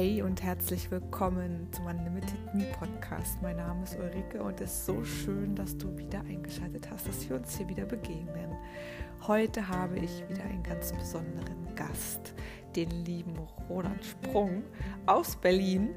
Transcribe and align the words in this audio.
Hey 0.00 0.22
und 0.22 0.42
herzlich 0.42 0.90
willkommen 0.90 1.68
zum 1.72 1.84
Unlimited 1.84 2.54
Me 2.54 2.64
Podcast. 2.78 3.36
Mein 3.42 3.56
Name 3.56 3.82
ist 3.82 3.98
Ulrike 3.98 4.42
und 4.42 4.58
es 4.62 4.72
ist 4.72 4.86
so 4.86 5.04
schön, 5.04 5.54
dass 5.54 5.76
du 5.76 5.94
wieder 5.98 6.20
eingeschaltet 6.20 6.90
hast, 6.90 7.06
dass 7.06 7.28
wir 7.28 7.36
uns 7.36 7.58
hier 7.58 7.68
wieder 7.68 7.84
begegnen. 7.84 8.56
Heute 9.26 9.68
habe 9.68 9.98
ich 9.98 10.26
wieder 10.30 10.42
einen 10.44 10.62
ganz 10.62 10.94
besonderen 10.94 11.74
Gast, 11.76 12.32
den 12.74 12.88
lieben 13.04 13.36
Roland 13.68 14.02
Sprung 14.02 14.62
aus 15.04 15.36
Berlin. 15.36 15.90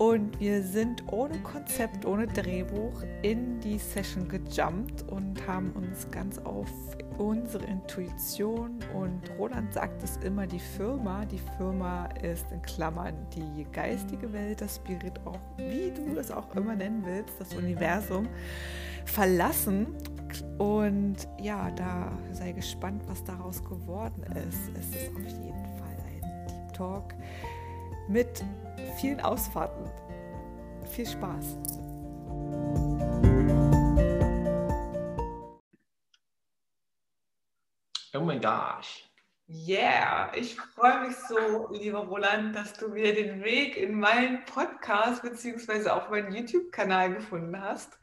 Und 0.00 0.40
wir 0.40 0.62
sind 0.62 1.12
ohne 1.12 1.38
Konzept, 1.40 2.06
ohne 2.06 2.26
Drehbuch 2.26 3.02
in 3.20 3.60
die 3.60 3.76
Session 3.76 4.26
gejumpt 4.26 5.02
und 5.10 5.46
haben 5.46 5.72
uns 5.72 6.10
ganz 6.10 6.38
auf 6.38 6.70
unsere 7.18 7.66
Intuition. 7.66 8.78
Und 8.94 9.20
Roland 9.38 9.74
sagt 9.74 10.02
es 10.02 10.16
immer, 10.24 10.46
die 10.46 10.58
Firma, 10.58 11.26
die 11.26 11.42
Firma 11.58 12.06
ist 12.22 12.50
in 12.50 12.62
Klammern 12.62 13.14
die 13.34 13.66
geistige 13.72 14.32
Welt, 14.32 14.62
das 14.62 14.76
Spirit 14.76 15.20
auch, 15.26 15.38
wie 15.58 15.90
du 15.90 16.18
es 16.18 16.30
auch 16.30 16.56
immer 16.56 16.74
nennen 16.74 17.02
willst, 17.04 17.38
das 17.38 17.52
Universum 17.52 18.26
verlassen. 19.04 19.88
Und 20.56 21.28
ja, 21.38 21.70
da 21.72 22.10
sei 22.32 22.52
gespannt, 22.52 23.02
was 23.06 23.22
daraus 23.24 23.62
geworden 23.62 24.22
ist. 24.48 24.70
Es 24.78 24.96
ist 24.96 25.14
auf 25.14 25.44
jeden 25.44 25.66
Fall 25.76 25.96
ein 26.06 26.46
Deep 26.46 26.72
Talk 26.72 27.14
mit 28.08 28.42
vielen 28.98 29.20
Ausfahrten. 29.20 29.90
Viel 30.90 31.06
Spaß! 31.06 31.58
Oh 38.12 38.20
mein 38.20 38.40
Gott. 38.40 39.10
Yeah, 39.48 40.32
ich 40.34 40.56
freue 40.56 41.08
mich 41.08 41.16
so, 41.28 41.68
lieber 41.72 42.06
Roland, 42.06 42.54
dass 42.54 42.72
du 42.74 42.88
mir 42.88 43.14
den 43.14 43.42
Weg 43.42 43.76
in 43.76 43.98
meinen 43.98 44.44
Podcast 44.44 45.22
beziehungsweise 45.22 45.92
auf 45.92 46.08
meinen 46.08 46.32
YouTube-Kanal 46.32 47.14
gefunden 47.14 47.60
hast. 47.60 47.98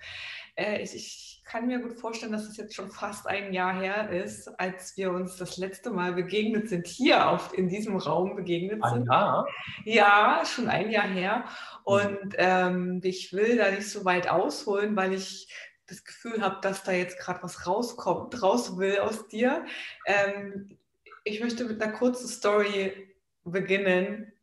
Äh, 0.55 0.81
ich, 0.81 0.95
ich, 0.95 1.26
kann 1.47 1.67
mir 1.67 1.79
gut 1.79 1.99
vorstellen, 1.99 2.31
dass 2.31 2.47
es 2.47 2.57
jetzt 2.57 2.75
schon 2.75 2.91
fast 2.91 3.25
ein 3.27 3.53
Jahr 3.53 3.73
her 3.73 4.09
ist, 4.09 4.47
als 4.59 4.97
wir 4.97 5.11
uns 5.11 5.37
das 5.37 5.57
letzte 5.57 5.89
Mal 5.91 6.13
begegnet 6.13 6.69
sind, 6.69 6.87
hier 6.87 7.29
auf, 7.29 7.57
in 7.57 7.69
diesem 7.69 7.95
Raum 7.95 8.35
begegnet 8.35 8.83
sind. 8.83 9.03
Ein 9.03 9.05
Jahr? 9.05 9.47
Ja, 9.85 10.43
schon 10.45 10.67
ein 10.67 10.91
Jahr 10.91 11.07
her. 11.07 11.45
Und 11.83 12.35
ähm, 12.37 12.99
ich 13.03 13.31
will 13.31 13.57
da 13.57 13.71
nicht 13.71 13.89
so 13.89 14.03
weit 14.03 14.29
ausholen, 14.29 14.95
weil 14.95 15.13
ich 15.13 15.47
das 15.87 16.03
Gefühl 16.03 16.41
habe, 16.41 16.57
dass 16.61 16.83
da 16.83 16.91
jetzt 16.91 17.17
gerade 17.17 17.41
was 17.41 17.65
rauskommt, 17.65 18.41
raus 18.41 18.77
will 18.77 18.99
aus 18.99 19.27
dir. 19.29 19.65
Ähm, 20.05 20.77
ich 21.23 21.39
möchte 21.39 21.63
mit 21.63 21.81
einer 21.81 21.93
kurzen 21.93 22.27
Story 22.27 23.15
beginnen. 23.45 24.33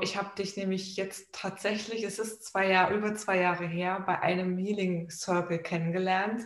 Ich 0.00 0.16
habe 0.16 0.30
dich 0.38 0.56
nämlich 0.56 0.96
jetzt 0.96 1.34
tatsächlich, 1.34 2.02
es 2.02 2.18
ist 2.18 2.44
zwei 2.44 2.68
Jahre, 2.68 2.94
über 2.94 3.14
zwei 3.14 3.40
Jahre 3.40 3.66
her, 3.66 4.02
bei 4.06 4.18
einem 4.20 4.56
Healing 4.56 5.10
Circle 5.10 5.58
kennengelernt. 5.58 6.42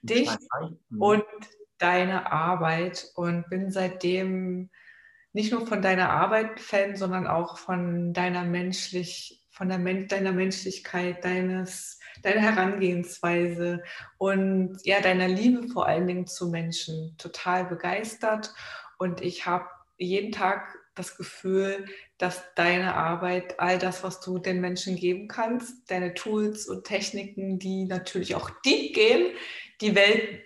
Dich 0.00 0.30
und 0.98 1.24
deine 1.76 2.32
Arbeit 2.32 3.10
und 3.14 3.48
bin 3.50 3.70
seitdem 3.70 4.70
nicht 5.34 5.52
nur 5.52 5.66
von 5.66 5.82
deiner 5.82 6.08
Arbeit 6.08 6.58
Fan, 6.58 6.96
sondern 6.96 7.26
auch 7.26 7.58
von 7.58 8.14
deiner 8.14 8.44
menschlich, 8.44 9.46
von 9.50 9.68
der, 9.68 9.78
deiner 10.06 10.32
Menschlichkeit, 10.32 11.24
deines 11.24 12.00
deine 12.22 12.40
Herangehensweise 12.40 13.82
und 14.18 14.78
ja, 14.84 15.00
deiner 15.00 15.28
Liebe 15.28 15.68
vor 15.68 15.86
allen 15.86 16.06
Dingen 16.06 16.26
zu 16.26 16.48
Menschen 16.48 17.14
total 17.18 17.66
begeistert. 17.66 18.54
Und 18.98 19.20
ich 19.20 19.46
habe 19.46 19.66
jeden 19.98 20.32
Tag 20.32 20.74
das 20.96 21.16
Gefühl, 21.16 21.86
dass 22.18 22.42
deine 22.54 22.94
Arbeit, 22.94 23.60
all 23.60 23.78
das, 23.78 24.02
was 24.02 24.20
du 24.20 24.38
den 24.38 24.60
Menschen 24.60 24.96
geben 24.96 25.28
kannst, 25.28 25.90
deine 25.90 26.14
Tools 26.14 26.66
und 26.66 26.84
Techniken, 26.84 27.58
die 27.58 27.84
natürlich 27.84 28.34
auch 28.34 28.50
deep 28.64 28.94
gehen, 28.94 29.32
die 29.80 29.94
Welt 29.94 30.42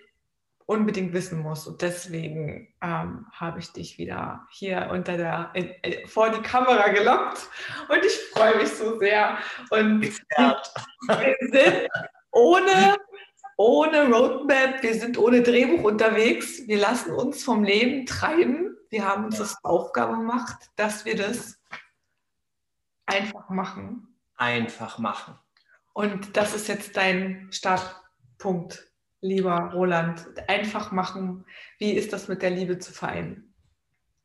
unbedingt 0.71 1.13
wissen 1.13 1.39
muss. 1.39 1.67
Und 1.67 1.81
deswegen 1.81 2.73
ähm, 2.81 3.25
habe 3.33 3.59
ich 3.59 3.71
dich 3.73 3.97
wieder 3.97 4.47
hier 4.51 4.89
unter 4.91 5.17
der, 5.17 5.51
in, 5.53 5.69
in, 5.81 6.07
vor 6.07 6.29
die 6.29 6.41
Kamera 6.41 6.89
gelockt 6.89 7.49
und 7.89 8.05
ich 8.05 8.17
freue 8.33 8.57
mich 8.57 8.69
so 8.69 8.97
sehr. 8.99 9.37
Und 9.69 10.01
wir 10.37 11.35
sind 11.51 11.87
ohne, 12.31 12.97
ohne 13.57 14.09
Roadmap, 14.09 14.81
wir 14.81 14.93
sind 14.93 15.17
ohne 15.17 15.41
Drehbuch 15.41 15.83
unterwegs. 15.83 16.65
Wir 16.67 16.77
lassen 16.77 17.11
uns 17.11 17.43
vom 17.43 17.63
Leben 17.63 18.05
treiben. 18.05 18.70
Wir 18.91 19.07
haben 19.07 19.25
uns 19.25 19.37
das 19.37 19.57
Aufgabe 19.63 20.17
gemacht, 20.17 20.69
dass 20.75 21.05
wir 21.05 21.15
das 21.15 21.57
einfach 23.05 23.49
machen. 23.49 24.17
Einfach 24.35 24.97
machen. 24.97 25.39
Und 25.93 26.35
das 26.35 26.53
ist 26.53 26.67
jetzt 26.67 26.97
dein 26.97 27.47
Startpunkt 27.53 28.91
lieber 29.21 29.71
Roland, 29.73 30.27
einfach 30.49 30.91
machen. 30.91 31.45
Wie 31.77 31.93
ist 31.93 32.11
das 32.11 32.27
mit 32.27 32.41
der 32.41 32.49
Liebe 32.49 32.79
zu 32.79 32.91
vereinen? 32.91 33.53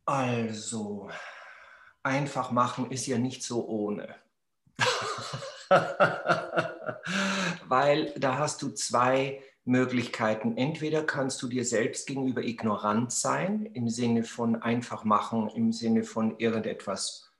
Also, 0.04 1.10
einfach 2.02 2.50
machen 2.50 2.90
ist 2.90 3.06
ja 3.06 3.18
nicht 3.18 3.44
so 3.44 3.68
ohne. 3.68 4.16
Weil 7.68 8.12
da 8.18 8.38
hast 8.38 8.62
du 8.62 8.70
zwei 8.70 9.44
Möglichkeiten. 9.66 10.56
Entweder 10.56 11.02
kannst 11.02 11.42
du 11.42 11.48
dir 11.48 11.64
selbst 11.64 12.06
gegenüber 12.06 12.42
ignorant 12.42 13.12
sein, 13.12 13.66
im 13.74 13.88
Sinne 13.88 14.22
von 14.22 14.56
einfach 14.62 15.04
machen, 15.04 15.48
im 15.50 15.72
Sinne 15.72 16.04
von 16.04 16.38
irgendetwas 16.38 17.30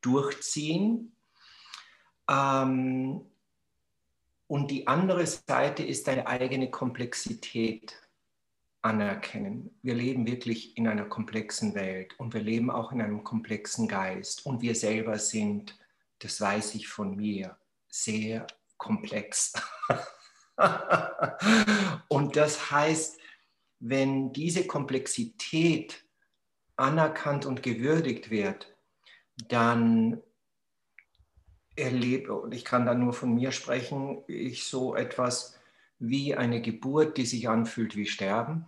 durchziehen. 0.00 1.12
Ähm, 2.30 3.22
und 4.46 4.70
die 4.70 4.86
andere 4.86 5.26
Seite 5.26 5.82
ist 5.82 6.06
deine 6.06 6.26
eigene 6.28 6.70
Komplexität 6.70 8.00
anerkennen. 8.80 9.76
Wir 9.82 9.94
leben 9.94 10.26
wirklich 10.26 10.76
in 10.78 10.86
einer 10.86 11.04
komplexen 11.04 11.74
Welt 11.74 12.18
und 12.18 12.32
wir 12.34 12.40
leben 12.40 12.70
auch 12.70 12.92
in 12.92 13.02
einem 13.02 13.24
komplexen 13.24 13.88
Geist. 13.88 14.46
Und 14.46 14.62
wir 14.62 14.76
selber 14.76 15.18
sind, 15.18 15.76
das 16.20 16.40
weiß 16.40 16.76
ich 16.76 16.86
von 16.86 17.16
mir, 17.16 17.58
sehr 17.88 18.46
komplex. 18.76 19.54
und 22.08 22.36
das 22.36 22.70
heißt, 22.70 23.18
wenn 23.80 24.32
diese 24.32 24.66
Komplexität 24.66 26.04
anerkannt 26.76 27.46
und 27.46 27.62
gewürdigt 27.62 28.30
wird, 28.30 28.74
dann 29.48 30.20
erlebe, 31.76 32.34
und 32.34 32.52
ich 32.52 32.64
kann 32.64 32.86
da 32.86 32.94
nur 32.94 33.12
von 33.12 33.34
mir 33.34 33.52
sprechen, 33.52 34.22
ich 34.26 34.64
so 34.64 34.96
etwas 34.96 35.58
wie 35.98 36.34
eine 36.34 36.60
Geburt, 36.60 37.16
die 37.16 37.26
sich 37.26 37.48
anfühlt 37.48 37.96
wie 37.96 38.06
Sterben. 38.06 38.66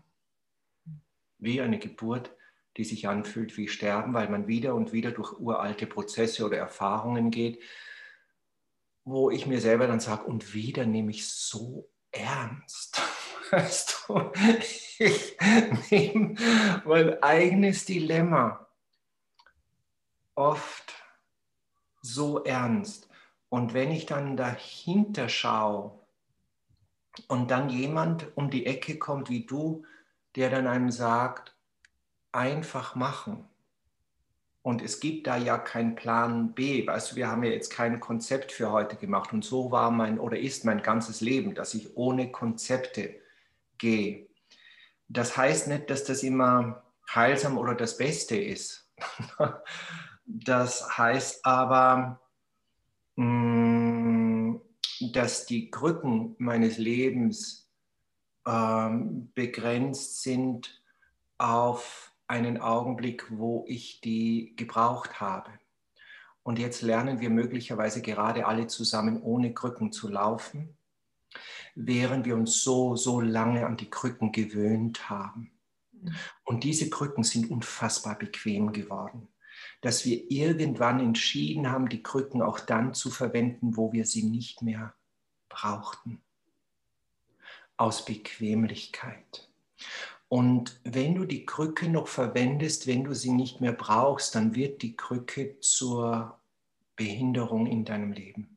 Wie 1.38 1.60
eine 1.60 1.78
Geburt, 1.78 2.34
die 2.76 2.84
sich 2.84 3.08
anfühlt 3.08 3.56
wie 3.56 3.68
Sterben, 3.68 4.14
weil 4.14 4.28
man 4.28 4.46
wieder 4.46 4.74
und 4.74 4.92
wieder 4.92 5.10
durch 5.10 5.38
uralte 5.38 5.86
Prozesse 5.86 6.44
oder 6.44 6.58
Erfahrungen 6.58 7.30
geht, 7.30 7.60
wo 9.10 9.30
ich 9.30 9.46
mir 9.46 9.60
selber 9.60 9.86
dann 9.86 10.00
sage, 10.00 10.24
und 10.24 10.54
wieder 10.54 10.86
nehme 10.86 11.10
ich 11.10 11.28
so 11.28 11.88
ernst. 12.12 13.00
Weißt 13.50 14.04
du, 14.06 14.30
ich 14.98 15.36
nehme 15.90 16.36
mein 16.84 17.22
eigenes 17.22 17.84
Dilemma 17.84 18.68
oft 20.36 20.94
so 22.00 22.44
ernst. 22.44 23.08
Und 23.48 23.74
wenn 23.74 23.90
ich 23.90 24.06
dann 24.06 24.36
dahinter 24.36 25.28
schaue 25.28 25.98
und 27.26 27.50
dann 27.50 27.68
jemand 27.68 28.36
um 28.36 28.50
die 28.50 28.66
Ecke 28.66 28.98
kommt 28.98 29.28
wie 29.28 29.44
du, 29.44 29.84
der 30.36 30.50
dann 30.50 30.68
einem 30.68 30.92
sagt, 30.92 31.56
einfach 32.32 32.94
machen. 32.94 33.49
Und 34.62 34.82
es 34.82 35.00
gibt 35.00 35.26
da 35.26 35.36
ja 35.36 35.56
keinen 35.56 35.94
Plan 35.94 36.52
B. 36.52 36.86
Weißt 36.86 37.12
du, 37.12 37.16
wir 37.16 37.28
haben 37.28 37.42
ja 37.44 37.50
jetzt 37.50 37.70
kein 37.70 37.98
Konzept 37.98 38.52
für 38.52 38.70
heute 38.70 38.96
gemacht. 38.96 39.32
Und 39.32 39.44
so 39.44 39.70
war 39.70 39.90
mein 39.90 40.18
oder 40.18 40.38
ist 40.38 40.64
mein 40.64 40.82
ganzes 40.82 41.20
Leben, 41.20 41.54
dass 41.54 41.72
ich 41.74 41.96
ohne 41.96 42.30
Konzepte 42.30 43.14
gehe. 43.78 44.28
Das 45.08 45.36
heißt 45.36 45.68
nicht, 45.68 45.88
dass 45.88 46.04
das 46.04 46.22
immer 46.22 46.84
heilsam 47.14 47.58
oder 47.58 47.74
das 47.74 47.96
Beste 47.96 48.36
ist. 48.36 48.90
Das 50.32 50.96
heißt 50.96 51.44
aber, 51.44 52.20
mm, 53.16 54.54
dass 55.12 55.44
die 55.44 55.68
Krücken 55.72 56.36
meines 56.38 56.78
Lebens 56.78 57.68
ähm, 58.46 59.32
begrenzt 59.34 60.22
sind 60.22 60.82
auf 61.36 62.09
einen 62.30 62.60
Augenblick, 62.60 63.26
wo 63.30 63.64
ich 63.68 64.00
die 64.00 64.54
gebraucht 64.56 65.20
habe. 65.20 65.50
Und 66.42 66.58
jetzt 66.58 66.80
lernen 66.80 67.20
wir 67.20 67.28
möglicherweise 67.28 68.00
gerade 68.00 68.46
alle 68.46 68.68
zusammen 68.68 69.20
ohne 69.20 69.52
Krücken 69.52 69.92
zu 69.92 70.08
laufen, 70.08 70.76
während 71.74 72.24
wir 72.24 72.36
uns 72.36 72.62
so, 72.62 72.96
so 72.96 73.20
lange 73.20 73.66
an 73.66 73.76
die 73.76 73.90
Krücken 73.90 74.32
gewöhnt 74.32 75.10
haben. 75.10 75.50
Und 76.44 76.64
diese 76.64 76.88
Krücken 76.88 77.24
sind 77.24 77.50
unfassbar 77.50 78.16
bequem 78.16 78.72
geworden. 78.72 79.28
dass 79.80 80.04
wir 80.04 80.30
irgendwann 80.30 81.00
entschieden 81.00 81.70
haben, 81.70 81.88
die 81.88 82.02
Krücken 82.02 82.42
auch 82.42 82.60
dann 82.60 82.94
zu 82.94 83.10
verwenden, 83.10 83.76
wo 83.76 83.92
wir 83.92 84.04
sie 84.04 84.24
nicht 84.24 84.62
mehr 84.62 84.94
brauchten. 85.48 86.20
Aus 87.76 88.04
Bequemlichkeit. 88.04 89.48
Und 90.30 90.80
wenn 90.84 91.16
du 91.16 91.24
die 91.24 91.44
Krücke 91.44 91.88
noch 91.88 92.06
verwendest, 92.06 92.86
wenn 92.86 93.02
du 93.02 93.16
sie 93.16 93.32
nicht 93.32 93.60
mehr 93.60 93.72
brauchst, 93.72 94.36
dann 94.36 94.54
wird 94.54 94.80
die 94.80 94.94
Krücke 94.96 95.58
zur 95.58 96.38
Behinderung 96.94 97.66
in 97.66 97.84
deinem 97.84 98.12
Leben. 98.12 98.56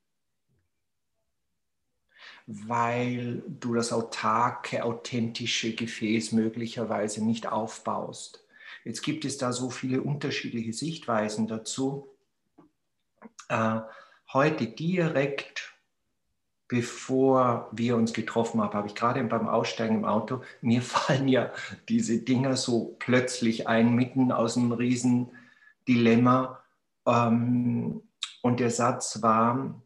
Weil 2.46 3.42
du 3.48 3.74
das 3.74 3.92
autarke, 3.92 4.84
authentische 4.84 5.74
Gefäß 5.74 6.34
möglicherweise 6.34 7.26
nicht 7.26 7.48
aufbaust. 7.48 8.46
Jetzt 8.84 9.02
gibt 9.02 9.26
es 9.26 9.40
da 9.40 9.52
so 9.52 9.72
viele 9.72 10.04
unterschiedliche 10.04 10.74
Sichtweisen 10.74 11.48
dazu. 11.48 12.08
Äh, 13.50 13.80
heute 14.32 14.68
direkt 14.68 15.73
bevor 16.74 17.70
wir 17.72 17.96
uns 17.96 18.14
getroffen 18.14 18.60
haben, 18.60 18.74
habe 18.74 18.88
ich 18.88 18.96
gerade 18.96 19.24
beim 19.26 19.48
Aussteigen 19.48 19.98
im 19.98 20.06
Auto, 20.06 20.42
mir 20.62 20.82
fallen 20.96 21.28
ja 21.28 21.52
diese 21.88 22.18
Dinger 22.24 22.58
so 22.58 22.96
plötzlich 22.98 23.68
ein, 23.68 23.94
mitten 23.94 24.32
aus 24.32 24.58
einem 24.58 24.72
riesen 24.72 25.30
Dilemma. 25.88 26.64
Ähm, 27.06 28.02
und 28.42 28.60
der 28.60 28.72
Satz 28.72 29.22
war, 29.22 29.84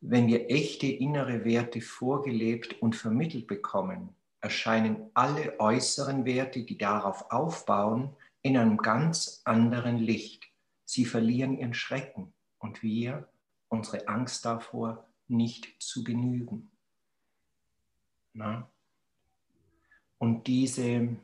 wenn 0.00 0.28
wir 0.28 0.50
echte 0.50 0.86
innere 0.86 1.44
Werte 1.44 1.82
vorgelebt 1.82 2.80
und 2.80 2.96
vermittelt 2.96 3.46
bekommen, 3.46 4.08
erscheinen 4.40 5.10
alle 5.12 5.60
äußeren 5.60 6.24
Werte, 6.24 6.62
die 6.62 6.78
darauf 6.78 7.30
aufbauen, 7.30 8.16
in 8.40 8.56
einem 8.56 8.78
ganz 8.78 9.42
anderen 9.44 9.98
Licht. 9.98 10.44
Sie 10.86 11.04
verlieren 11.04 11.58
ihren 11.58 11.74
Schrecken 11.74 12.32
und 12.60 12.82
wir 12.82 13.28
unsere 13.68 14.08
Angst 14.08 14.46
davor, 14.46 15.07
nicht 15.28 15.80
zu 15.80 16.02
genügen. 16.04 16.70
Na? 18.32 18.68
Und 20.18 20.46
diese 20.46 21.16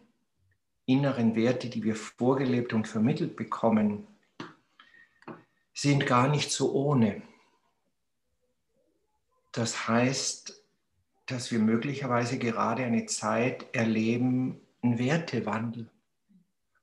inneren 0.87 1.35
Werte, 1.35 1.69
die 1.69 1.83
wir 1.83 1.97
vorgelebt 1.97 2.73
und 2.73 2.87
vermittelt 2.87 3.37
bekommen, 3.37 4.07
sind 5.73 6.07
gar 6.07 6.29
nicht 6.29 6.53
so 6.53 6.73
ohne. 6.73 7.23
Das 9.51 9.89
heißt, 9.89 10.63
dass 11.27 11.51
wir 11.51 11.59
möglicherweise 11.59 12.39
gerade 12.39 12.85
eine 12.85 13.07
Zeit 13.07 13.75
erleben, 13.75 14.61
einen 14.83 14.99
Wertewandel, 14.99 15.91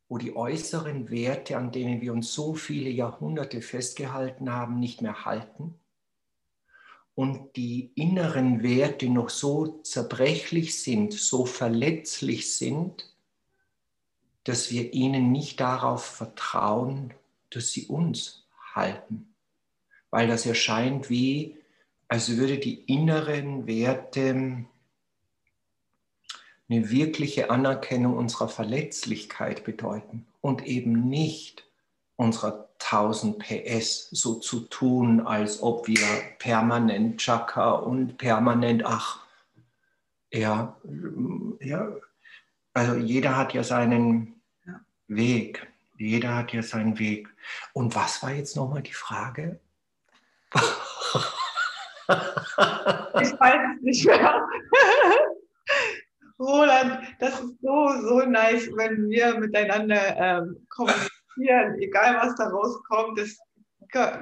wo 0.10 0.18
die 0.18 0.36
äußeren 0.36 1.10
Werte, 1.10 1.58
an 1.58 1.72
denen 1.72 2.02
wir 2.02 2.12
uns 2.12 2.34
so 2.34 2.56
viele 2.56 2.90
Jahrhunderte 2.90 3.62
festgehalten 3.62 4.52
haben, 4.52 4.80
nicht 4.80 5.02
mehr 5.02 5.26
halten 5.26 5.80
und 7.16 7.56
die 7.56 7.92
inneren 7.96 8.64
Werte 8.64 9.10
noch 9.10 9.30
so 9.30 9.80
zerbrechlich 9.84 10.82
sind, 10.82 11.14
so 11.14 11.46
verletzlich 11.46 12.56
sind, 12.56 13.14
dass 14.44 14.72
wir 14.72 14.94
ihnen 14.94 15.32
nicht 15.32 15.60
darauf 15.60 16.04
vertrauen, 16.04 17.14
dass 17.50 17.72
sie 17.72 17.86
uns 17.88 18.48
halten. 18.74 19.34
Weil 20.10 20.28
das 20.28 20.46
erscheint 20.46 21.10
wie, 21.10 21.58
als 22.08 22.36
würde 22.36 22.58
die 22.58 22.82
inneren 22.86 23.68
Werte 23.68 24.66
eine 26.70 26.90
wirkliche 26.90 27.50
Anerkennung 27.50 28.18
unserer 28.18 28.50
Verletzlichkeit 28.50 29.64
bedeuten 29.64 30.26
und 30.40 30.66
eben 30.66 31.10
nicht 31.10 31.66
unserer 32.22 32.70
1000 32.80 33.40
PS 33.40 34.10
so 34.12 34.36
zu 34.36 34.62
tun, 34.62 35.26
als 35.26 35.62
ob 35.62 35.88
wir 35.88 36.06
permanent 36.38 37.20
Chaka 37.20 37.72
und 37.72 38.18
permanent, 38.18 38.86
ach, 38.86 39.20
ja, 40.32 40.78
ja, 41.60 41.88
also 42.74 42.96
jeder 42.96 43.36
hat 43.36 43.54
ja 43.54 43.64
seinen 43.64 44.40
ja. 44.66 44.80
Weg. 45.08 45.68
Jeder 45.98 46.36
hat 46.36 46.54
ja 46.54 46.62
seinen 46.62 47.00
Weg. 47.00 47.28
Und 47.74 47.96
was 47.96 48.22
war 48.24 48.32
jetzt 48.32 48.56
nochmal 48.56 48.84
die 48.84 48.94
Frage? 48.94 49.60
ich 50.56 50.60
weiß 53.40 53.62
es 53.78 53.82
nicht 53.82 54.06
mehr. 54.06 54.46
Roland, 56.40 57.00
das 57.20 57.40
ist 57.40 57.62
so, 57.62 57.88
so 58.02 58.22
nice, 58.22 58.68
wenn 58.76 59.10
wir 59.10 59.38
miteinander 59.40 60.18
ähm, 60.18 60.66
kommunizieren 60.70 61.11
reflektieren, 61.38 61.80
egal 61.82 62.16
was 62.16 62.36
da 62.36 62.50
rauskommt, 62.50 63.20
es 63.20 63.40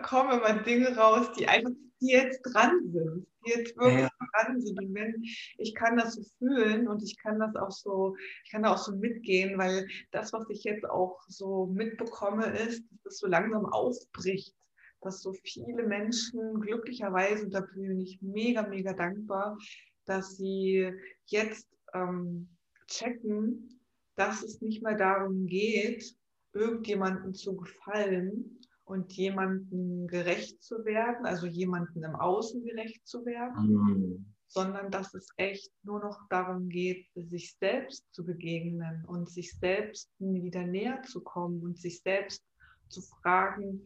kommen 0.03 0.39
immer 0.39 0.61
Dinge 0.63 0.95
raus, 0.95 1.31
die 1.37 1.47
einfach, 1.47 1.71
die 2.01 2.11
jetzt 2.11 2.41
dran 2.41 2.79
sind, 2.91 3.27
die 3.45 3.51
jetzt 3.51 3.77
wirklich 3.77 4.01
ja. 4.01 4.09
dran 4.33 4.61
sind. 4.61 4.79
Und 4.79 4.93
wenn, 4.93 5.21
ich 5.57 5.75
kann 5.75 5.97
das 5.97 6.15
so 6.15 6.23
fühlen 6.39 6.87
und 6.87 7.03
ich 7.03 7.17
kann 7.17 7.39
das 7.39 7.55
auch 7.55 7.71
so, 7.71 8.15
ich 8.45 8.51
kann 8.51 8.63
da 8.63 8.73
auch 8.73 8.77
so 8.77 8.95
mitgehen, 8.95 9.57
weil 9.57 9.87
das, 10.11 10.33
was 10.33 10.49
ich 10.49 10.63
jetzt 10.63 10.89
auch 10.89 11.19
so 11.27 11.67
mitbekomme, 11.67 12.45
ist, 12.47 12.83
dass 13.03 13.13
es 13.13 13.19
so 13.19 13.27
langsam 13.27 13.65
aufbricht 13.65 14.55
dass 15.01 15.21
so 15.21 15.33
viele 15.43 15.83
Menschen 15.83 16.59
glücklicherweise, 16.59 17.45
und 17.45 17.53
da 17.53 17.61
bin 17.61 18.01
ich 18.01 18.21
mega, 18.21 18.63
mega 18.63 18.91
dankbar, 18.93 19.57
dass 20.05 20.35
sie 20.37 20.91
jetzt 21.27 21.69
ähm, 21.93 22.49
checken, 22.87 23.79
dass 24.15 24.43
es 24.43 24.61
nicht 24.61 24.83
mehr 24.83 24.95
darum 24.95 25.45
geht, 25.45 26.17
irgendjemandem 26.53 27.33
zu 27.33 27.55
gefallen 27.55 28.59
und 28.85 29.13
jemandem 29.13 30.07
gerecht 30.07 30.63
zu 30.63 30.83
werden, 30.83 31.25
also 31.25 31.45
jemandem 31.45 32.03
im 32.03 32.15
Außen 32.15 32.63
gerecht 32.63 33.07
zu 33.07 33.25
werden, 33.25 33.73
mhm. 33.73 34.25
sondern 34.47 34.89
dass 34.89 35.13
es 35.13 35.27
echt 35.37 35.71
nur 35.83 35.99
noch 35.99 36.27
darum 36.29 36.69
geht, 36.69 37.07
sich 37.15 37.55
selbst 37.59 38.03
zu 38.11 38.25
begegnen 38.25 39.05
und 39.05 39.29
sich 39.29 39.57
selbst 39.59 40.09
wieder 40.17 40.65
näher 40.65 41.03
zu 41.03 41.21
kommen 41.21 41.61
und 41.61 41.77
sich 41.77 42.01
selbst 42.01 42.43
zu 42.87 43.01
fragen, 43.01 43.85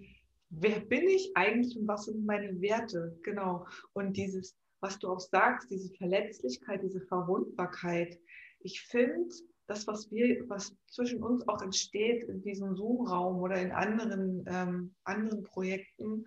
wer 0.49 0.79
bin 0.79 1.07
ich 1.07 1.31
eigentlich 1.35 1.77
und 1.77 1.87
was 1.87 2.05
sind 2.05 2.25
meine 2.25 2.61
Werte? 2.61 3.17
Genau. 3.23 3.67
Und 3.93 4.15
dieses, 4.15 4.55
was 4.79 4.99
du 4.99 5.09
auch 5.09 5.19
sagst, 5.19 5.69
diese 5.69 5.93
Verletzlichkeit, 5.95 6.81
diese 6.83 7.01
Verwundbarkeit. 7.01 8.17
Ich 8.59 8.81
finde, 8.83 9.33
das, 9.67 9.87
was 9.87 10.11
wir, 10.11 10.47
was 10.49 10.75
zwischen 10.87 11.23
uns 11.23 11.47
auch 11.47 11.61
entsteht 11.61 12.23
in 12.25 12.41
diesem 12.41 12.75
Zoom-Raum 12.75 13.37
oder 13.41 13.55
in 13.61 13.71
anderen, 13.71 14.45
ähm, 14.47 14.95
anderen 15.03 15.43
Projekten, 15.43 16.25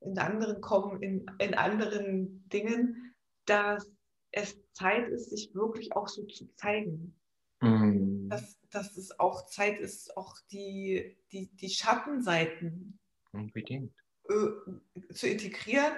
in 0.00 0.18
anderen 0.18 0.60
kommen, 0.60 1.02
in, 1.02 1.26
in 1.38 1.54
anderen 1.54 2.48
Dingen, 2.48 3.14
dass 3.44 3.90
es 4.32 4.58
Zeit 4.72 5.08
ist, 5.08 5.30
sich 5.30 5.54
wirklich 5.54 5.92
auch 5.92 6.08
so 6.08 6.24
zu 6.24 6.46
zeigen. 6.54 7.14
Mhm. 7.60 8.28
Dass, 8.30 8.58
dass 8.70 8.96
es 8.96 9.18
auch 9.18 9.46
Zeit 9.46 9.78
ist, 9.78 10.16
auch 10.16 10.34
die, 10.50 11.18
die, 11.32 11.48
die 11.56 11.68
Schattenseiten 11.68 12.98
Unbedingt. 13.32 13.92
Äh, 14.28 15.12
zu 15.12 15.28
integrieren, 15.28 15.92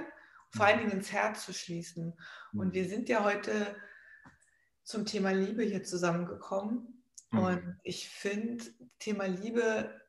vor 0.50 0.66
allen 0.66 0.80
Dingen 0.80 0.92
ins 0.92 1.12
Herz 1.12 1.44
zu 1.44 1.52
schließen. 1.52 2.14
Und 2.52 2.68
mhm. 2.68 2.72
wir 2.72 2.88
sind 2.88 3.08
ja 3.08 3.24
heute 3.24 3.76
zum 4.84 5.06
Thema 5.06 5.30
Liebe 5.30 5.62
hier 5.62 5.82
zusammengekommen. 5.84 7.04
Mhm. 7.30 7.38
Und 7.38 7.80
ich 7.82 8.08
finde, 8.08 8.64
Thema 8.98 9.26
Liebe 9.26 10.00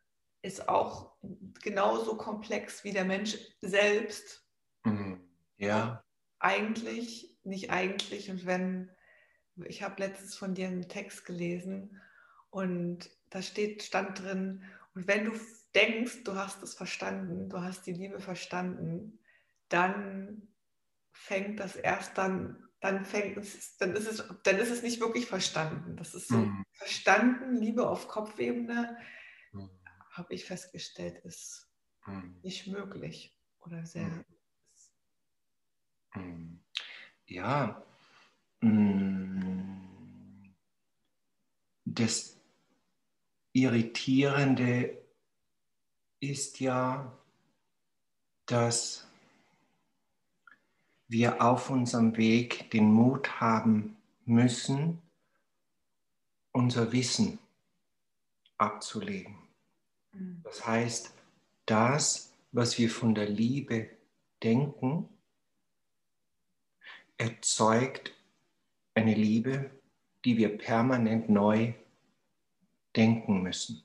ist 0.41 0.67
auch 0.67 1.15
genauso 1.61 2.17
komplex 2.17 2.83
wie 2.83 2.91
der 2.91 3.05
Mensch 3.05 3.37
selbst. 3.61 4.45
Mhm. 4.83 5.21
Ja. 5.57 6.03
Eigentlich, 6.39 7.37
nicht 7.43 7.71
eigentlich. 7.71 8.29
Und 8.29 8.45
wenn, 8.45 8.91
ich 9.65 9.83
habe 9.83 10.03
letztens 10.03 10.35
von 10.35 10.53
dir 10.53 10.67
einen 10.67 10.89
Text 10.89 11.25
gelesen 11.25 12.01
und 12.49 13.09
da 13.29 13.41
steht, 13.41 13.83
stand 13.83 14.21
drin, 14.21 14.63
und 14.95 15.07
wenn 15.07 15.25
du 15.25 15.31
denkst, 15.73 16.23
du 16.23 16.35
hast 16.35 16.61
es 16.61 16.75
verstanden, 16.75 17.49
du 17.49 17.61
hast 17.61 17.87
die 17.87 17.93
Liebe 17.93 18.19
verstanden, 18.19 19.19
dann 19.69 20.47
fängt 21.11 21.59
das 21.59 21.75
erst 21.75 22.17
dann 22.17 22.67
dann 22.83 23.05
fängt 23.05 23.37
es, 23.37 23.77
dann 23.77 23.95
ist 23.95 24.07
es, 24.07 24.21
dann 24.43 24.57
ist 24.57 24.69
es 24.69 24.83
nicht 24.83 24.99
wirklich 24.99 25.25
verstanden. 25.25 25.95
Das 25.95 26.13
ist 26.13 26.27
so 26.27 26.35
mhm. 26.35 26.65
verstanden, 26.73 27.55
Liebe 27.55 27.87
auf 27.87 28.09
Kopfebene, 28.09 28.97
mhm. 29.53 29.69
habe 30.11 30.33
ich 30.33 30.43
festgestellt, 30.43 31.23
ist 31.23 31.71
mhm. 32.05 32.41
nicht 32.43 32.67
möglich 32.67 33.39
oder 33.61 33.85
sehr. 33.85 34.07
Mhm. 34.07 34.25
Mhm. 36.15 36.63
Ja. 37.25 37.85
Mm. 38.59 40.53
Das 41.85 42.37
Irritierende 43.53 45.01
ist 46.19 46.59
ja, 46.59 47.17
dass 48.45 49.07
wir 51.07 51.41
auf 51.41 51.69
unserem 51.69 52.17
Weg 52.17 52.71
den 52.71 52.91
Mut 52.91 53.39
haben 53.39 53.97
müssen, 54.25 55.01
unser 56.51 56.91
Wissen 56.91 57.39
abzulegen. 58.57 59.35
Mhm. 60.13 60.41
Das 60.43 60.65
heißt, 60.65 61.13
das, 61.65 62.33
was 62.51 62.77
wir 62.77 62.89
von 62.89 63.15
der 63.15 63.29
Liebe 63.29 63.89
denken, 64.41 65.09
erzeugt 67.17 68.13
eine 68.93 69.13
Liebe, 69.13 69.71
die 70.25 70.37
wir 70.37 70.57
permanent 70.57 71.29
neu 71.29 71.73
denken 72.95 73.41
müssen. 73.41 73.83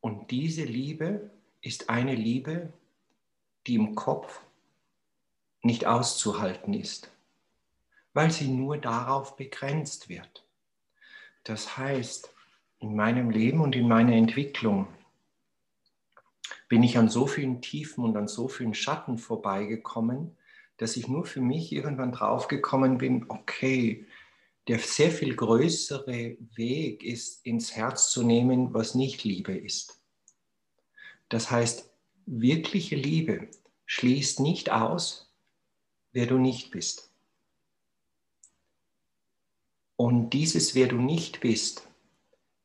Und 0.00 0.30
diese 0.30 0.64
Liebe 0.64 1.30
ist 1.60 1.88
eine 1.88 2.14
Liebe, 2.14 2.72
die 3.66 3.76
im 3.76 3.94
Kopf 3.94 4.42
nicht 5.62 5.86
auszuhalten 5.86 6.74
ist, 6.74 7.10
weil 8.12 8.30
sie 8.30 8.48
nur 8.48 8.78
darauf 8.78 9.36
begrenzt 9.36 10.08
wird. 10.08 10.44
Das 11.44 11.76
heißt, 11.76 12.32
in 12.80 12.94
meinem 12.96 13.30
Leben 13.30 13.60
und 13.60 13.76
in 13.76 13.88
meiner 13.88 14.12
Entwicklung 14.12 14.88
bin 16.68 16.82
ich 16.82 16.98
an 16.98 17.08
so 17.08 17.26
vielen 17.26 17.60
Tiefen 17.60 18.04
und 18.04 18.16
an 18.16 18.28
so 18.28 18.48
vielen 18.48 18.74
Schatten 18.74 19.18
vorbeigekommen, 19.18 20.36
dass 20.78 20.96
ich 20.96 21.06
nur 21.06 21.26
für 21.26 21.40
mich 21.40 21.72
irgendwann 21.72 22.12
draufgekommen 22.12 22.98
bin, 22.98 23.26
okay, 23.28 24.06
der 24.68 24.78
sehr 24.78 25.10
viel 25.10 25.34
größere 25.34 26.36
Weg 26.54 27.02
ist, 27.04 27.44
ins 27.44 27.74
Herz 27.76 28.10
zu 28.10 28.22
nehmen, 28.22 28.72
was 28.74 28.94
nicht 28.94 29.24
Liebe 29.24 29.56
ist. 29.56 30.00
Das 31.28 31.50
heißt, 31.50 31.90
wirkliche 32.26 32.96
Liebe 32.96 33.48
schließt 33.86 34.40
nicht 34.40 34.70
aus, 34.70 35.31
wer 36.12 36.26
du 36.26 36.38
nicht 36.38 36.70
bist. 36.70 37.10
Und 39.96 40.30
dieses, 40.30 40.74
wer 40.74 40.88
du 40.88 40.96
nicht 40.96 41.40
bist, 41.40 41.88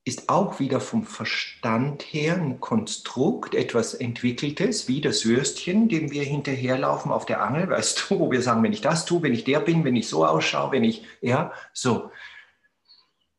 ist 0.07 0.29
auch 0.29 0.61
wieder 0.61 0.79
vom 0.79 1.03
Verstand 1.03 2.01
her 2.01 2.35
ein 2.35 2.61
Konstrukt, 2.61 3.53
etwas 3.53 3.93
Entwickeltes, 3.93 4.87
wie 4.87 5.01
das 5.01 5.25
Würstchen, 5.25 5.89
dem 5.89 6.11
wir 6.11 6.23
hinterherlaufen 6.23 7.11
auf 7.11 7.25
der 7.25 7.43
Angel, 7.43 7.69
weißt 7.69 8.09
du, 8.09 8.19
wo 8.19 8.31
wir 8.31 8.41
sagen, 8.41 8.63
wenn 8.63 8.71
ich 8.71 8.81
das 8.81 9.05
tue, 9.05 9.21
wenn 9.21 9.33
ich 9.33 9.43
der 9.43 9.59
bin, 9.59 9.83
wenn 9.83 9.97
ich 9.97 10.07
so 10.07 10.25
ausschaue, 10.25 10.71
wenn 10.71 10.85
ich, 10.85 11.03
ja, 11.21 11.51
so. 11.73 12.09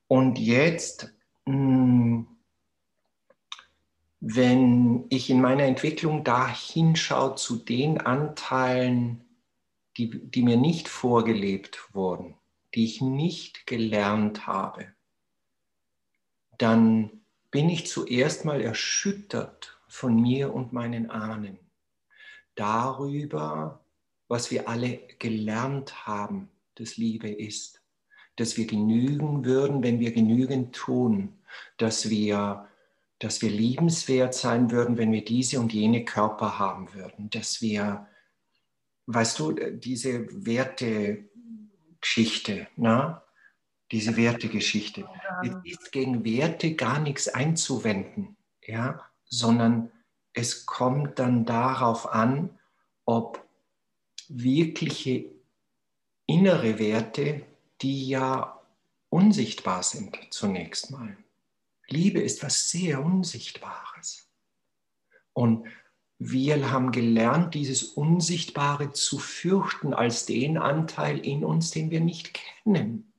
Und 0.09 0.39
jetzt, 0.39 1.13
hm, 1.47 2.27
wenn 4.21 5.07
ich 5.09 5.31
in 5.31 5.41
meiner 5.41 5.65
Entwicklung 5.65 6.23
da 6.23 6.49
hinschaue 6.49 7.37
zu 7.37 7.57
den 7.57 7.99
Anteilen, 7.99 9.25
die, 9.99 10.11
die 10.31 10.43
mir 10.43 10.57
nicht 10.57 10.89
vorgelebt 10.89 11.89
wurden, 11.93 12.37
die 12.75 12.85
ich 12.85 13.01
nicht 13.01 13.67
gelernt 13.67 14.47
habe, 14.47 14.87
dann 16.57 17.11
bin 17.51 17.69
ich 17.69 17.87
zuerst 17.87 18.45
mal 18.45 18.61
erschüttert 18.61 19.79
von 19.89 20.21
mir 20.21 20.55
und 20.55 20.73
meinen 20.73 21.11
Ahnen 21.11 21.59
darüber, 22.55 23.85
was 24.29 24.51
wir 24.51 24.69
alle 24.69 24.99
gelernt 25.19 26.07
haben, 26.07 26.51
dass 26.75 26.97
Liebe 26.97 27.29
ist, 27.29 27.83
dass 28.37 28.57
wir 28.57 28.67
genügen 28.67 29.45
würden, 29.45 29.83
wenn 29.83 30.01
wir 30.01 30.13
genügend 30.13 30.75
tun, 30.77 31.39
dass 31.79 32.11
wir, 32.11 32.69
dass 33.19 33.43
wir 33.43 33.51
liebenswert 33.51 34.35
sein 34.35 34.71
würden, 34.71 34.99
wenn 34.99 35.13
wir 35.13 35.25
diese 35.25 35.59
und 35.59 35.73
jene 35.73 36.05
Körper 36.05 36.59
haben 36.59 36.93
würden, 36.93 37.31
dass 37.31 37.63
wir, 37.63 38.07
weißt 39.09 39.39
du, 39.39 39.53
diese 39.53 40.27
Wertegeschichte, 40.47 42.69
na? 42.77 43.23
diese 43.91 44.17
Wertegeschichte. 44.19 45.09
Es 45.43 45.55
ist 45.65 45.93
gegen 45.93 46.25
Werte 46.25 46.75
gar 46.75 47.01
nichts 47.01 47.29
einzuwenden, 47.29 48.37
ja, 48.61 49.01
sondern 49.25 49.91
es 50.35 50.67
kommt 50.67 51.19
dann 51.19 51.47
darauf 51.47 52.13
an, 52.13 52.51
ob 53.07 53.43
wirkliche 54.29 55.25
innere 56.27 56.79
Werte, 56.79 57.47
die 57.81 58.09
ja 58.09 58.61
unsichtbar 59.09 59.83
sind 59.83 60.19
zunächst 60.31 60.91
mal. 60.91 61.17
Liebe 61.87 62.21
ist 62.21 62.43
was 62.43 62.69
sehr 62.69 63.03
Unsichtbares. 63.03 64.29
Und 65.33 65.67
wir 66.19 66.71
haben 66.73 66.91
gelernt, 66.91 67.55
dieses 67.55 67.85
Unsichtbare 67.85 68.93
zu 68.93 69.19
fürchten 69.19 69.95
als 69.95 70.27
den 70.27 70.59
Anteil 70.59 71.19
in 71.19 71.45
uns, 71.45 71.71
den 71.71 71.91
wir 71.91 72.01
nicht 72.01 72.35
kennen. 72.35 73.13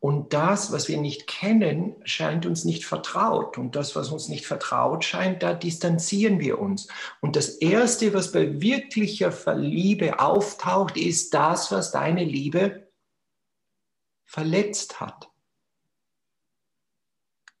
Und 0.00 0.32
das, 0.32 0.72
was 0.72 0.88
wir 0.88 0.98
nicht 0.98 1.26
kennen, 1.26 1.96
scheint 2.04 2.46
uns 2.46 2.64
nicht 2.64 2.86
vertraut. 2.86 3.58
Und 3.58 3.76
das, 3.76 3.96
was 3.96 4.10
uns 4.10 4.28
nicht 4.28 4.46
vertraut 4.46 5.04
scheint, 5.04 5.42
da 5.42 5.52
distanzieren 5.52 6.40
wir 6.40 6.58
uns. 6.58 6.88
Und 7.20 7.36
das 7.36 7.48
Erste, 7.48 8.14
was 8.14 8.32
bei 8.32 8.60
wirklicher 8.60 9.32
Liebe 9.56 10.20
auftaucht, 10.20 10.96
ist 10.96 11.34
das, 11.34 11.70
was 11.72 11.90
deine 11.90 12.24
Liebe 12.24 12.88
verletzt 14.24 15.00
hat. 15.00 15.30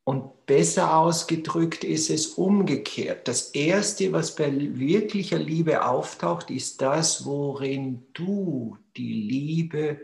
Und 0.04 0.35
besser 0.46 0.96
ausgedrückt 0.96 1.84
ist 1.84 2.08
es 2.08 2.26
umgekehrt. 2.28 3.28
Das 3.28 3.50
Erste, 3.50 4.12
was 4.12 4.34
bei 4.36 4.50
wirklicher 4.78 5.38
Liebe 5.38 5.84
auftaucht, 5.84 6.50
ist 6.50 6.80
das, 6.80 7.26
worin 7.26 8.06
du 8.14 8.78
die 8.96 9.12
Liebe 9.12 10.00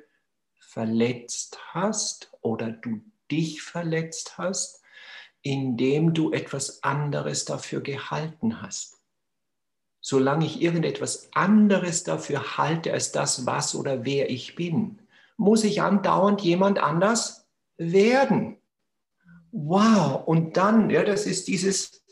verletzt 0.58 1.58
hast 1.68 2.32
oder 2.40 2.70
du 2.70 3.00
dich 3.30 3.62
verletzt 3.62 4.36
hast, 4.36 4.82
indem 5.42 6.14
du 6.14 6.32
etwas 6.32 6.82
anderes 6.82 7.44
dafür 7.44 7.80
gehalten 7.80 8.62
hast. 8.62 8.98
Solange 10.00 10.46
ich 10.46 10.60
irgendetwas 10.60 11.28
anderes 11.32 12.02
dafür 12.02 12.56
halte 12.56 12.92
als 12.92 13.12
das, 13.12 13.46
was 13.46 13.74
oder 13.74 14.04
wer 14.04 14.30
ich 14.30 14.56
bin, 14.56 15.00
muss 15.36 15.62
ich 15.62 15.82
andauernd 15.82 16.42
jemand 16.42 16.80
anders 16.80 17.46
werden. 17.76 18.58
Wow, 19.52 20.26
und 20.26 20.56
dann, 20.56 20.88
ja, 20.88 21.04
das 21.04 21.26
ist 21.26 21.46
dieses 21.46 22.02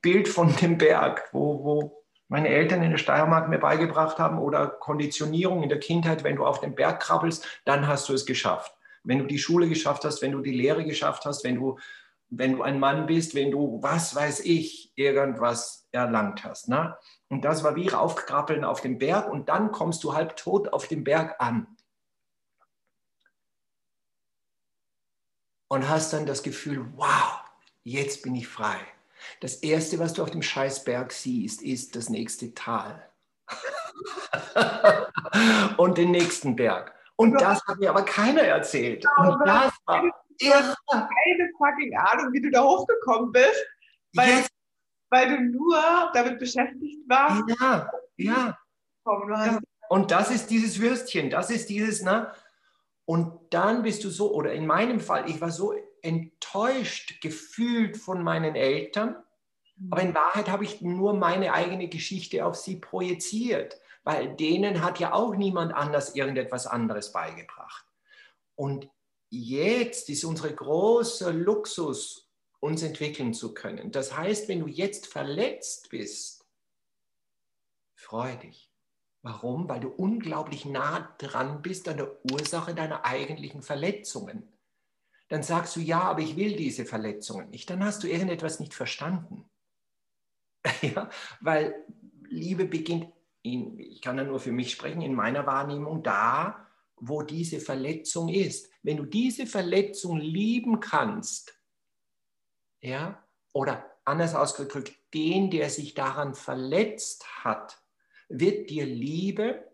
Bild 0.00 0.28
von 0.28 0.56
dem 0.56 0.78
Berg, 0.78 1.28
wo, 1.32 1.62
wo 1.62 2.04
meine 2.28 2.48
Eltern 2.48 2.82
in 2.82 2.90
der 2.90 2.98
Steiermark 2.98 3.50
mir 3.50 3.58
beigebracht 3.58 4.18
haben 4.18 4.38
oder 4.38 4.66
Konditionierung 4.66 5.62
in 5.62 5.68
der 5.68 5.78
Kindheit, 5.78 6.24
wenn 6.24 6.36
du 6.36 6.46
auf 6.46 6.60
den 6.60 6.74
Berg 6.74 7.00
krabbelst, 7.00 7.46
dann 7.66 7.86
hast 7.86 8.08
du 8.08 8.14
es 8.14 8.24
geschafft. 8.24 8.74
Wenn 9.02 9.18
du 9.18 9.26
die 9.26 9.38
Schule 9.38 9.68
geschafft 9.68 10.04
hast, 10.04 10.22
wenn 10.22 10.32
du 10.32 10.40
die 10.40 10.52
Lehre 10.52 10.84
geschafft 10.84 11.26
hast, 11.26 11.44
wenn 11.44 11.56
du, 11.56 11.78
wenn 12.30 12.56
du 12.56 12.62
ein 12.62 12.80
Mann 12.80 13.06
bist, 13.06 13.34
wenn 13.34 13.50
du, 13.50 13.82
was 13.82 14.14
weiß 14.14 14.40
ich, 14.40 14.92
irgendwas 14.96 15.88
erlangt 15.92 16.44
hast. 16.44 16.68
Ne? 16.68 16.96
Und 17.28 17.44
das 17.44 17.62
war 17.62 17.76
wie 17.76 17.88
raufkrabbeln 17.88 18.64
auf 18.64 18.80
den 18.80 18.98
Berg 18.98 19.30
und 19.30 19.50
dann 19.50 19.70
kommst 19.70 20.02
du 20.04 20.14
halb 20.14 20.36
tot 20.36 20.72
auf 20.72 20.86
dem 20.86 21.04
Berg 21.04 21.36
an. 21.40 21.66
Und 25.72 25.88
hast 25.88 26.12
dann 26.12 26.26
das 26.26 26.42
Gefühl, 26.42 26.84
wow, 26.96 27.44
jetzt 27.84 28.24
bin 28.24 28.34
ich 28.34 28.48
frei. 28.48 28.76
Das 29.38 29.54
Erste, 29.56 30.00
was 30.00 30.14
du 30.14 30.24
auf 30.24 30.32
dem 30.32 30.42
Scheißberg 30.42 31.12
siehst, 31.12 31.62
ist 31.62 31.94
das 31.94 32.08
nächste 32.08 32.54
Tal. 32.54 33.08
und 35.76 35.96
den 35.96 36.10
nächsten 36.10 36.56
Berg. 36.56 36.92
Und 37.14 37.40
das 37.40 37.64
hat 37.68 37.78
mir 37.78 37.90
aber 37.90 38.02
keiner 38.02 38.42
erzählt. 38.42 39.06
Und 39.18 39.46
das 39.46 39.72
war 39.86 40.02
irre. 40.38 40.74
Keine 40.90 41.50
fucking 41.56 41.96
Ahnung, 41.96 42.32
wie 42.32 42.40
du 42.40 42.50
da 42.50 42.64
hochgekommen 42.64 43.30
bist, 43.30 43.64
weil, 44.14 44.28
yes. 44.28 44.48
weil 45.10 45.28
du 45.28 45.40
nur 45.56 46.10
damit 46.14 46.40
beschäftigt 46.40 47.08
warst. 47.08 47.44
Ja, 47.60 47.88
ja. 48.16 48.58
ja. 49.04 49.60
Und 49.88 50.10
das 50.10 50.32
ist 50.32 50.50
dieses 50.50 50.80
Würstchen, 50.80 51.30
das 51.30 51.50
ist 51.50 51.68
dieses, 51.68 52.02
ne? 52.02 52.32
Und 53.10 53.40
dann 53.50 53.82
bist 53.82 54.04
du 54.04 54.08
so, 54.08 54.32
oder 54.32 54.52
in 54.52 54.68
meinem 54.68 55.00
Fall, 55.00 55.28
ich 55.28 55.40
war 55.40 55.50
so 55.50 55.74
enttäuscht 56.00 57.20
gefühlt 57.20 57.96
von 57.96 58.22
meinen 58.22 58.54
Eltern, 58.54 59.16
aber 59.90 60.02
in 60.02 60.14
Wahrheit 60.14 60.48
habe 60.48 60.62
ich 60.62 60.80
nur 60.80 61.14
meine 61.14 61.52
eigene 61.52 61.88
Geschichte 61.88 62.46
auf 62.46 62.54
sie 62.54 62.76
projiziert, 62.76 63.80
weil 64.04 64.36
denen 64.36 64.84
hat 64.84 65.00
ja 65.00 65.12
auch 65.12 65.34
niemand 65.34 65.74
anders 65.74 66.14
irgendetwas 66.14 66.68
anderes 66.68 67.10
beigebracht. 67.10 67.84
Und 68.54 68.88
jetzt 69.28 70.08
ist 70.08 70.22
unser 70.22 70.52
großer 70.52 71.32
Luxus, 71.32 72.30
uns 72.60 72.80
entwickeln 72.84 73.34
zu 73.34 73.54
können. 73.54 73.90
Das 73.90 74.16
heißt, 74.16 74.46
wenn 74.46 74.60
du 74.60 74.68
jetzt 74.68 75.08
verletzt 75.08 75.90
bist, 75.90 76.44
freu 77.96 78.36
dich. 78.36 78.69
Warum? 79.22 79.68
Weil 79.68 79.80
du 79.80 79.88
unglaublich 79.88 80.64
nah 80.64 81.14
dran 81.18 81.62
bist 81.62 81.88
an 81.88 81.98
der 81.98 82.16
Ursache 82.30 82.74
deiner 82.74 83.04
eigentlichen 83.04 83.62
Verletzungen 83.62 84.50
dann 85.30 85.44
sagst 85.44 85.76
du, 85.76 85.80
ja, 85.80 86.02
aber 86.02 86.20
ich 86.20 86.36
will 86.36 86.56
diese 86.56 86.84
Verletzungen 86.84 87.50
nicht. 87.50 87.70
Dann 87.70 87.84
hast 87.84 88.02
du 88.02 88.08
irgendetwas 88.08 88.58
nicht 88.58 88.74
verstanden. 88.74 89.48
ja, 90.82 91.08
weil 91.40 91.86
Liebe 92.28 92.64
beginnt, 92.64 93.06
in, 93.42 93.78
ich 93.78 94.02
kann 94.02 94.18
ja 94.18 94.24
nur 94.24 94.40
für 94.40 94.50
mich 94.50 94.72
sprechen, 94.72 95.02
in 95.02 95.14
meiner 95.14 95.46
Wahrnehmung 95.46 96.02
da, 96.02 96.66
wo 96.96 97.22
diese 97.22 97.60
Verletzung 97.60 98.28
ist. 98.28 98.72
Wenn 98.82 98.96
du 98.96 99.04
diese 99.04 99.46
Verletzung 99.46 100.18
lieben 100.18 100.80
kannst, 100.80 101.56
ja, 102.80 103.24
oder 103.52 103.88
anders 104.04 104.34
ausgedrückt, 104.34 104.92
den, 105.14 105.48
der 105.48 105.70
sich 105.70 105.94
daran 105.94 106.34
verletzt 106.34 107.44
hat, 107.44 107.80
wird 108.30 108.70
dir 108.70 108.86
Liebe, 108.86 109.70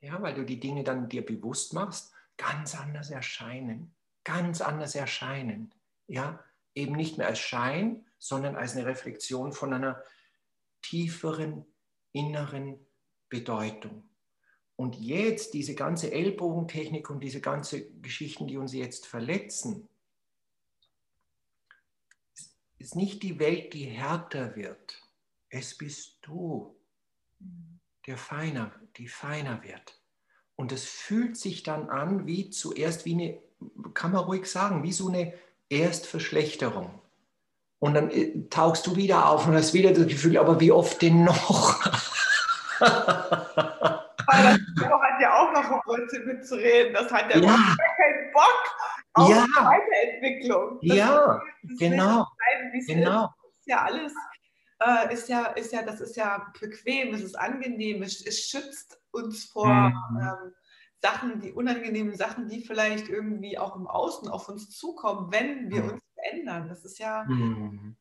ja, 0.00 0.20
weil 0.20 0.34
du 0.34 0.44
die 0.44 0.58
Dinge 0.58 0.82
dann 0.82 1.08
dir 1.08 1.24
bewusst 1.24 1.74
machst, 1.74 2.12
ganz 2.36 2.74
anders 2.74 3.10
erscheinen, 3.10 3.94
ganz 4.24 4.60
anders 4.60 4.94
erscheinen, 4.94 5.72
ja, 6.08 6.42
eben 6.74 6.96
nicht 6.96 7.18
mehr 7.18 7.28
als 7.28 7.38
Schein, 7.38 8.04
sondern 8.18 8.56
als 8.56 8.74
eine 8.74 8.86
Reflexion 8.86 9.52
von 9.52 9.72
einer 9.72 10.02
tieferen 10.80 11.64
inneren 12.12 12.78
Bedeutung. 13.28 14.08
Und 14.76 14.96
jetzt 14.96 15.54
diese 15.54 15.74
ganze 15.74 16.10
Ellbogentechnik 16.10 17.08
und 17.10 17.20
diese 17.20 17.40
ganze 17.40 17.90
Geschichten, 18.00 18.48
die 18.48 18.56
uns 18.56 18.72
jetzt 18.72 19.06
verletzen, 19.06 19.88
ist 22.78 22.96
nicht 22.96 23.22
die 23.22 23.38
Welt, 23.38 23.74
die 23.74 23.84
härter 23.84 24.56
wird. 24.56 25.00
Es 25.50 25.76
bist 25.76 26.18
du, 26.22 26.76
der 28.06 28.16
feiner, 28.16 28.72
die 28.96 29.08
feiner 29.08 29.62
wird. 29.62 30.00
Und 30.56 30.72
es 30.72 30.84
fühlt 30.84 31.36
sich 31.36 31.62
dann 31.62 31.88
an 31.88 32.26
wie 32.26 32.50
zuerst 32.50 33.04
wie 33.04 33.14
eine, 33.14 33.38
kann 33.94 34.12
man 34.12 34.24
ruhig 34.24 34.46
sagen, 34.46 34.82
wie 34.82 34.92
so 34.92 35.08
eine 35.08 35.34
Erstverschlechterung. 35.68 37.00
Und 37.78 37.94
dann 37.94 38.10
äh, 38.10 38.48
tauchst 38.48 38.86
du 38.86 38.94
wieder 38.94 39.28
auf 39.28 39.46
und 39.46 39.54
hast 39.54 39.74
wieder 39.74 39.92
das 39.92 40.06
Gefühl, 40.06 40.38
aber 40.38 40.60
wie 40.60 40.70
oft 40.70 41.02
denn 41.02 41.24
noch? 41.24 41.84
Weil 42.78 42.88
das 44.28 44.88
hat 44.88 45.20
ja 45.20 45.40
auch 45.40 45.52
noch 45.52 45.70
ein 45.70 45.80
Blödsinn 45.84 46.26
mitzureden. 46.26 46.94
Das 46.94 47.10
hat 47.10 47.34
ja, 47.34 47.40
ja. 47.40 47.76
keinen 47.96 48.32
Bock 48.32 48.76
auf 49.14 49.30
ja. 49.30 49.46
Weiterentwicklung. 49.56 50.78
Das 50.82 50.96
ja, 50.96 51.42
genau. 51.78 52.26
Bleiben, 52.36 52.86
genau. 52.86 53.24
Ist. 53.24 53.58
ist 53.58 53.66
ja 53.66 53.82
alles, 53.82 54.12
äh, 54.84 55.12
ist 55.12 55.28
ja, 55.28 55.46
ist 55.46 55.72
ja, 55.72 55.82
das 55.82 56.00
ist 56.00 56.16
ja 56.16 56.52
bequem, 56.60 57.14
es 57.14 57.22
ist 57.22 57.38
angenehm, 57.38 58.02
es, 58.02 58.24
es 58.24 58.40
schützt 58.48 59.00
uns 59.10 59.44
vor 59.44 59.66
mhm. 59.68 60.18
ähm, 60.20 60.54
Sachen, 61.00 61.40
die 61.40 61.52
unangenehmen 61.52 62.14
Sachen, 62.14 62.48
die 62.48 62.64
vielleicht 62.64 63.08
irgendwie 63.08 63.58
auch 63.58 63.76
im 63.76 63.86
Außen 63.86 64.28
auf 64.28 64.48
uns 64.48 64.70
zukommen, 64.70 65.32
wenn 65.32 65.70
wir 65.70 65.82
mhm. 65.82 65.90
uns 65.90 66.02
verändern. 66.14 66.68
Das 66.68 66.84
ist 66.84 66.98
ja, 66.98 67.24
mhm 67.24 67.96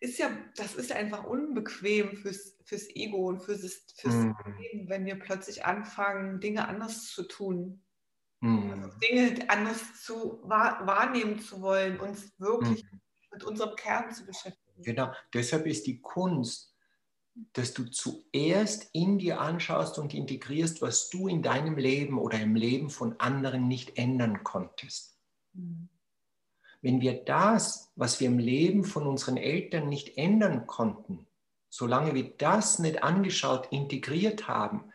ist 0.00 0.18
ja, 0.18 0.30
das 0.56 0.74
ist 0.74 0.92
einfach 0.92 1.24
unbequem 1.24 2.16
fürs, 2.16 2.56
fürs 2.64 2.88
Ego 2.94 3.28
und 3.28 3.40
fürs, 3.40 3.62
fürs 3.96 4.14
mhm. 4.14 4.36
Leben, 4.58 4.88
wenn 4.88 5.04
wir 5.04 5.18
plötzlich 5.18 5.64
anfangen, 5.64 6.40
Dinge 6.40 6.68
anders 6.68 7.06
zu 7.08 7.24
tun. 7.24 7.82
Mhm. 8.40 8.70
Also 8.70 8.98
Dinge 8.98 9.50
anders 9.50 10.02
zu 10.02 10.40
wahr, 10.44 10.86
wahrnehmen 10.86 11.40
zu 11.40 11.60
wollen, 11.60 11.98
uns 11.98 12.32
wirklich 12.38 12.84
mhm. 12.84 13.00
mit 13.32 13.44
unserem 13.44 13.74
Kern 13.74 14.12
zu 14.12 14.24
beschäftigen. 14.24 14.67
Genau, 14.82 15.12
deshalb 15.34 15.66
ist 15.66 15.86
die 15.86 16.00
Kunst, 16.00 16.74
dass 17.52 17.72
du 17.72 17.84
zuerst 17.84 18.90
in 18.92 19.18
dir 19.18 19.40
anschaust 19.40 19.98
und 19.98 20.14
integrierst, 20.14 20.82
was 20.82 21.08
du 21.08 21.28
in 21.28 21.42
deinem 21.42 21.76
Leben 21.76 22.18
oder 22.18 22.40
im 22.40 22.56
Leben 22.56 22.90
von 22.90 23.18
anderen 23.20 23.68
nicht 23.68 23.96
ändern 23.96 24.42
konntest. 24.42 25.18
Mhm. 25.52 25.88
Wenn 26.80 27.00
wir 27.00 27.24
das, 27.24 27.90
was 27.96 28.20
wir 28.20 28.28
im 28.28 28.38
Leben 28.38 28.84
von 28.84 29.06
unseren 29.06 29.36
Eltern 29.36 29.88
nicht 29.88 30.16
ändern 30.16 30.66
konnten, 30.66 31.26
solange 31.68 32.14
wir 32.14 32.36
das 32.36 32.78
nicht 32.78 33.02
angeschaut, 33.02 33.68
integriert 33.72 34.48
haben, 34.48 34.92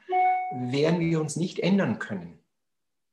werden 0.54 1.00
wir 1.00 1.20
uns 1.20 1.36
nicht 1.36 1.60
ändern 1.60 2.00
können. 2.00 2.40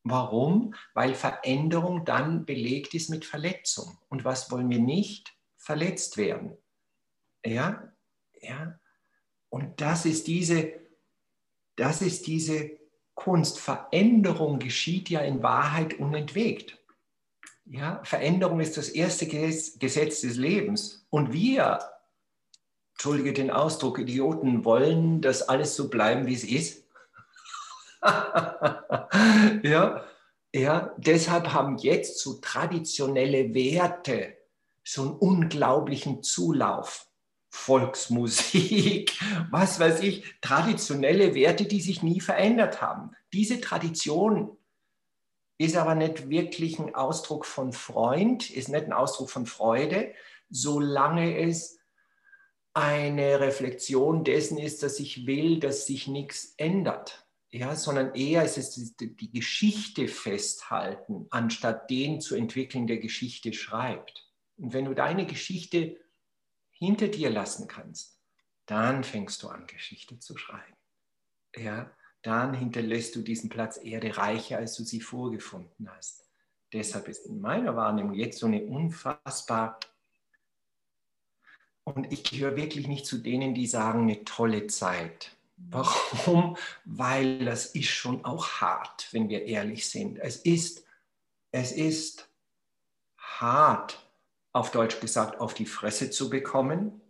Warum? 0.04 0.74
Weil 0.94 1.14
Veränderung 1.14 2.04
dann 2.04 2.46
belegt 2.46 2.94
ist 2.94 3.10
mit 3.10 3.24
Verletzung. 3.24 3.98
Und 4.08 4.24
was 4.24 4.50
wollen 4.50 4.70
wir 4.70 4.78
nicht? 4.78 5.34
Verletzt 5.60 6.16
werden. 6.16 6.56
Ja, 7.44 7.92
ja. 8.40 8.78
Und 9.50 9.80
das 9.82 10.06
ist 10.06 10.26
diese, 10.26 10.72
das 11.76 12.00
ist 12.00 12.26
diese 12.26 12.78
Kunst. 13.14 13.60
Veränderung 13.60 14.58
geschieht 14.58 15.10
ja 15.10 15.20
in 15.20 15.42
Wahrheit 15.42 15.98
unentwegt. 15.98 16.78
Ja, 17.66 18.02
Veränderung 18.04 18.60
ist 18.60 18.78
das 18.78 18.88
erste 18.88 19.26
Gesetz 19.26 20.22
des 20.22 20.36
Lebens. 20.36 21.06
Und 21.10 21.34
wir, 21.34 21.78
entschuldige 22.94 23.34
den 23.34 23.50
Ausdruck, 23.50 23.98
Idioten, 23.98 24.64
wollen, 24.64 25.20
dass 25.20 25.42
alles 25.42 25.76
so 25.76 25.90
bleiben, 25.90 26.26
wie 26.26 26.34
es 26.34 26.44
ist. 26.44 26.88
ja, 29.62 30.06
ja, 30.54 30.94
deshalb 30.96 31.52
haben 31.52 31.76
jetzt 31.76 32.18
so 32.18 32.40
traditionelle 32.40 33.52
Werte 33.52 34.39
so 34.92 35.02
einen 35.02 35.12
unglaublichen 35.12 36.22
Zulauf. 36.22 37.06
Volksmusik, 37.52 39.12
was 39.50 39.80
weiß 39.80 40.02
ich, 40.02 40.24
traditionelle 40.40 41.34
Werte, 41.34 41.66
die 41.66 41.80
sich 41.80 42.02
nie 42.02 42.20
verändert 42.20 42.80
haben. 42.80 43.10
Diese 43.32 43.60
Tradition 43.60 44.56
ist 45.58 45.76
aber 45.76 45.94
nicht 45.94 46.30
wirklich 46.30 46.78
ein 46.78 46.94
Ausdruck 46.94 47.44
von 47.44 47.72
Freund, 47.72 48.50
ist 48.50 48.68
nicht 48.68 48.84
ein 48.84 48.92
Ausdruck 48.92 49.30
von 49.30 49.46
Freude, 49.46 50.14
solange 50.48 51.38
es 51.38 51.78
eine 52.72 53.40
Reflexion 53.40 54.24
dessen 54.24 54.58
ist, 54.58 54.82
dass 54.82 55.00
ich 55.00 55.26
will, 55.26 55.58
dass 55.58 55.86
sich 55.86 56.06
nichts 56.06 56.54
ändert. 56.56 57.26
Ja, 57.50 57.74
sondern 57.74 58.14
eher 58.14 58.44
ist 58.44 58.58
es 58.58 58.96
die 58.96 59.32
Geschichte 59.32 60.06
festhalten, 60.06 61.26
anstatt 61.30 61.90
den 61.90 62.20
zu 62.20 62.36
entwickeln, 62.36 62.86
der 62.86 62.98
Geschichte 62.98 63.52
schreibt. 63.52 64.29
Und 64.60 64.72
wenn 64.72 64.84
du 64.84 64.94
deine 64.94 65.26
Geschichte 65.26 65.96
hinter 66.70 67.08
dir 67.08 67.30
lassen 67.30 67.66
kannst, 67.66 68.18
dann 68.66 69.04
fängst 69.04 69.42
du 69.42 69.48
an, 69.48 69.66
Geschichte 69.66 70.18
zu 70.18 70.36
schreiben. 70.36 70.76
Ja, 71.56 71.90
dann 72.22 72.54
hinterlässt 72.54 73.16
du 73.16 73.22
diesen 73.22 73.48
Platz 73.48 73.78
Erde 73.82 74.16
reicher, 74.16 74.58
als 74.58 74.76
du 74.76 74.84
sie 74.84 75.00
vorgefunden 75.00 75.90
hast. 75.90 76.28
Deshalb 76.72 77.08
ist 77.08 77.26
in 77.26 77.40
meiner 77.40 77.74
Wahrnehmung 77.74 78.14
jetzt 78.14 78.38
so 78.38 78.46
eine 78.46 78.62
unfassbar, 78.64 79.80
und 81.84 82.12
ich 82.12 82.22
gehöre 82.22 82.56
wirklich 82.56 82.86
nicht 82.86 83.06
zu 83.06 83.18
denen, 83.18 83.54
die 83.54 83.66
sagen, 83.66 84.02
eine 84.02 84.24
tolle 84.24 84.66
Zeit. 84.68 85.36
Warum? 85.56 86.56
Weil 86.84 87.44
das 87.44 87.74
ist 87.74 87.88
schon 87.88 88.24
auch 88.24 88.60
hart, 88.60 89.08
wenn 89.12 89.28
wir 89.28 89.44
ehrlich 89.46 89.88
sind. 89.88 90.18
Es 90.18 90.36
ist, 90.36 90.84
es 91.50 91.72
ist 91.72 92.28
hart, 93.16 94.09
auf 94.52 94.70
Deutsch 94.70 95.00
gesagt, 95.00 95.40
auf 95.40 95.54
die 95.54 95.66
Fresse 95.66 96.10
zu 96.10 96.30
bekommen 96.30 97.00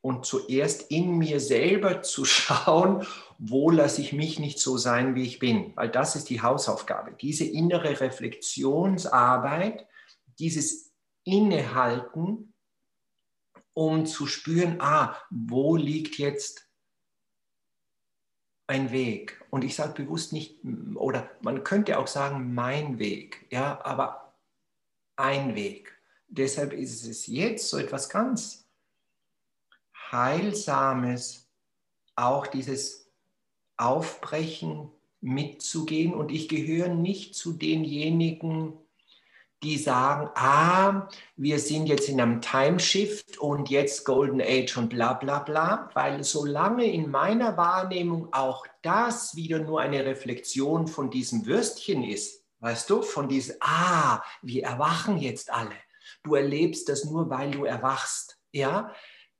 und 0.00 0.26
zuerst 0.26 0.90
in 0.90 1.18
mir 1.18 1.40
selber 1.40 2.02
zu 2.02 2.24
schauen, 2.26 3.06
wo 3.38 3.70
lasse 3.70 4.00
ich 4.00 4.12
mich 4.12 4.38
nicht 4.38 4.58
so 4.58 4.76
sein, 4.76 5.14
wie 5.14 5.24
ich 5.24 5.38
bin. 5.38 5.76
Weil 5.76 5.90
das 5.90 6.16
ist 6.16 6.28
die 6.28 6.42
Hausaufgabe. 6.42 7.12
Diese 7.20 7.44
innere 7.44 8.00
Reflexionsarbeit, 8.00 9.86
dieses 10.38 10.92
Innehalten, 11.24 12.54
um 13.74 14.06
zu 14.06 14.26
spüren, 14.26 14.80
ah, 14.80 15.16
wo 15.30 15.76
liegt 15.76 16.18
jetzt 16.18 16.68
ein 18.66 18.90
Weg? 18.90 19.44
Und 19.50 19.62
ich 19.62 19.76
sage 19.76 20.02
bewusst 20.02 20.32
nicht, 20.32 20.58
oder 20.96 21.30
man 21.42 21.62
könnte 21.62 21.98
auch 21.98 22.08
sagen, 22.08 22.54
mein 22.54 22.98
Weg, 22.98 23.46
ja, 23.50 23.80
aber 23.84 24.34
ein 25.16 25.54
Weg. 25.54 25.97
Deshalb 26.28 26.72
ist 26.72 27.06
es 27.06 27.26
jetzt 27.26 27.68
so 27.68 27.78
etwas 27.78 28.08
ganz 28.08 28.68
Heilsames, 30.12 31.48
auch 32.16 32.46
dieses 32.46 33.10
Aufbrechen 33.76 34.90
mitzugehen. 35.20 36.14
Und 36.14 36.30
ich 36.30 36.48
gehöre 36.48 36.88
nicht 36.88 37.34
zu 37.34 37.52
denjenigen, 37.52 38.74
die 39.62 39.76
sagen, 39.76 40.30
ah, 40.34 41.08
wir 41.36 41.58
sind 41.58 41.86
jetzt 41.86 42.08
in 42.08 42.20
einem 42.20 42.40
Timeshift 42.40 43.38
und 43.38 43.70
jetzt 43.70 44.04
Golden 44.04 44.40
Age 44.40 44.76
und 44.76 44.88
bla 44.88 45.14
bla 45.14 45.40
bla, 45.40 45.90
weil 45.94 46.22
solange 46.22 46.84
in 46.84 47.10
meiner 47.10 47.56
Wahrnehmung 47.56 48.32
auch 48.32 48.66
das 48.82 49.34
wieder 49.34 49.58
nur 49.58 49.80
eine 49.80 50.04
Reflexion 50.04 50.86
von 50.86 51.10
diesem 51.10 51.46
Würstchen 51.46 52.04
ist, 52.04 52.44
weißt 52.60 52.88
du, 52.88 53.02
von 53.02 53.28
diesem, 53.28 53.56
ah, 53.60 54.22
wir 54.42 54.62
erwachen 54.62 55.18
jetzt 55.18 55.52
alle. 55.52 55.74
Du 56.22 56.34
erlebst 56.34 56.88
das 56.88 57.04
nur, 57.04 57.30
weil 57.30 57.50
du 57.50 57.64
erwachst, 57.64 58.38
ja, 58.52 58.92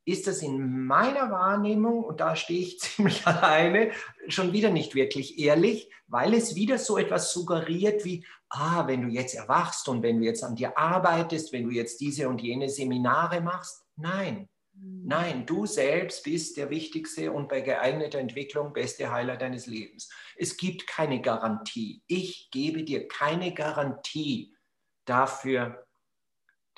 ist 0.08 0.26
das 0.26 0.40
in 0.40 0.86
meiner 0.86 1.30
Wahrnehmung, 1.30 2.02
und 2.02 2.20
da 2.20 2.34
stehe 2.34 2.60
ich 2.60 2.78
ziemlich 2.80 3.26
alleine, 3.26 3.92
schon 4.28 4.52
wieder 4.52 4.70
nicht 4.70 4.94
wirklich 4.94 5.38
ehrlich, 5.38 5.90
weil 6.06 6.32
es 6.34 6.54
wieder 6.54 6.78
so 6.78 6.96
etwas 6.96 7.32
suggeriert 7.32 8.04
wie, 8.04 8.24
ah, 8.48 8.86
wenn 8.86 9.02
du 9.02 9.08
jetzt 9.08 9.34
erwachst 9.34 9.88
und 9.88 10.02
wenn 10.02 10.18
du 10.18 10.24
jetzt 10.24 10.42
an 10.42 10.56
dir 10.56 10.78
arbeitest, 10.78 11.52
wenn 11.52 11.64
du 11.64 11.70
jetzt 11.70 12.00
diese 12.00 12.28
und 12.28 12.40
jene 12.40 12.70
Seminare 12.70 13.42
machst. 13.42 13.84
Nein, 13.96 14.48
hm. 14.72 15.02
nein, 15.04 15.46
du 15.46 15.66
selbst 15.66 16.24
bist 16.24 16.56
der 16.56 16.70
wichtigste 16.70 17.30
und 17.30 17.48
bei 17.48 17.60
geeigneter 17.60 18.18
Entwicklung 18.18 18.72
beste 18.72 19.12
Heiler 19.12 19.36
deines 19.36 19.66
Lebens. 19.66 20.08
Es 20.36 20.56
gibt 20.56 20.86
keine 20.86 21.20
Garantie. 21.20 22.02
Ich 22.06 22.48
gebe 22.50 22.84
dir 22.84 23.06
keine 23.08 23.52
Garantie 23.52 24.56
dafür, 25.04 25.86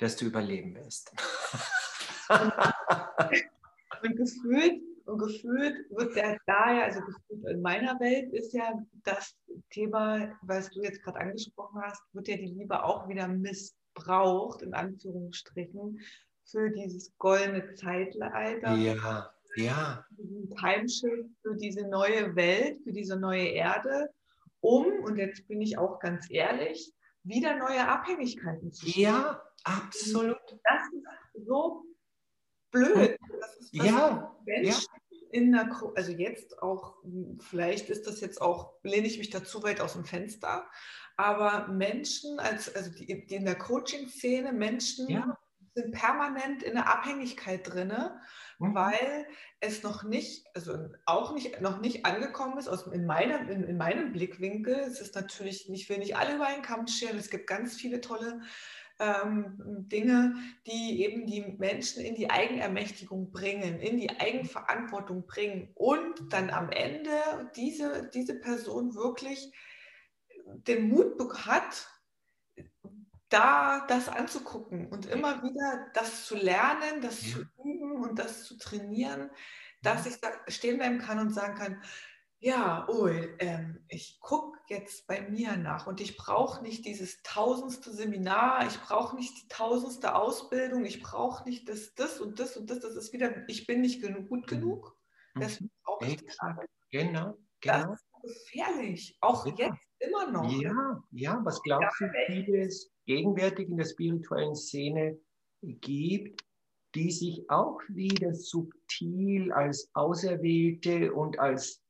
dass 0.01 0.15
du 0.15 0.25
überleben 0.25 0.75
wirst. 0.75 1.11
und 2.29 4.15
gefühlt, 4.17 4.81
und 5.05 5.19
gefühlt 5.19 5.89
wird 5.91 6.15
der 6.15 6.39
da 6.47 6.73
ja, 6.73 6.83
also 6.85 7.01
gefühlt 7.01 7.45
in 7.47 7.61
meiner 7.61 7.99
Welt 7.99 8.33
ist 8.33 8.51
ja 8.53 8.73
das 9.03 9.35
Thema, 9.69 10.35
was 10.41 10.71
du 10.71 10.81
jetzt 10.81 11.03
gerade 11.03 11.19
angesprochen 11.19 11.79
hast, 11.83 12.01
wird 12.13 12.27
ja 12.27 12.37
die 12.37 12.47
Liebe 12.47 12.83
auch 12.83 13.07
wieder 13.07 13.27
missbraucht, 13.27 14.63
in 14.63 14.73
Anführungsstrichen, 14.73 15.99
für 16.45 16.71
dieses 16.71 17.15
goldene 17.17 17.75
Zeitalter. 17.75 18.73
Ja, 18.73 19.31
ja. 19.55 20.05
Diesen 20.17 20.49
Timeshift 20.55 21.29
für 21.43 21.55
diese 21.57 21.87
neue 21.87 22.35
Welt, 22.35 22.81
für 22.83 22.91
diese 22.91 23.17
neue 23.17 23.49
Erde, 23.49 24.09
um, 24.61 24.85
und 25.03 25.17
jetzt 25.17 25.47
bin 25.47 25.61
ich 25.61 25.77
auch 25.77 25.99
ganz 25.99 26.27
ehrlich, 26.29 26.91
wieder 27.23 27.55
neue 27.55 27.87
Abhängigkeiten 27.87 28.71
zu 28.71 28.85
schaffen. 28.85 29.01
Ja, 29.01 29.41
absolut. 29.63 30.37
Das 30.63 30.81
ist 30.93 31.45
so 31.47 31.85
blöd. 32.71 33.17
Das 33.39 33.57
ist, 33.57 33.73
ja, 33.73 34.35
ja. 34.45 34.75
In 35.31 35.53
der, 35.53 35.69
also 35.95 36.11
jetzt 36.11 36.61
auch, 36.61 36.97
vielleicht 37.39 37.89
ist 37.89 38.05
das 38.05 38.19
jetzt 38.19 38.41
auch, 38.41 38.73
lehne 38.83 39.07
ich 39.07 39.17
mich 39.17 39.29
da 39.29 39.43
zu 39.43 39.63
weit 39.63 39.79
aus 39.79 39.93
dem 39.93 40.03
Fenster, 40.03 40.69
aber 41.15 41.69
Menschen, 41.69 42.37
als, 42.39 42.73
also 42.75 42.91
die, 42.91 43.25
die 43.25 43.35
in 43.35 43.45
der 43.45 43.57
Coaching-Szene, 43.57 44.51
Menschen 44.51 45.07
ja. 45.09 45.37
sind 45.73 45.93
permanent 45.93 46.63
in 46.63 46.73
der 46.73 46.89
Abhängigkeit 46.89 47.61
drin, 47.65 47.93
mhm. 48.61 48.75
weil 48.75 49.27
es 49.59 49.83
noch 49.83 50.03
nicht, 50.03 50.45
also 50.55 50.77
auch 51.05 51.33
nicht, 51.33 51.61
noch 51.61 51.79
nicht 51.81 52.05
angekommen 52.05 52.57
ist, 52.57 52.67
aus, 52.67 52.87
in, 52.87 53.05
meinem, 53.05 53.49
in, 53.49 53.63
in 53.63 53.77
meinem 53.77 54.13
Blickwinkel. 54.13 54.75
Es 54.75 54.99
ist 54.99 55.15
natürlich, 55.15 55.69
ich 55.69 55.89
will 55.89 55.97
nicht 55.97 56.15
alle 56.15 56.35
über 56.35 56.47
einen 56.47 56.61
Kamm 56.61 56.87
scheren, 56.87 57.17
es 57.17 57.29
gibt 57.29 57.47
ganz 57.47 57.75
viele 57.75 58.01
tolle 58.01 58.41
ähm, 58.99 59.55
Dinge, 59.91 60.35
die 60.67 61.03
eben 61.03 61.25
die 61.25 61.41
Menschen 61.57 62.03
in 62.03 62.15
die 62.15 62.29
Eigenermächtigung 62.29 63.31
bringen, 63.31 63.79
in 63.79 63.97
die 63.97 64.09
Eigenverantwortung 64.19 65.25
bringen 65.25 65.71
und 65.73 66.31
dann 66.31 66.51
am 66.51 66.69
Ende 66.69 67.11
diese, 67.55 68.09
diese 68.13 68.39
Person 68.39 68.95
wirklich 68.95 69.51
den 70.67 70.89
Mut 70.89 71.17
hat, 71.45 71.87
da 73.31 73.85
das 73.87 74.09
anzugucken 74.09 74.87
und 74.87 75.05
immer 75.07 75.41
wieder 75.41 75.87
das 75.93 76.25
zu 76.25 76.35
lernen, 76.35 77.01
das 77.01 77.25
ja. 77.25 77.37
zu 77.37 77.45
üben 77.63 78.03
und 78.03 78.19
das 78.19 78.43
zu 78.43 78.57
trainieren, 78.57 79.31
dass 79.81 80.05
ich 80.05 80.19
da 80.19 80.29
stehen 80.47 80.77
bleiben 80.77 80.99
kann 80.99 81.19
und 81.19 81.33
sagen 81.33 81.55
kann, 81.55 81.81
ja, 82.43 82.87
oh, 82.89 83.07
ähm, 83.07 83.85
ich 83.87 84.19
gucke 84.19 84.59
jetzt 84.67 85.05
bei 85.05 85.21
mir 85.21 85.57
nach 85.57 85.85
und 85.85 86.01
ich 86.01 86.17
brauche 86.17 86.63
nicht 86.63 86.85
dieses 86.85 87.21
tausendste 87.21 87.91
Seminar, 87.91 88.65
ich 88.65 88.79
brauche 88.81 89.15
nicht 89.15 89.43
die 89.43 89.47
tausendste 89.47 90.15
Ausbildung, 90.15 90.83
ich 90.83 91.03
brauche 91.03 91.47
nicht 91.47 91.69
das, 91.69 91.93
das 91.93 92.19
und 92.19 92.39
das 92.39 92.57
und 92.57 92.69
das. 92.71 92.79
Das 92.79 92.95
ist 92.95 93.13
wieder, 93.13 93.47
ich 93.47 93.67
bin 93.67 93.81
nicht 93.81 94.01
genug, 94.01 94.27
gut 94.27 94.41
mhm. 94.47 94.55
genug. 94.55 94.97
Deswegen 95.37 95.71
brauche 95.83 96.05
ich 96.07 96.17
das. 96.17 96.35
Genau, 96.89 97.37
genau. 97.61 97.91
Das 97.91 98.01
ist 98.01 98.11
gefährlich, 98.23 99.17
auch 99.21 99.45
ja. 99.45 99.53
jetzt 99.57 99.79
immer 99.99 100.31
noch. 100.31 100.51
Ja, 100.51 101.03
ja, 101.11 101.39
was 101.43 101.61
glaubst 101.61 102.01
du, 102.01 102.05
wie 102.05 102.57
es 102.57 102.91
gegenwärtig 103.11 103.67
in 103.67 103.75
der 103.75 103.85
spirituellen 103.85 104.55
Szene 104.55 105.19
gibt, 105.61 106.45
die 106.95 107.11
sich 107.11 107.49
auch 107.49 107.81
wieder 107.89 108.33
subtil 108.33 109.51
als 109.51 109.89
Auserwählte 109.93 111.11
und 111.13 111.37
als 111.37 111.81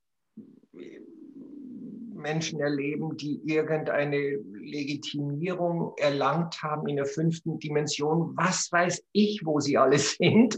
Menschen 2.14 2.60
erleben, 2.60 3.18
die 3.18 3.40
irgendeine 3.46 4.38
Legitimierung 4.54 5.94
erlangt 5.98 6.64
haben 6.64 6.88
in 6.88 6.96
der 6.96 7.06
fünften 7.06 7.60
Dimension. 7.60 8.36
Was 8.36 8.72
weiß 8.72 9.04
ich, 9.12 9.46
wo 9.46 9.60
sie 9.60 9.78
alle 9.78 10.00
sind? 10.00 10.58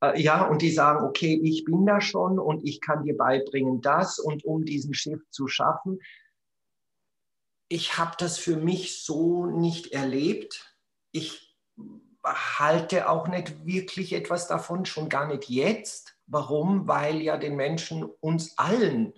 Äh, 0.00 0.20
ja, 0.22 0.46
und 0.46 0.62
die 0.62 0.70
sagen, 0.70 1.04
okay, 1.04 1.38
ich 1.42 1.64
bin 1.64 1.84
da 1.84 2.00
schon 2.00 2.38
und 2.38 2.64
ich 2.64 2.80
kann 2.80 3.04
dir 3.04 3.16
beibringen 3.16 3.82
das 3.82 4.18
und 4.18 4.42
um 4.44 4.64
diesen 4.64 4.94
Schiff 4.94 5.20
zu 5.30 5.48
schaffen. 5.48 5.98
Ich 7.68 7.98
habe 7.98 8.16
das 8.18 8.38
für 8.38 8.56
mich 8.56 9.02
so 9.04 9.46
nicht 9.46 9.92
erlebt. 9.92 10.76
Ich 11.12 11.56
halte 12.24 13.08
auch 13.08 13.28
nicht 13.28 13.66
wirklich 13.66 14.12
etwas 14.12 14.48
davon, 14.48 14.86
schon 14.86 15.08
gar 15.08 15.26
nicht 15.26 15.48
jetzt. 15.48 16.16
Warum? 16.26 16.88
Weil 16.88 17.20
ja 17.20 17.36
den 17.36 17.56
Menschen, 17.56 18.04
uns 18.04 18.58
allen, 18.58 19.14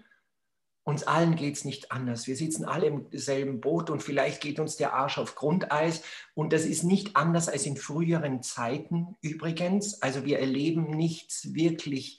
uns 0.82 1.04
allen 1.04 1.36
geht 1.36 1.56
es 1.56 1.64
nicht 1.64 1.92
anders. 1.92 2.26
Wir 2.26 2.36
sitzen 2.36 2.64
alle 2.64 2.86
im 2.86 3.06
selben 3.12 3.60
Boot 3.60 3.90
und 3.90 4.02
vielleicht 4.02 4.40
geht 4.40 4.58
uns 4.58 4.76
der 4.76 4.94
Arsch 4.94 5.18
auf 5.18 5.34
Grundeis. 5.34 6.02
Und 6.34 6.52
das 6.52 6.64
ist 6.64 6.84
nicht 6.84 7.16
anders 7.16 7.48
als 7.48 7.66
in 7.66 7.76
früheren 7.76 8.42
Zeiten 8.42 9.16
übrigens. 9.20 10.02
Also 10.02 10.24
wir 10.24 10.38
erleben 10.40 10.90
nichts 10.90 11.54
wirklich 11.54 12.18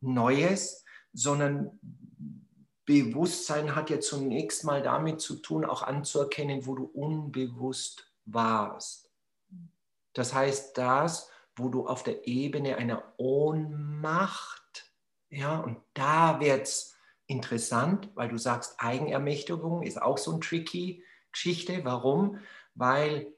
Neues, 0.00 0.84
sondern 1.12 1.78
Bewusstsein 2.88 3.76
hat 3.76 3.90
ja 3.90 4.00
zunächst 4.00 4.64
mal 4.64 4.82
damit 4.82 5.20
zu 5.20 5.36
tun, 5.36 5.66
auch 5.66 5.82
anzuerkennen, 5.82 6.66
wo 6.66 6.74
du 6.74 6.84
unbewusst 6.84 8.10
warst. 8.24 9.10
Das 10.14 10.32
heißt, 10.32 10.78
das, 10.78 11.30
wo 11.54 11.68
du 11.68 11.86
auf 11.86 12.02
der 12.02 12.26
Ebene 12.26 12.78
einer 12.78 13.12
Ohnmacht, 13.18 14.90
ja, 15.28 15.58
und 15.58 15.76
da 15.92 16.40
wird 16.40 16.62
es 16.62 16.96
interessant, 17.26 18.08
weil 18.14 18.30
du 18.30 18.38
sagst, 18.38 18.76
Eigenermächtigung 18.78 19.82
ist 19.82 20.00
auch 20.00 20.16
so 20.16 20.30
eine 20.30 20.40
tricky 20.40 21.04
Geschichte. 21.30 21.84
Warum? 21.84 22.38
Weil 22.74 23.34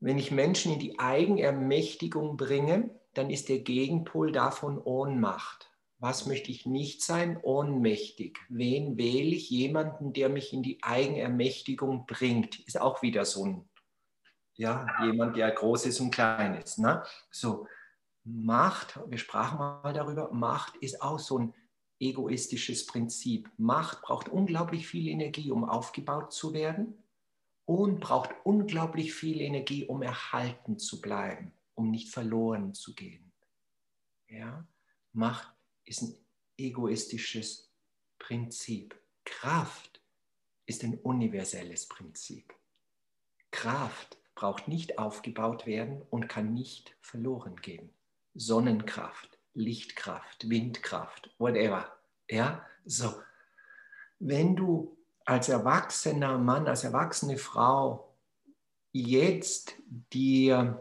wenn 0.00 0.18
ich 0.18 0.30
Menschen 0.30 0.74
in 0.74 0.78
die 0.80 0.98
Eigenermächtigung 0.98 2.36
bringe, 2.36 2.90
dann 3.14 3.30
ist 3.30 3.48
der 3.48 3.60
Gegenpol 3.60 4.32
davon 4.32 4.76
Ohnmacht. 4.78 5.67
Was 6.00 6.26
möchte 6.26 6.50
ich 6.50 6.64
nicht 6.64 7.02
sein? 7.02 7.38
Ohnmächtig. 7.42 8.38
Wen 8.48 8.96
wähle 8.96 9.34
ich? 9.34 9.50
Jemanden, 9.50 10.12
der 10.12 10.28
mich 10.28 10.52
in 10.52 10.62
die 10.62 10.82
Eigenermächtigung 10.82 12.06
bringt. 12.06 12.60
Ist 12.60 12.80
auch 12.80 13.02
wieder 13.02 13.24
so 13.24 13.44
ein, 13.44 13.68
ja, 14.54 14.86
jemand, 15.04 15.36
der 15.36 15.50
groß 15.50 15.86
ist 15.86 16.00
und 16.00 16.12
klein 16.12 16.54
ist. 16.54 16.78
Ne? 16.78 17.02
So, 17.30 17.66
Macht, 18.22 19.00
wir 19.06 19.18
sprachen 19.18 19.58
mal 19.58 19.92
darüber, 19.92 20.30
Macht 20.32 20.76
ist 20.76 21.02
auch 21.02 21.18
so 21.18 21.38
ein 21.38 21.54
egoistisches 21.98 22.86
Prinzip. 22.86 23.50
Macht 23.56 24.02
braucht 24.02 24.28
unglaublich 24.28 24.86
viel 24.86 25.08
Energie, 25.08 25.50
um 25.50 25.64
aufgebaut 25.64 26.32
zu 26.32 26.52
werden 26.52 27.02
und 27.64 28.00
braucht 28.00 28.30
unglaublich 28.44 29.14
viel 29.14 29.40
Energie, 29.40 29.84
um 29.84 30.02
erhalten 30.02 30.78
zu 30.78 31.00
bleiben, 31.00 31.52
um 31.74 31.90
nicht 31.90 32.10
verloren 32.10 32.74
zu 32.74 32.94
gehen. 32.94 33.32
Ja? 34.28 34.64
Macht 35.12 35.57
ist 35.88 36.02
ein 36.02 36.14
egoistisches 36.56 37.70
Prinzip. 38.18 38.98
Kraft 39.24 40.00
ist 40.66 40.84
ein 40.84 40.98
universelles 40.98 41.86
Prinzip. 41.86 42.54
Kraft 43.50 44.18
braucht 44.34 44.68
nicht 44.68 44.98
aufgebaut 44.98 45.66
werden 45.66 46.02
und 46.10 46.28
kann 46.28 46.54
nicht 46.54 46.96
verloren 47.00 47.56
gehen. 47.56 47.90
Sonnenkraft 48.34 49.38
Lichtkraft, 49.58 50.48
Windkraft, 50.48 51.30
whatever. 51.38 51.92
Ja, 52.30 52.64
so. 52.84 53.12
Wenn 54.20 54.54
du 54.54 54.96
als 55.24 55.48
erwachsener 55.48 56.38
Mann, 56.38 56.68
als 56.68 56.84
erwachsene 56.84 57.36
Frau 57.36 58.14
jetzt 58.92 59.74
dir 60.12 60.80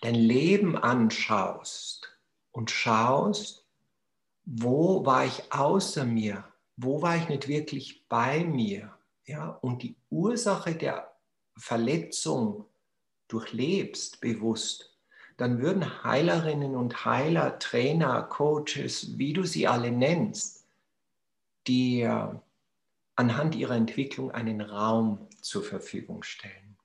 dein 0.00 0.14
Leben 0.16 0.76
anschaust 0.76 2.18
und 2.50 2.70
schaust, 2.70 3.61
wo 4.44 5.04
war 5.04 5.24
ich 5.24 5.52
außer 5.52 6.04
mir, 6.04 6.44
wo 6.76 7.02
war 7.02 7.16
ich 7.16 7.28
nicht 7.28 7.48
wirklich 7.48 8.06
bei 8.08 8.44
mir, 8.44 8.92
ja, 9.24 9.48
und 9.48 9.82
die 9.82 9.96
Ursache 10.10 10.74
der 10.74 11.12
Verletzung 11.56 12.66
durchlebst 13.28 14.20
bewusst, 14.20 14.98
dann 15.36 15.60
würden 15.60 16.04
Heilerinnen 16.04 16.74
und 16.76 17.04
Heiler, 17.04 17.58
Trainer, 17.58 18.22
Coaches, 18.22 19.18
wie 19.18 19.32
du 19.32 19.44
sie 19.44 19.66
alle 19.66 19.90
nennst, 19.90 20.66
dir 21.66 22.42
anhand 23.16 23.54
ihrer 23.54 23.76
Entwicklung 23.76 24.30
einen 24.30 24.60
Raum 24.60 25.28
zur 25.40 25.62
Verfügung 25.62 26.22
stellen. 26.22 26.76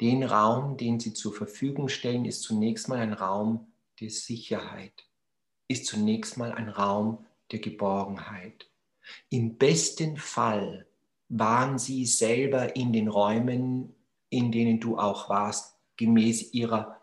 Den 0.00 0.22
Raum, 0.24 0.76
den 0.76 0.98
sie 0.98 1.12
zur 1.12 1.34
Verfügung 1.34 1.88
stellen, 1.88 2.24
ist 2.24 2.42
zunächst 2.42 2.88
mal 2.88 2.98
ein 2.98 3.12
Raum 3.12 3.72
der 4.00 4.10
Sicherheit, 4.10 5.04
ist 5.72 5.86
zunächst 5.86 6.36
mal 6.36 6.52
ein 6.52 6.68
Raum 6.68 7.26
der 7.50 7.58
Geborgenheit. 7.58 8.70
Im 9.28 9.56
besten 9.56 10.16
Fall 10.16 10.86
waren 11.28 11.78
sie 11.78 12.06
selber 12.06 12.76
in 12.76 12.92
den 12.92 13.08
Räumen, 13.08 13.94
in 14.28 14.52
denen 14.52 14.80
du 14.80 14.98
auch 14.98 15.28
warst, 15.28 15.76
gemäß 15.96 16.52
ihrer 16.52 17.02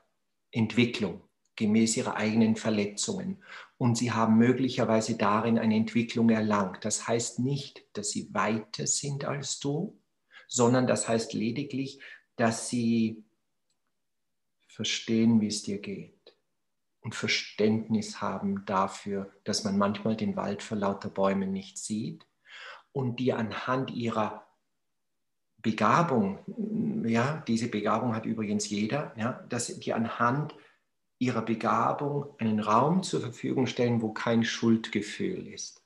Entwicklung 0.51 1.21
gemäß 1.59 1.97
ihrer 1.97 2.15
eigenen 2.15 2.55
Verletzungen. 2.55 3.43
Und 3.77 3.97
sie 3.97 4.13
haben 4.13 4.37
möglicherweise 4.37 5.17
darin 5.17 5.59
eine 5.59 5.75
Entwicklung 5.75 6.29
erlangt. 6.29 6.85
Das 6.85 7.07
heißt 7.07 7.39
nicht, 7.39 7.85
dass 7.93 8.11
sie 8.11 8.33
weiter 8.33 8.87
sind 8.87 9.25
als 9.25 9.59
du, 9.59 10.01
sondern 10.47 10.87
das 10.87 11.07
heißt 11.07 11.33
lediglich, 11.33 11.99
dass 12.37 12.69
sie 12.69 13.25
verstehen, 14.67 15.41
wie 15.41 15.47
es 15.47 15.61
dir 15.61 15.79
geht 15.79 16.18
und 17.01 17.15
Verständnis 17.15 18.21
haben 18.21 18.65
dafür, 18.65 19.31
dass 19.43 19.63
man 19.63 19.77
manchmal 19.77 20.15
den 20.15 20.35
Wald 20.35 20.63
vor 20.63 20.77
lauter 20.77 21.09
Bäumen 21.09 21.51
nicht 21.51 21.77
sieht 21.77 22.27
und 22.91 23.19
die 23.19 23.33
anhand 23.33 23.91
ihrer 23.91 24.45
Begabung, 25.61 26.39
ja, 27.05 27.43
diese 27.47 27.67
Begabung 27.67 28.15
hat 28.15 28.25
übrigens 28.25 28.69
jeder, 28.69 29.13
ja, 29.17 29.43
dass 29.49 29.79
die 29.79 29.93
anhand 29.93 30.55
ihrer 31.19 31.41
Begabung 31.41 32.33
einen 32.39 32.61
Raum 32.61 33.03
zur 33.03 33.19
Verfügung 33.19 33.67
stellen, 33.67 34.01
wo 34.01 34.13
kein 34.13 34.45
Schuldgefühl 34.45 35.47
ist. 35.47 35.83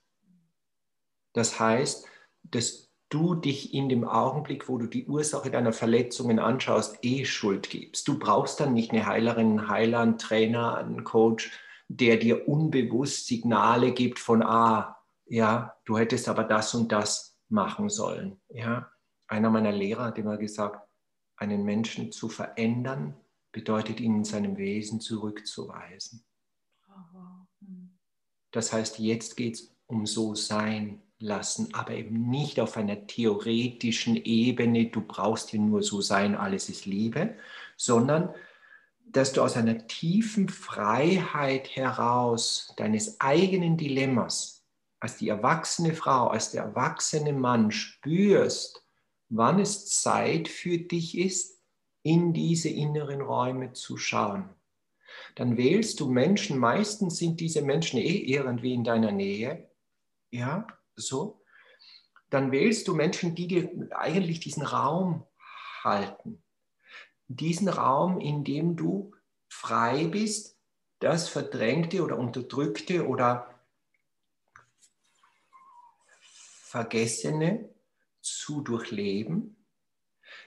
Das 1.34 1.60
heißt, 1.60 2.08
dass 2.44 2.93
du 3.14 3.36
dich 3.36 3.74
in 3.74 3.90
dem 3.90 4.04
Augenblick, 4.06 4.68
wo 4.68 4.78
du 4.78 4.88
die 4.88 5.06
Ursache 5.06 5.52
deiner 5.52 5.72
Verletzungen 5.72 6.40
anschaust, 6.40 6.98
eh 7.04 7.26
Schuld 7.26 7.70
gibst. 7.70 8.08
Du 8.08 8.18
brauchst 8.18 8.60
dann 8.60 8.74
nicht 8.74 8.92
eine 8.92 9.06
Heilerin, 9.06 9.60
einen 9.60 9.70
Heiler, 9.70 10.00
einen 10.00 10.18
Trainer, 10.18 10.78
einen 10.78 11.04
Coach, 11.04 11.52
der 11.88 12.18
dir 12.18 12.48
unbewusst 12.48 13.28
Signale 13.28 13.92
gibt 13.92 14.18
von, 14.20 14.42
ah, 14.42 14.98
ja, 15.26 15.76
du 15.86 15.98
hättest 15.98 16.28
aber 16.28 16.44
das 16.44 16.74
und 16.74 16.92
das 16.92 17.38
machen 17.50 17.90
sollen. 17.90 18.42
Ja, 18.50 18.90
einer 19.28 19.50
meiner 19.52 19.72
Lehrer 19.72 20.06
hat 20.06 20.18
immer 20.18 20.38
gesagt, 20.38 20.88
einen 21.38 21.64
Menschen 21.64 22.12
zu 22.12 22.30
verändern, 22.30 23.16
bedeutet 23.52 24.00
ihn 24.00 24.16
in 24.18 24.24
seinem 24.24 24.58
Wesen 24.58 25.00
zurückzuweisen. 25.00 26.26
Hm. 27.60 27.98
Das 28.52 28.74
heißt, 28.74 28.98
jetzt 29.00 29.38
geht 29.38 29.56
es 29.56 29.76
um 29.86 30.06
so 30.06 30.34
sein 30.34 31.02
lassen, 31.24 31.70
aber 31.74 31.94
eben 31.94 32.30
nicht 32.30 32.60
auf 32.60 32.78
einer 32.78 33.08
theoretischen 33.08 34.18
Ebene, 34.18 34.86
du 34.86 35.02
brauchst 35.02 35.50
hier 35.50 35.60
nur 35.60 35.82
so 35.82 36.02
sein, 36.02 36.36
alles 36.36 36.70
ist 36.70 36.86
Liebe, 36.86 37.36
sondern 37.78 38.30
dass 39.06 39.34
du 39.34 39.42
aus 39.42 39.56
einer 39.56 39.88
tiefen 39.88 40.50
Freiheit 40.50 41.76
heraus 41.76 42.74
deines 42.78 43.22
eigenen 43.22 43.78
Dilemmas, 43.78 44.66
als 45.00 45.18
die 45.18 45.30
erwachsene 45.30 45.94
Frau, 45.94 46.28
als 46.28 46.52
der 46.52 46.64
erwachsene 46.64 47.34
Mann 47.34 47.72
spürst, 47.72 48.84
wann 49.30 49.60
es 49.60 49.90
Zeit 50.02 50.48
für 50.48 50.78
dich 50.78 51.18
ist, 51.18 51.60
in 52.04 52.34
diese 52.34 52.70
inneren 52.70 53.22
Räume 53.22 53.74
zu 53.74 53.98
schauen. 53.98 54.50
Dann 55.36 55.58
wählst 55.58 56.00
du 56.00 56.10
Menschen, 56.10 56.58
meistens 56.58 57.18
sind 57.18 57.40
diese 57.40 57.62
Menschen 57.62 58.00
eh 58.00 58.18
irgendwie 58.18 58.74
in 58.74 58.84
deiner 58.84 59.12
Nähe, 59.12 59.70
ja, 60.32 60.68
so. 60.96 61.42
Dann 62.30 62.52
wählst 62.52 62.88
du 62.88 62.96
Menschen, 62.96 63.36
die 63.36 63.48
dir 63.48 63.90
eigentlich 63.92 64.40
diesen 64.40 64.64
Raum 64.64 65.26
halten. 65.84 66.44
Diesen 67.28 67.70
Raum, 67.70 68.20
in 68.20 68.44
dem 68.44 68.76
du 68.76 69.14
frei 69.48 70.06
bist, 70.06 70.58
das 71.00 71.30
Verdrängte 71.30 72.04
oder 72.04 72.18
Unterdrückte 72.18 73.08
oder 73.08 73.60
Vergessene 76.64 77.70
zu 78.22 78.62
durchleben 78.62 79.64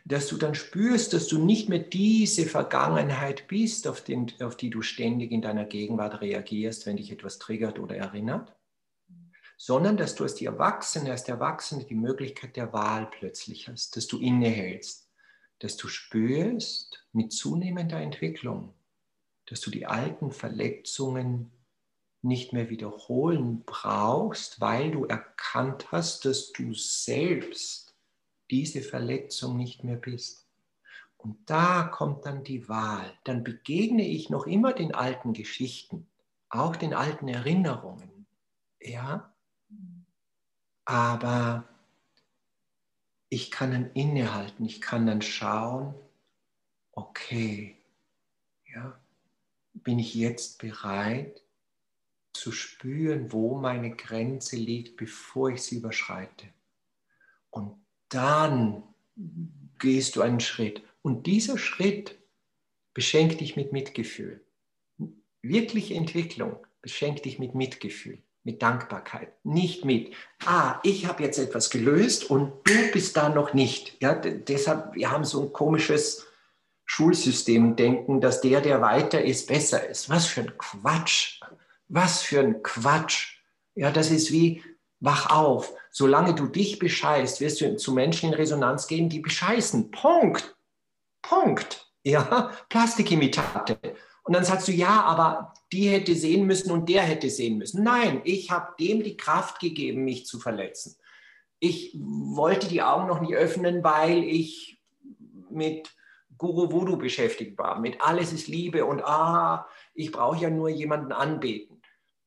dass 0.07 0.29
du 0.29 0.37
dann 0.37 0.55
spürst, 0.55 1.13
dass 1.13 1.27
du 1.27 1.45
nicht 1.45 1.69
mehr 1.69 1.81
diese 1.81 2.47
Vergangenheit 2.47 3.49
bist, 3.49 3.89
auf, 3.89 4.01
den, 4.03 4.33
auf 4.41 4.57
die 4.57 4.71
du 4.71 4.81
ständig 4.81 5.33
in 5.33 5.43
deiner 5.43 5.65
Gegenwart 5.65 6.21
reagierst, 6.21 6.87
wenn 6.87 6.97
dich 6.97 7.11
etwas 7.11 7.39
triggert 7.39 7.81
oder 7.81 7.97
erinnert, 7.97 8.56
sondern 9.57 9.97
dass 9.97 10.15
du 10.15 10.25
als 10.25 10.35
die 10.35 10.47
Erwachsene, 10.47 11.11
als 11.11 11.25
der 11.25 11.37
Erwachsene 11.37 11.85
die 11.85 11.95
Möglichkeit 11.95 12.57
der 12.57 12.73
Wahl 12.73 13.09
plötzlich 13.11 13.69
hast, 13.69 13.97
dass 13.97 14.07
du 14.07 14.19
innehältst, 14.19 15.09
dass 15.61 15.77
du 15.77 15.89
spürst 15.89 17.07
mit 17.13 17.33
zunehmender 17.33 17.99
Entwicklung, 18.01 18.75
dass 19.47 19.61
du 19.61 19.71
die 19.71 19.87
alten 19.87 20.31
Verletzungen 20.31 21.53
nicht 22.23 22.53
mehr 22.53 22.69
wiederholen 22.69 23.63
brauchst, 23.65 24.61
weil 24.61 24.91
du 24.91 25.05
erkannt 25.05 25.93
hast, 25.93 26.25
dass 26.25 26.53
du 26.53 26.75
selbst 26.75 27.95
diese 28.51 28.83
Verletzung 28.83 29.57
nicht 29.57 29.85
mehr 29.85 29.97
bist. 29.97 30.47
Und 31.17 31.39
da 31.49 31.85
kommt 31.85 32.27
dann 32.27 32.45
die 32.45 32.69
Wahl. 32.69 33.13
Dann 33.25 33.43
begegne 33.43 34.07
ich 34.07 34.29
noch 34.29 34.47
immer 34.47 34.73
den 34.73 34.95
alten 34.95 35.33
Geschichten, 35.33 36.07
auch 36.49 36.77
den 36.77 36.95
alten 36.95 37.29
Erinnerungen. 37.29 38.27
Ja, 38.81 39.33
aber 40.87 41.69
ich 43.29 43.51
kann 43.51 43.73
dann 43.73 43.91
innehalten, 43.93 44.65
ich 44.65 44.81
kann 44.81 45.07
dann 45.07 45.21
schauen, 45.21 45.95
okay, 46.93 47.77
ja, 48.73 48.99
bin 49.75 49.99
ich 49.99 50.15
jetzt 50.15 50.59
bereit 50.59 51.43
zu 52.33 52.53
spüren, 52.53 53.33
wo 53.33 53.59
meine 53.59 53.95
Grenze 53.95 54.57
liegt, 54.57 54.97
bevor 54.97 55.51
ich 55.51 55.63
sie 55.63 55.77
überschreite. 55.77 56.47
Und 57.51 57.77
dann 58.09 58.83
gehst 59.79 60.17
du 60.17 60.23
einen 60.23 60.41
Schritt. 60.41 60.83
Und 61.03 61.27
dieser 61.27 61.59
Schritt 61.59 62.17
beschenkt 62.95 63.41
dich 63.41 63.57
mit 63.57 63.73
Mitgefühl. 63.73 64.45
Wirkliche 65.43 65.95
Entwicklung 65.95 66.65
beschenkt 66.81 67.25
dich 67.25 67.39
mit 67.39 67.55
Mitgefühl, 67.55 68.23
mit 68.47 68.63
Dankbarkeit. 68.63 69.33
Nicht 69.45 69.85
mit, 69.85 70.15
ah, 70.47 70.79
ich 70.85 71.07
habe 71.07 71.25
jetzt 71.25 71.39
etwas 71.39 71.69
gelöst 71.69 72.31
und 72.31 72.53
du 72.65 72.93
bist 72.93 73.17
da 73.17 73.29
noch 73.29 73.53
nicht. 73.53 74.01
Ja, 74.01 74.15
deshalb, 74.15 74.95
wir 74.95 75.11
haben 75.11 75.25
so 75.25 75.43
ein 75.43 75.53
komisches 75.53 76.27
Schulsystem 76.85 77.75
denken, 77.75 78.21
dass 78.21 78.41
der, 78.41 78.61
der 78.61 78.81
weiter 78.81 79.23
ist, 79.23 79.49
besser 79.49 79.87
ist. 79.89 80.09
Was 80.09 80.27
für 80.27 80.43
ein 80.43 80.57
Quatsch. 80.57 81.41
Was 81.89 82.23
für 82.23 82.39
ein 82.39 82.63
Quatsch. 82.63 83.41
Ja, 83.75 83.91
das 83.91 84.13
ist 84.13 84.31
wie, 84.31 84.63
wach 85.01 85.29
auf. 85.29 85.75
Solange 85.91 86.33
du 86.33 86.47
dich 86.47 86.79
bescheißt, 86.79 87.41
wirst 87.41 87.61
du 87.61 87.77
zu 87.77 87.93
Menschen 87.93 88.29
in 88.29 88.35
Resonanz 88.35 88.87
gehen, 88.87 89.09
die 89.09 89.19
bescheißen. 89.19 89.91
Punkt. 89.91 90.57
Punkt. 91.21 91.93
Ja, 92.05 92.53
Plastikimitate. 92.69 93.77
Und 94.27 94.33
dann 94.33 94.45
sagst 94.45 94.67
du, 94.67 94.73
ja, 94.73 95.03
aber 95.03 95.55
die 95.73 95.89
hätte 95.89 96.17
sehen 96.17 96.47
müssen 96.47 96.73
und 96.73 96.89
der 96.89 97.03
hätte 97.03 97.31
sehen 97.31 97.59
müssen. 97.59 97.85
Nein, 97.85 98.23
ich 98.25 98.51
habe 98.51 98.75
dem 98.79 99.05
die 99.05 99.17
Kraft 99.17 99.61
gegeben, 99.61 100.05
mich 100.05 100.27
zu 100.27 100.41
verletzen. 100.41 100.97
Ich 101.61 101.97
wollte 101.97 102.67
die 102.67 102.83
Augen 102.83 103.07
noch 103.07 103.21
nie 103.21 103.37
öffnen, 103.37 103.85
weil 103.85 104.25
ich 104.25 104.83
mit 105.49 105.95
Guru 106.37 106.73
Voodoo 106.73 106.97
beschäftigt 106.97 107.57
war, 107.57 107.79
mit 107.79 108.01
alles 108.01 108.33
ist 108.33 108.49
Liebe 108.49 108.85
und 108.85 109.01
ah, 109.05 109.69
ich 109.95 110.11
brauche 110.11 110.43
ja 110.43 110.51
nur 110.51 110.71
jemanden 110.71 111.13
anbeten. 111.13 111.81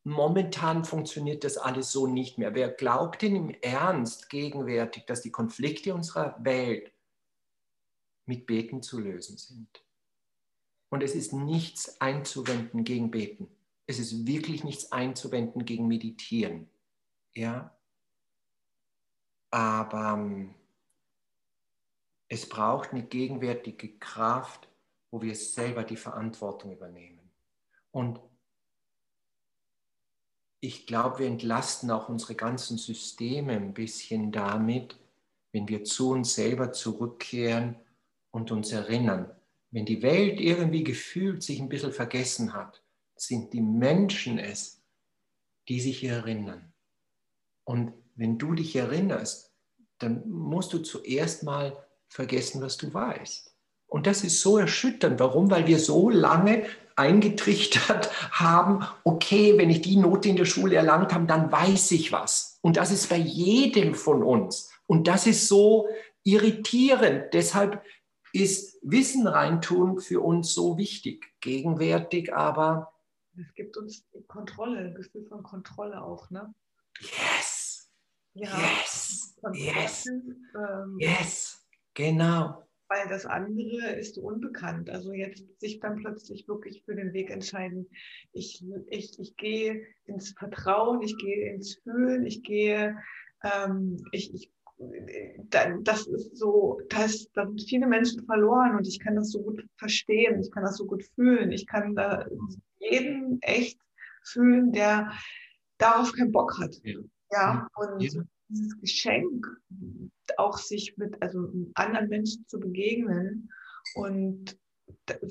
Momentan 0.06 0.86
funktioniert 0.86 1.44
das 1.44 1.58
alles 1.58 1.92
so 1.92 2.08
nicht 2.08 2.38
mehr. 2.38 2.56
Wer 2.56 2.70
glaubt 2.70 3.22
denn 3.22 3.36
im 3.36 3.50
Ernst 3.62 4.30
gegenwärtig, 4.30 5.06
dass 5.06 5.22
die 5.22 5.32
Konflikte 5.32 5.94
unserer 5.94 6.38
Welt 6.40 6.94
mit 8.26 8.46
Beten 8.46 8.82
zu 8.82 9.00
lösen 9.00 9.38
sind? 9.38 9.84
Und 10.89 11.04
es 11.04 11.15
ist 11.15 11.34
nichts 11.34 12.02
einzuwenden 12.02 12.84
gegen 12.84 13.12
Beten. 13.12 13.47
Es 13.86 13.99
ist 13.99 14.25
wirklich 14.25 14.63
nichts 14.63 14.91
einzuwenden 14.91 15.65
gegen 15.65 15.88
Meditieren. 15.88 16.69
Ja? 17.34 17.75
Aber 19.52 20.13
ähm, 20.13 20.56
es 22.28 22.47
braucht 22.47 22.91
eine 22.91 23.04
gegenwärtige 23.04 23.97
Kraft, 23.97 24.67
wo 25.12 25.21
wir 25.21 25.36
selber 25.36 25.84
die 25.84 25.97
Verantwortung 25.97 26.71
übernehmen. 26.71 27.19
Und 27.91 28.19
ich 30.60 30.86
glaube, 30.86 31.19
wir 31.19 31.28
entlasten 31.28 31.89
auch 31.89 32.10
unsere 32.10 32.36
ganzen 32.36 32.78
Systeme 32.78 33.54
ein 33.54 33.73
bisschen 33.73 34.32
damit, 34.32 34.99
wenn 35.52 35.67
wir 35.67 35.84
zu 35.84 36.12
uns 36.12 36.36
selber 36.36 36.71
zurückkehren 36.71 37.75
und 38.32 38.52
uns 38.52 38.71
erinnern. 38.71 39.32
Wenn 39.71 39.86
die 39.86 40.01
Welt 40.01 40.39
irgendwie 40.39 40.84
gefühlt 40.84 41.43
sich 41.43 41.60
ein 41.60 41.69
bisschen 41.69 41.91
vergessen 41.91 42.53
hat, 42.53 42.82
sind 43.15 43.53
die 43.53 43.62
Menschen 43.62 44.39
es, 44.39 44.82
die 45.67 45.79
sich 45.79 46.03
erinnern. 46.03 46.73
Und 47.63 47.93
wenn 48.15 48.38
du 48.38 48.53
dich 48.53 48.75
erinnerst, 48.75 49.53
dann 49.99 50.27
musst 50.27 50.73
du 50.73 50.79
zuerst 50.79 51.43
mal 51.43 51.86
vergessen, 52.08 52.62
was 52.62 52.77
du 52.77 52.93
weißt. 52.93 53.53
Und 53.86 54.08
das 54.08 54.23
ist 54.23 54.41
so 54.41 54.58
erschütternd. 54.58 55.19
Warum? 55.19 55.51
Weil 55.51 55.67
wir 55.67 55.79
so 55.79 56.10
lange 56.10 56.65
eingetrichtert 56.95 58.12
haben, 58.32 58.86
okay, 59.03 59.58
wenn 59.58 59.69
ich 59.69 59.82
die 59.82 59.97
Note 59.97 60.29
in 60.29 60.36
der 60.36 60.45
Schule 60.45 60.75
erlangt 60.75 61.13
habe, 61.13 61.25
dann 61.25 61.51
weiß 61.51 61.91
ich 61.91 62.12
was. 62.12 62.58
Und 62.62 62.77
das 62.77 62.91
ist 62.91 63.10
bei 63.10 63.17
jedem 63.17 63.95
von 63.95 64.23
uns. 64.23 64.71
Und 64.86 65.08
das 65.08 65.27
ist 65.27 65.47
so 65.47 65.88
irritierend. 66.23 67.34
Deshalb 67.34 67.84
ist 68.34 68.80
Wissen 68.82 69.28
reintun 69.28 70.00
für 70.00 70.22
uns 70.22 70.54
so 70.54 70.78
wichtig. 70.78 71.32
Gegenwärtig 71.42 72.34
aber. 72.34 72.94
Es 73.38 73.54
gibt 73.56 73.78
uns 73.78 74.06
Kontrolle, 74.28 74.80
ein 74.80 74.96
Gefühl 74.96 75.26
von 75.26 75.44
Kontrolle 75.44 76.04
auch, 76.04 76.30
ne? 76.30 76.54
Yes. 77.00 77.89
Ja. 78.34 78.58
Yes. 78.82 79.36
Yes. 79.54 80.06
Ähm, 80.08 80.98
yes. 81.00 81.65
Genau. 81.94 82.63
weil 82.89 83.08
das 83.08 83.26
andere 83.26 83.92
ist 83.94 84.18
unbekannt. 84.18 84.89
Also 84.89 85.13
jetzt 85.13 85.44
sich 85.60 85.80
dann 85.80 85.98
plötzlich 85.98 86.48
wirklich 86.48 86.84
für 86.84 86.96
den 86.96 87.13
Weg 87.13 87.30
entscheiden. 87.30 87.88
Ich, 88.34 88.65
ich, 88.88 89.20
ich 89.20 89.38
gehe 89.38 89.86
ins 90.06 90.32
Vertrauen, 90.32 91.02
ich 91.02 91.15
gehe 91.18 91.54
ins 91.54 91.76
Fühlen, 91.84 92.26
ich 92.26 92.44
gehe, 92.44 92.98
ähm, 93.44 94.04
ich, 94.12 94.34
ich 94.34 94.52
das 95.84 96.08
ist 96.08 96.38
so, 96.38 96.80
da 96.89 97.08
sind 97.08 97.62
viele 97.68 97.88
Menschen 97.88 98.26
verloren 98.26 98.76
und 98.76 98.88
ich 98.88 99.00
kann 99.00 99.15
das 99.15 99.32
so 99.32 99.42
gut 99.42 99.65
verstehen, 99.78 100.42
ich 100.42 100.52
kann 100.52 100.63
das 100.63 100.78
so 100.78 100.86
gut 100.86 101.04
fühlen, 101.15 101.52
ich 101.52 101.68
kann 101.68 101.96
da 101.96 102.26
jeden 102.80 103.42
echt 103.42 103.80
fühlen, 104.24 104.72
der 104.72 105.12
darauf 105.78 106.13
keinen 106.13 106.32
Bock 106.32 106.58
hat. 106.60 106.76
Ja, 106.84 107.00
ja 107.32 107.68
und 107.76 108.02
ja. 108.02 108.22
dieses 108.48 108.80
Geschenk, 108.80 109.46
auch 110.38 110.58
sich 110.58 110.96
mit 110.98 111.22
also 111.22 111.52
anderen 111.74 112.08
Menschen 112.08 112.46
zu 112.48 112.60
begegnen 112.60 113.50
und 113.96 114.58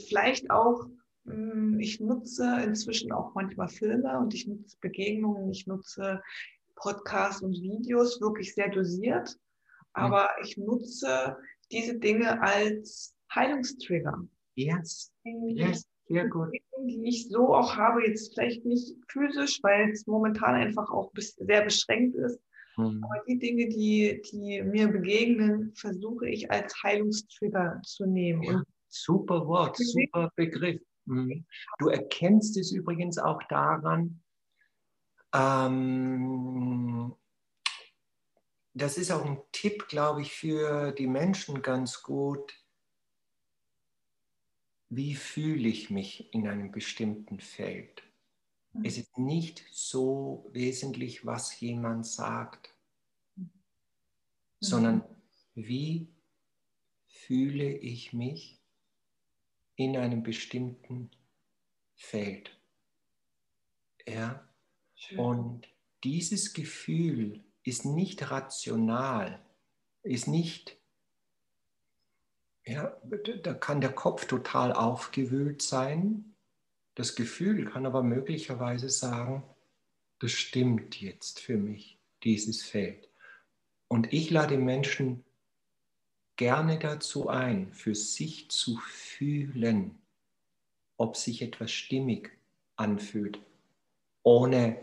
vielleicht 0.08 0.50
auch, 0.50 0.86
hm, 1.24 1.78
ich 1.80 2.00
nutze 2.00 2.60
inzwischen 2.64 3.12
auch 3.12 3.34
manchmal 3.34 3.68
Filme 3.68 4.18
und 4.18 4.34
ich 4.34 4.46
nutze 4.46 4.76
Begegnungen, 4.80 5.50
ich 5.50 5.66
nutze 5.66 6.20
Podcasts 6.80 7.42
und 7.42 7.52
Videos 7.52 8.20
wirklich 8.20 8.54
sehr 8.54 8.70
dosiert, 8.70 9.36
aber 9.92 10.28
ich 10.42 10.56
nutze 10.56 11.36
diese 11.70 11.98
Dinge 11.98 12.40
als 12.40 13.14
Heilungstrigger. 13.34 14.14
Yes, 14.54 15.12
yes, 15.24 15.84
sehr 16.08 16.28
gut. 16.28 16.48
Die 16.86 17.08
ich 17.08 17.28
so 17.28 17.54
auch 17.54 17.76
habe, 17.76 18.06
jetzt 18.06 18.34
vielleicht 18.34 18.64
nicht 18.64 18.96
physisch, 19.08 19.60
weil 19.62 19.90
es 19.90 20.06
momentan 20.06 20.54
einfach 20.54 20.90
auch 20.90 21.12
sehr 21.14 21.62
beschränkt 21.62 22.16
ist. 22.16 22.40
Mhm. 22.76 23.04
Aber 23.04 23.22
die 23.26 23.38
Dinge, 23.38 23.68
die, 23.68 24.22
die 24.30 24.62
mir 24.62 24.88
begegnen, 24.88 25.72
versuche 25.74 26.28
ich 26.28 26.50
als 26.50 26.74
Heilungstrigger 26.82 27.80
zu 27.84 28.06
nehmen. 28.06 28.42
Ja, 28.42 28.62
super 28.88 29.46
Wort, 29.46 29.76
super 29.76 30.30
Begriff. 30.36 30.80
Mhm. 31.06 31.44
Du 31.78 31.88
erkennst 31.88 32.56
es 32.56 32.72
übrigens 32.72 33.18
auch 33.18 33.42
daran, 33.48 34.22
ähm, 35.34 37.14
das 38.74 38.96
ist 38.96 39.10
auch 39.10 39.24
ein 39.24 39.40
Tipp, 39.52 39.88
glaube 39.88 40.22
ich, 40.22 40.32
für 40.32 40.92
die 40.92 41.06
Menschen 41.06 41.62
ganz 41.62 42.02
gut. 42.02 42.54
Wie 44.88 45.14
fühle 45.14 45.68
ich 45.68 45.90
mich 45.90 46.32
in 46.32 46.48
einem 46.48 46.70
bestimmten 46.70 47.40
Feld? 47.40 48.02
Mhm. 48.72 48.84
Es 48.84 48.96
ist 48.96 49.18
nicht 49.18 49.64
so 49.70 50.48
wesentlich, 50.52 51.26
was 51.26 51.58
jemand 51.60 52.06
sagt, 52.06 52.74
mhm. 53.36 53.50
sondern 54.60 55.04
wie 55.54 56.08
fühle 57.06 57.70
ich 57.70 58.12
mich 58.12 58.60
in 59.76 59.96
einem 59.96 60.22
bestimmten 60.22 61.10
Feld. 61.94 62.56
Ja? 64.06 64.47
Und 65.16 65.68
dieses 66.04 66.52
Gefühl 66.52 67.44
ist 67.62 67.84
nicht 67.84 68.30
rational, 68.30 69.44
ist 70.02 70.28
nicht, 70.28 70.78
ja, 72.64 72.96
da 73.42 73.54
kann 73.54 73.80
der 73.80 73.92
Kopf 73.92 74.26
total 74.26 74.72
aufgewühlt 74.72 75.62
sein. 75.62 76.34
Das 76.94 77.14
Gefühl 77.14 77.64
kann 77.64 77.86
aber 77.86 78.02
möglicherweise 78.02 78.88
sagen, 78.88 79.42
das 80.18 80.32
stimmt 80.32 81.00
jetzt 81.00 81.40
für 81.40 81.56
mich, 81.56 81.98
dieses 82.24 82.62
Feld. 82.62 83.08
Und 83.86 84.12
ich 84.12 84.30
lade 84.30 84.58
Menschen 84.58 85.24
gerne 86.36 86.78
dazu 86.78 87.28
ein, 87.28 87.72
für 87.72 87.94
sich 87.94 88.50
zu 88.50 88.76
fühlen, 88.78 90.00
ob 90.96 91.16
sich 91.16 91.42
etwas 91.42 91.70
stimmig 91.70 92.30
anfühlt, 92.76 93.40
ohne 94.28 94.76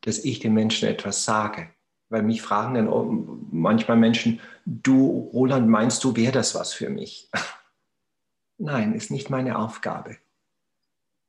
dass 0.00 0.24
ich 0.24 0.38
den 0.38 0.54
Menschen 0.54 0.88
etwas 0.88 1.24
sage. 1.24 1.68
Weil 2.08 2.22
mich 2.22 2.40
fragen 2.40 2.74
dann 2.74 3.46
manchmal 3.50 3.96
Menschen, 3.96 4.40
du 4.64 5.30
Roland, 5.32 5.68
meinst 5.68 6.02
du, 6.02 6.16
wäre 6.16 6.32
das 6.32 6.54
was 6.54 6.72
für 6.72 6.88
mich? 6.88 7.30
Nein, 8.58 8.94
ist 8.94 9.10
nicht 9.10 9.28
meine 9.28 9.58
Aufgabe. 9.58 10.16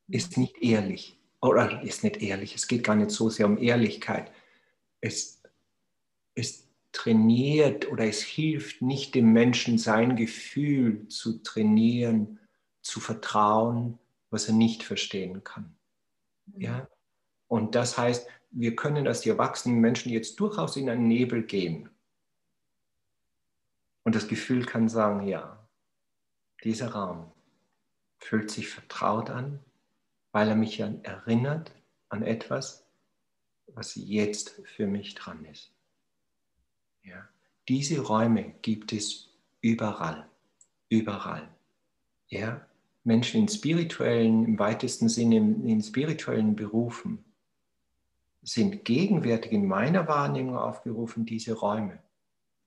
Ist 0.08 0.38
nicht 0.38 0.62
ehrlich. 0.62 1.20
Oder 1.42 1.82
ist 1.84 2.04
nicht 2.04 2.22
ehrlich. 2.22 2.56
Es 2.56 2.68
geht 2.68 2.84
gar 2.84 2.96
nicht 2.96 3.12
so 3.12 3.30
sehr 3.30 3.48
um 3.48 3.58
Ehrlichkeit. 3.58 4.32
Es, 5.02 5.42
es 6.36 6.68
trainiert 6.94 7.92
oder 7.92 8.06
es 8.06 8.22
hilft 8.22 8.82
nicht 8.82 9.14
dem 9.14 9.34
Menschen 9.34 9.78
sein 9.78 10.16
Gefühl 10.16 11.08
zu 11.10 11.44
trainieren, 11.44 12.40
zu 12.82 13.00
vertrauen, 13.00 14.00
was 14.30 14.48
er 14.48 14.54
nicht 14.54 14.84
verstehen 14.84 15.44
kann. 15.44 15.76
Ja? 16.56 16.88
Und 17.48 17.76
das 17.76 17.98
heißt, 17.98 18.28
wir 18.52 18.76
können 18.76 19.08
als 19.08 19.22
die 19.22 19.30
erwachsenen 19.30 19.80
Menschen 19.80 20.12
jetzt 20.12 20.40
durchaus 20.40 20.78
in 20.78 20.90
einen 20.90 21.08
Nebel 21.08 21.44
gehen. 21.44 21.90
Und 24.04 24.16
das 24.16 24.28
Gefühl 24.28 24.66
kann 24.66 24.88
sagen, 24.88 25.28
ja, 25.28 25.68
dieser 26.64 26.90
Raum 26.90 27.32
fühlt 28.20 28.50
sich 28.50 28.70
vertraut 28.70 29.30
an, 29.30 29.60
weil 30.32 30.50
er 30.50 30.56
mich 30.56 30.80
erinnert 30.80 31.72
an 32.10 32.24
etwas, 32.24 32.86
was 33.68 33.96
jetzt 33.96 34.62
für 34.66 34.88
mich 34.88 35.16
dran 35.16 35.44
ist. 35.46 35.74
Ja. 37.04 37.28
Diese 37.68 38.00
Räume 38.00 38.56
gibt 38.62 38.94
es 38.94 39.30
überall, 39.62 40.30
überall. 40.90 41.50
Ja. 42.28 42.66
Menschen 43.04 43.42
in 43.42 43.48
spirituellen, 43.48 44.46
im 44.46 44.60
weitesten 44.60 45.08
Sinne 45.08 45.38
in 45.38 45.82
spirituellen 45.82 46.56
Berufen 46.56 47.27
sind 48.48 48.86
gegenwärtig 48.86 49.52
in 49.52 49.68
meiner 49.68 50.08
Wahrnehmung 50.08 50.58
aufgerufen, 50.58 51.26
diese 51.26 51.54
Räume 51.54 52.02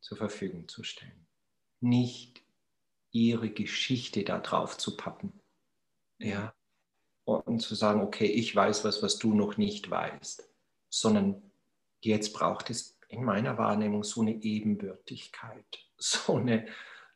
zur 0.01 0.19
Verfügung 0.19 0.69
zu 0.69 0.83
stellen. 0.83 1.27
Nicht 1.81 2.43
ihre 3.13 3.49
Geschichte 3.49 4.23
da 4.23 4.41
drauf 4.41 4.77
zu 4.77 4.99
pappen. 4.99 5.33
Ja? 6.19 6.55
Und 7.25 7.61
zu 7.61 7.75
sagen, 7.75 8.03
okay, 8.03 8.27
ich 8.27 8.55
weiß 8.55 8.85
was, 8.85 9.03
was 9.03 9.19
du 9.19 9.33
noch 9.33 9.57
nicht 9.57 9.91
weißt. 9.91 10.47
Sondern 10.91 11.51
jetzt 12.03 12.35
braucht 12.35 12.69
es 12.69 12.99
in 13.09 13.25
meiner 13.25 13.57
Wahrnehmung 13.57 14.05
so 14.05 14.21
eine 14.21 14.35
Ebenbürtigkeit, 14.43 15.65
so 15.97 16.37
eine, 16.37 16.69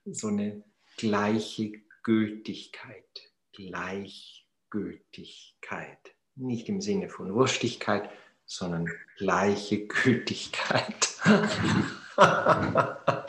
so 0.07 0.29
eine 0.29 0.65
gleiche 0.97 1.83
Gültigkeit. 2.03 3.31
Gleichgültigkeit. 3.53 6.15
Nicht 6.35 6.71
im 6.71 6.81
Sinne 6.81 7.11
von 7.11 7.35
Wurstigkeit, 7.35 8.09
sondern 8.57 8.91
gleiche 9.17 9.87
Gültigkeit. 9.87 11.15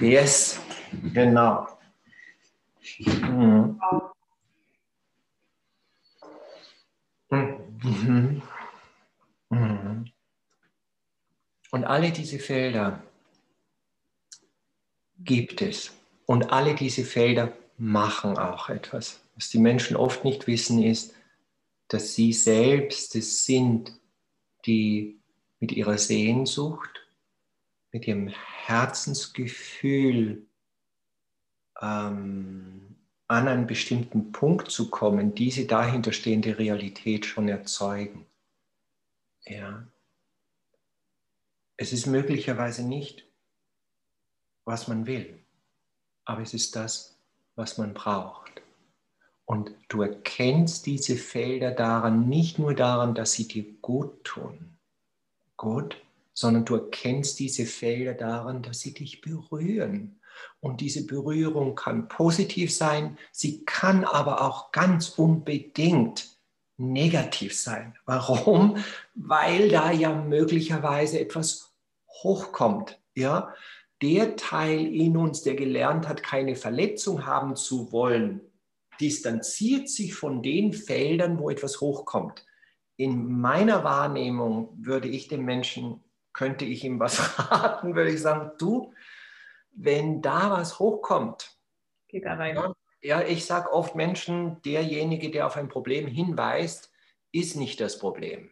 yes, 0.00 0.60
genau. 1.12 1.68
Mhm. 2.98 3.80
Mhm. 7.30 8.42
Mhm. 9.50 10.12
Und 11.70 11.84
alle 11.84 12.10
diese 12.10 12.38
Felder 12.38 13.02
gibt 15.18 15.62
es. 15.62 15.92
Und 16.26 16.52
alle 16.52 16.74
diese 16.74 17.04
Felder 17.04 17.52
machen 17.76 18.38
auch 18.38 18.68
etwas. 18.68 19.20
Was 19.36 19.50
die 19.50 19.58
Menschen 19.58 19.96
oft 19.96 20.24
nicht 20.24 20.46
wissen, 20.46 20.82
ist, 20.82 21.14
dass 21.88 22.14
sie 22.14 22.32
selbst 22.32 23.14
es 23.16 23.44
sind, 23.44 23.99
die 24.66 25.20
mit 25.60 25.72
ihrer 25.72 25.98
Sehnsucht, 25.98 27.06
mit 27.92 28.06
ihrem 28.06 28.28
Herzensgefühl 28.28 30.46
ähm, 31.80 32.96
an 33.28 33.48
einen 33.48 33.66
bestimmten 33.66 34.32
Punkt 34.32 34.70
zu 34.70 34.90
kommen, 34.90 35.34
diese 35.34 35.66
dahinterstehende 35.66 36.58
Realität 36.58 37.24
schon 37.26 37.48
erzeugen. 37.48 38.26
Ja. 39.44 39.86
Es 41.76 41.92
ist 41.92 42.06
möglicherweise 42.06 42.86
nicht, 42.86 43.24
was 44.64 44.88
man 44.88 45.06
will, 45.06 45.38
aber 46.24 46.42
es 46.42 46.54
ist 46.54 46.74
das, 46.76 47.16
was 47.54 47.78
man 47.78 47.94
braucht. 47.94 48.49
Und 49.50 49.72
du 49.88 50.02
erkennst 50.02 50.86
diese 50.86 51.16
Felder 51.16 51.72
daran, 51.72 52.28
nicht 52.28 52.60
nur 52.60 52.72
daran, 52.72 53.16
dass 53.16 53.32
sie 53.32 53.48
dir 53.48 53.64
gut 53.82 54.22
tun, 54.22 54.76
gut, 55.56 55.96
sondern 56.34 56.64
du 56.64 56.76
erkennst 56.76 57.40
diese 57.40 57.66
Felder 57.66 58.14
daran, 58.14 58.62
dass 58.62 58.78
sie 58.78 58.94
dich 58.94 59.20
berühren. 59.20 60.20
Und 60.60 60.80
diese 60.80 61.04
Berührung 61.04 61.74
kann 61.74 62.06
positiv 62.06 62.72
sein, 62.72 63.18
sie 63.32 63.64
kann 63.64 64.04
aber 64.04 64.40
auch 64.40 64.70
ganz 64.70 65.08
unbedingt 65.18 66.28
negativ 66.76 67.58
sein. 67.58 67.96
Warum? 68.04 68.76
Weil 69.16 69.68
da 69.68 69.90
ja 69.90 70.14
möglicherweise 70.14 71.18
etwas 71.18 71.74
hochkommt. 72.22 73.00
Ja? 73.16 73.52
der 74.02 74.36
Teil 74.36 74.86
in 74.86 75.16
uns, 75.16 75.42
der 75.42 75.54
gelernt 75.54 76.08
hat, 76.08 76.22
keine 76.22 76.56
Verletzung 76.56 77.26
haben 77.26 77.54
zu 77.54 77.92
wollen, 77.92 78.40
distanziert 79.00 79.88
sich 79.88 80.14
von 80.14 80.42
den 80.42 80.72
Feldern, 80.72 81.38
wo 81.38 81.50
etwas 81.50 81.80
hochkommt. 81.80 82.46
In 82.96 83.40
meiner 83.40 83.82
Wahrnehmung 83.82 84.68
würde 84.76 85.08
ich 85.08 85.28
dem 85.28 85.44
Menschen, 85.44 86.04
könnte 86.32 86.64
ich 86.64 86.84
ihm 86.84 87.00
was 87.00 87.38
raten, 87.50 87.94
würde 87.94 88.10
ich 88.12 88.20
sagen, 88.20 88.52
du, 88.58 88.92
wenn 89.72 90.20
da 90.20 90.50
was 90.50 90.78
hochkommt, 90.78 91.56
Geh 92.08 92.20
da 92.20 92.34
rein. 92.34 92.56
Ja, 92.56 92.74
ja 93.02 93.22
ich 93.22 93.44
sage 93.44 93.72
oft 93.72 93.94
Menschen, 93.94 94.60
derjenige, 94.62 95.30
der 95.30 95.46
auf 95.46 95.56
ein 95.56 95.68
Problem 95.68 96.06
hinweist, 96.06 96.90
ist 97.32 97.56
nicht 97.56 97.80
das 97.80 97.98
Problem. 97.98 98.50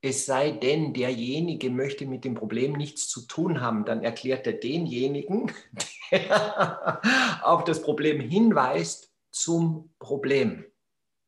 Es 0.00 0.24
sei 0.24 0.52
denn, 0.52 0.94
derjenige 0.94 1.70
möchte 1.70 2.06
mit 2.06 2.24
dem 2.24 2.34
Problem 2.34 2.74
nichts 2.74 3.08
zu 3.08 3.26
tun 3.26 3.60
haben, 3.60 3.84
dann 3.84 4.04
erklärt 4.04 4.46
er 4.46 4.52
denjenigen, 4.52 5.50
der 6.12 7.00
auf 7.42 7.64
das 7.64 7.82
Problem 7.82 8.20
hinweist, 8.20 9.12
zum 9.36 9.90
Problem. 9.98 10.64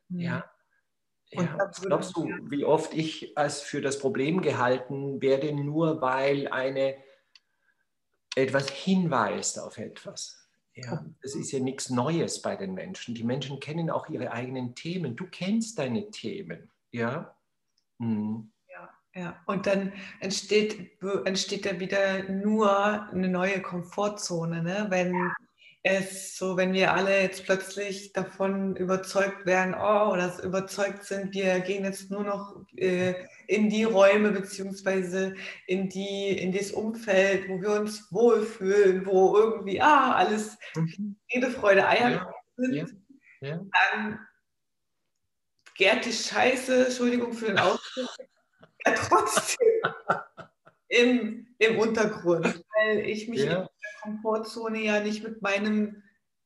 Mhm. 0.08 0.20
Ja. 0.20 0.50
Ja, 1.30 1.70
glaubst 1.82 2.16
du, 2.16 2.26
wie 2.48 2.64
oft 2.64 2.94
ich 2.94 3.36
als 3.36 3.60
für 3.60 3.82
das 3.82 3.98
Problem 3.98 4.40
gehalten 4.40 5.20
werde, 5.20 5.52
nur 5.52 6.00
weil 6.00 6.48
eine 6.48 6.96
etwas 8.34 8.70
hinweist 8.70 9.58
auf 9.58 9.76
etwas? 9.76 10.48
Ja, 10.74 11.04
es 11.20 11.34
ist 11.34 11.52
ja 11.52 11.58
nichts 11.58 11.90
Neues 11.90 12.40
bei 12.40 12.56
den 12.56 12.72
Menschen. 12.72 13.14
Die 13.14 13.24
Menschen 13.24 13.60
kennen 13.60 13.90
auch 13.90 14.08
ihre 14.08 14.32
eigenen 14.32 14.74
Themen. 14.74 15.16
Du 15.16 15.26
kennst 15.26 15.78
deine 15.78 16.10
Themen. 16.10 16.70
Ja. 16.92 17.36
Mhm. 17.98 18.50
Ja, 18.70 18.88
ja. 19.14 19.40
Und 19.44 19.66
dann 19.66 19.92
entsteht, 20.20 21.02
entsteht 21.26 21.66
da 21.66 21.78
wieder 21.78 22.22
nur 22.30 23.02
eine 23.10 23.28
neue 23.28 23.60
Komfortzone, 23.60 24.62
ne? 24.62 24.86
wenn 24.88 25.30
es 25.88 26.36
so, 26.36 26.56
wenn 26.56 26.72
wir 26.72 26.92
alle 26.92 27.22
jetzt 27.22 27.44
plötzlich 27.44 28.12
davon 28.12 28.76
überzeugt 28.76 29.46
werden, 29.46 29.74
oh, 29.74 30.12
oder 30.12 30.42
überzeugt 30.42 31.04
sind, 31.04 31.32
wir 31.34 31.60
gehen 31.60 31.84
jetzt 31.84 32.10
nur 32.10 32.22
noch 32.22 32.64
äh, 32.76 33.14
in 33.46 33.68
die 33.70 33.84
Räume 33.84 34.30
beziehungsweise 34.30 35.34
in 35.66 35.88
die, 35.88 36.28
in 36.38 36.52
das 36.52 36.72
Umfeld, 36.72 37.48
wo 37.48 37.60
wir 37.60 37.72
uns 37.72 38.12
wohlfühlen, 38.12 39.06
wo 39.06 39.36
irgendwie, 39.36 39.80
ah, 39.80 40.14
alles 40.14 40.58
mhm. 40.74 41.16
Friede, 41.30 41.50
Freude, 41.50 41.86
Eier 41.88 42.32
sind, 42.56 42.74
ja. 43.40 43.48
Ja. 43.48 43.60
dann 43.92 44.18
gärt 45.76 46.04
die 46.04 46.12
Scheiße, 46.12 46.86
Entschuldigung 46.86 47.32
für 47.32 47.46
den 47.46 47.58
Ausdruck, 47.58 48.10
ja 48.86 48.92
trotzdem 48.94 49.68
im, 50.88 51.46
im 51.58 51.78
Untergrund, 51.78 52.64
weil 52.76 53.00
ich 53.00 53.28
mich 53.28 53.44
ja. 53.44 53.68
Komfortzone 54.08 54.82
ja 54.82 55.00
nicht 55.00 55.22
mit 55.22 55.42
meinem 55.42 56.02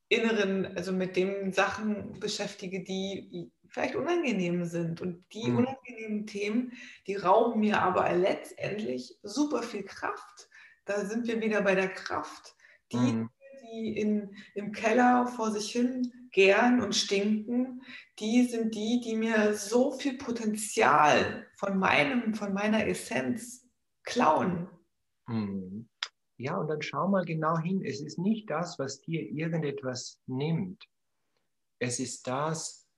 Inneren, 0.09 0.77
also 0.77 0.93
mit 0.93 1.17
den 1.17 1.53
Sachen 1.53 2.19
beschäftige, 2.21 2.83
die 2.83 3.51
vielleicht 3.69 3.97
unangenehm 3.97 4.65
sind. 4.65 5.01
Und 5.01 5.25
die 5.33 5.49
mhm. 5.49 5.59
unangenehmen 5.59 6.27
Themen, 6.27 6.73
die 7.07 7.17
rauben 7.17 7.61
mir 7.61 7.81
aber 7.81 8.13
letztendlich 8.13 9.19
super 9.23 9.63
viel 9.63 9.85
Kraft. 9.85 10.49
Da 10.85 11.05
sind 11.07 11.27
wir 11.27 11.41
wieder 11.41 11.63
bei 11.63 11.75
der 11.75 11.89
Kraft. 11.89 12.55
Die, 12.93 12.97
mhm. 12.97 13.31
die 13.63 13.99
in, 13.99 14.37
im 14.55 14.73
Keller 14.73 15.27
vor 15.27 15.51
sich 15.51 15.73
hin 15.73 16.13
gern 16.33 16.81
und 16.83 16.95
stinken, 16.95 17.83
die 18.19 18.45
sind 18.47 18.75
die, 18.75 19.01
die 19.05 19.17
mir 19.17 19.55
so 19.55 19.93
viel 19.93 20.19
Potenzial 20.19 21.47
von 21.57 21.79
meinem, 21.79 22.35
von 22.35 22.53
meiner 22.53 22.87
Essenz 22.87 23.67
klauen. 24.03 24.69
Hm. 25.27 25.82
Ja, 26.39 26.57
und 26.57 26.69
dann 26.69 26.83
schau 26.83 27.09
mal 27.09 27.25
genau 27.25 27.59
hin. 27.59 27.85
Es 27.85 28.01
ist 28.01 28.19
nicht 28.19 28.51
das, 28.51 28.79
was 28.79 29.01
dir 29.01 29.23
irgendetwas 29.23 30.21
nimmt. 30.27 30.83
Es 31.79 32.01
ist 32.01 32.27
das, 32.27 32.89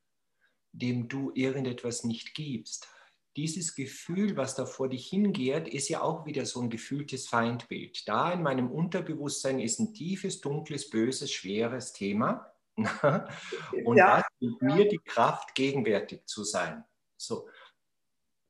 dem 0.73 1.09
du 1.09 1.31
irgendetwas 1.35 2.05
nicht 2.05 2.35
gibst. 2.35 2.89
Dieses 3.37 3.75
Gefühl, 3.75 4.37
was 4.37 4.55
da 4.55 4.65
vor 4.65 4.89
dich 4.89 5.09
hingeht, 5.09 5.67
ist 5.67 5.89
ja 5.89 6.03
auch 6.03 6.25
wieder 6.25 6.47
so 6.47 6.61
ein 6.61 6.71
gefühltes 6.71 7.27
Feindbild. 7.27 8.07
Da 8.07 8.33
in 8.33 8.43
meinem 8.43 8.71
Unterbewusstsein 8.71 9.59
ist 9.59 9.81
ein 9.81 9.93
tiefes, 9.93 10.41
dunkles, 10.41 10.89
böses, 10.89 11.33
schweres 11.33 11.93
Thema. 11.93 12.53
und 12.77 13.97
ja. 13.97 14.19
das 14.19 14.25
gibt 14.41 14.63
mir 14.63 14.89
die 14.89 15.01
Kraft, 15.05 15.55
gegenwärtig 15.55 16.27
zu 16.27 16.45
sein. 16.45 16.85
So 17.17 17.49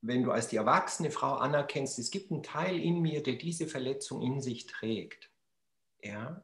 wenn 0.07 0.23
du 0.23 0.31
als 0.31 0.47
die 0.47 0.57
erwachsene 0.57 1.11
Frau 1.11 1.35
anerkennst, 1.35 1.97
es 1.99 2.11
gibt 2.11 2.31
einen 2.31 2.43
Teil 2.43 2.79
in 2.79 3.01
mir, 3.01 3.23
der 3.23 3.35
diese 3.35 3.67
Verletzung 3.67 4.21
in 4.21 4.41
sich 4.41 4.67
trägt, 4.67 5.29
ja, 6.01 6.43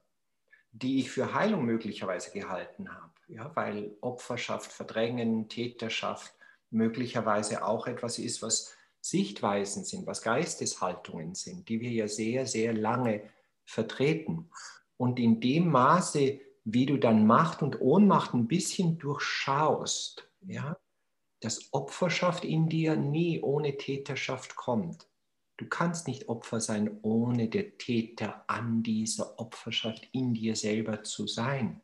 die 0.71 0.99
ich 0.99 1.11
für 1.11 1.33
Heilung 1.33 1.65
möglicherweise 1.65 2.31
gehalten 2.31 2.93
habe, 2.93 3.13
ja, 3.27 3.51
weil 3.55 3.95
Opferschaft, 4.01 4.71
Verdrängen, 4.71 5.47
Täterschaft 5.49 6.33
möglicherweise 6.69 7.63
auch 7.63 7.87
etwas 7.87 8.17
ist, 8.17 8.41
was 8.41 8.73
Sichtweisen 9.01 9.83
sind, 9.83 10.07
was 10.07 10.21
Geisteshaltungen 10.21 11.35
sind, 11.35 11.67
die 11.69 11.81
wir 11.81 11.91
ja 11.91 12.07
sehr, 12.07 12.45
sehr 12.45 12.73
lange 12.73 13.23
vertreten. 13.65 14.49
Und 14.97 15.19
in 15.19 15.41
dem 15.41 15.69
Maße, 15.69 16.39
wie 16.63 16.85
du 16.85 16.97
dann 16.97 17.25
Macht 17.25 17.61
und 17.61 17.81
Ohnmacht 17.81 18.33
ein 18.33 18.47
bisschen 18.47 18.99
durchschaust, 18.99 20.29
ja, 20.45 20.77
dass 21.41 21.73
Opferschaft 21.73 22.45
in 22.45 22.69
dir 22.69 22.95
nie 22.95 23.41
ohne 23.41 23.77
Täterschaft 23.77 24.55
kommt. 24.55 25.07
Du 25.57 25.67
kannst 25.67 26.07
nicht 26.07 26.29
Opfer 26.29 26.59
sein, 26.59 26.99
ohne 27.01 27.47
der 27.47 27.77
Täter 27.77 28.43
an 28.47 28.81
dieser 28.81 29.39
Opferschaft 29.39 30.07
in 30.11 30.33
dir 30.33 30.55
selber 30.55 31.03
zu 31.03 31.27
sein. 31.27 31.81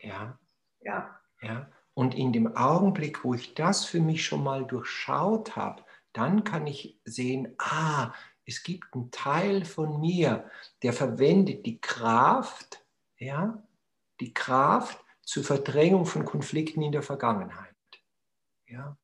Ja. 0.00 0.38
Ja. 0.80 1.18
Ja. 1.42 1.68
Und 1.94 2.14
in 2.14 2.32
dem 2.32 2.56
Augenblick, 2.56 3.24
wo 3.24 3.34
ich 3.34 3.54
das 3.54 3.84
für 3.84 4.00
mich 4.00 4.24
schon 4.24 4.44
mal 4.44 4.64
durchschaut 4.64 5.56
habe, 5.56 5.82
dann 6.12 6.44
kann 6.44 6.66
ich 6.66 7.00
sehen, 7.04 7.54
ah, 7.58 8.12
es 8.44 8.62
gibt 8.62 8.94
einen 8.94 9.10
Teil 9.10 9.64
von 9.64 10.00
mir, 10.00 10.48
der 10.82 10.92
verwendet 10.92 11.66
die 11.66 11.80
Kraft, 11.80 12.84
ja, 13.18 13.62
die 14.20 14.32
Kraft 14.32 15.02
zur 15.22 15.42
Verdrängung 15.42 16.06
von 16.06 16.24
Konflikten 16.24 16.82
in 16.82 16.92
der 16.92 17.02
Vergangenheit. 17.02 17.65
Ja? 18.68 18.96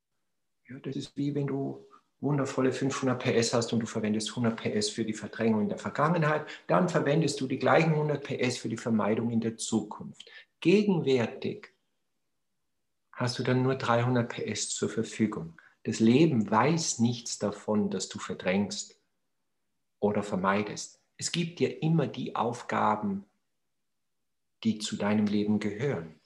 ja, 0.69 0.79
das 0.81 0.97
ist 0.97 1.17
wie 1.17 1.35
wenn 1.35 1.47
du 1.47 1.87
wundervolle 2.21 2.73
500 2.73 3.23
PS 3.23 3.53
hast 3.53 3.73
und 3.73 3.81
du 3.81 3.87
verwendest 3.87 4.31
100 4.31 4.57
PS 4.57 4.91
für 4.91 5.05
die 5.05 5.13
Verdrängung 5.13 5.63
in 5.63 5.69
der 5.69 5.79
Vergangenheit, 5.79 6.47
dann 6.69 6.89
verwendest 6.89 7.41
du 7.41 7.49
die 7.49 7.59
gleichen 7.59 7.93
100 7.93 8.23
PS 8.23 8.59
für 8.59 8.69
die 8.69 8.77
Vermeidung 8.77 9.31
in 9.31 9.41
der 9.41 9.57
Zukunft. 9.57 10.31
Gegenwärtig 10.61 11.75
hast 13.13 13.39
du 13.39 13.43
dann 13.43 13.63
nur 13.63 13.75
300 13.75 14.29
PS 14.29 14.71
zur 14.71 14.89
Verfügung. 14.89 15.61
Das 15.83 15.99
Leben 15.99 16.49
weiß 16.49 17.01
nichts 17.01 17.39
davon, 17.39 17.91
dass 17.91 18.09
du 18.09 18.21
verdrängst 18.21 19.01
oder 19.99 20.23
vermeidest. 20.23 21.01
Es 21.17 21.33
gibt 21.33 21.59
dir 21.59 21.83
immer 21.83 22.07
die 22.07 22.37
Aufgaben, 22.37 23.25
die 24.63 24.79
zu 24.79 24.97
deinem 24.97 25.27
Leben 25.27 25.59
gehören. 25.59 26.21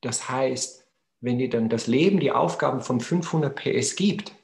Das 0.00 0.30
heißt, 0.30 0.81
wenn 1.22 1.38
dir 1.38 1.48
dann 1.48 1.68
das 1.68 1.86
Leben 1.86 2.20
die 2.20 2.32
Aufgaben 2.32 2.82
von 2.82 3.00
500 3.00 3.54
PS 3.54 3.96
gibt 3.96 4.34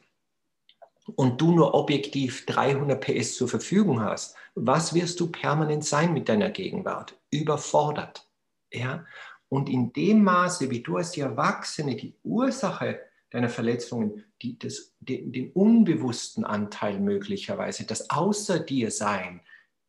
und 1.17 1.41
du 1.41 1.53
nur 1.53 1.75
objektiv 1.75 2.47
300 2.47 3.01
PS 3.01 3.37
zur 3.37 3.49
Verfügung 3.49 4.01
hast, 4.01 4.37
was 4.55 4.95
wirst 4.95 5.21
du 5.21 5.31
permanent 5.31 5.85
sein 5.85 6.13
mit 6.13 6.29
deiner 6.29 6.51
Gegenwart? 6.51 7.19
Überfordert. 7.31 8.27
Ja? 8.73 9.05
Und 9.49 9.69
in 9.69 9.93
dem 9.93 10.23
Maße, 10.23 10.71
wie 10.71 10.83
du 10.83 10.97
als 10.97 11.11
die 11.11 11.21
Erwachsene 11.21 11.97
die 11.97 12.15
Ursache 12.23 13.01
deiner 13.31 13.49
Verletzungen, 13.49 14.25
die, 14.41 14.59
das, 14.59 14.95
den, 15.01 15.33
den 15.33 15.51
unbewussten 15.53 16.45
Anteil 16.45 17.01
möglicherweise, 17.01 17.85
das 17.85 18.09
Außer 18.09 18.61
dir 18.61 18.91
Sein, 18.91 19.41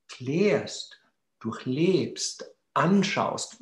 klärst, 0.07 0.99
durchlebst, 1.39 2.51
anschaust, 2.79 3.57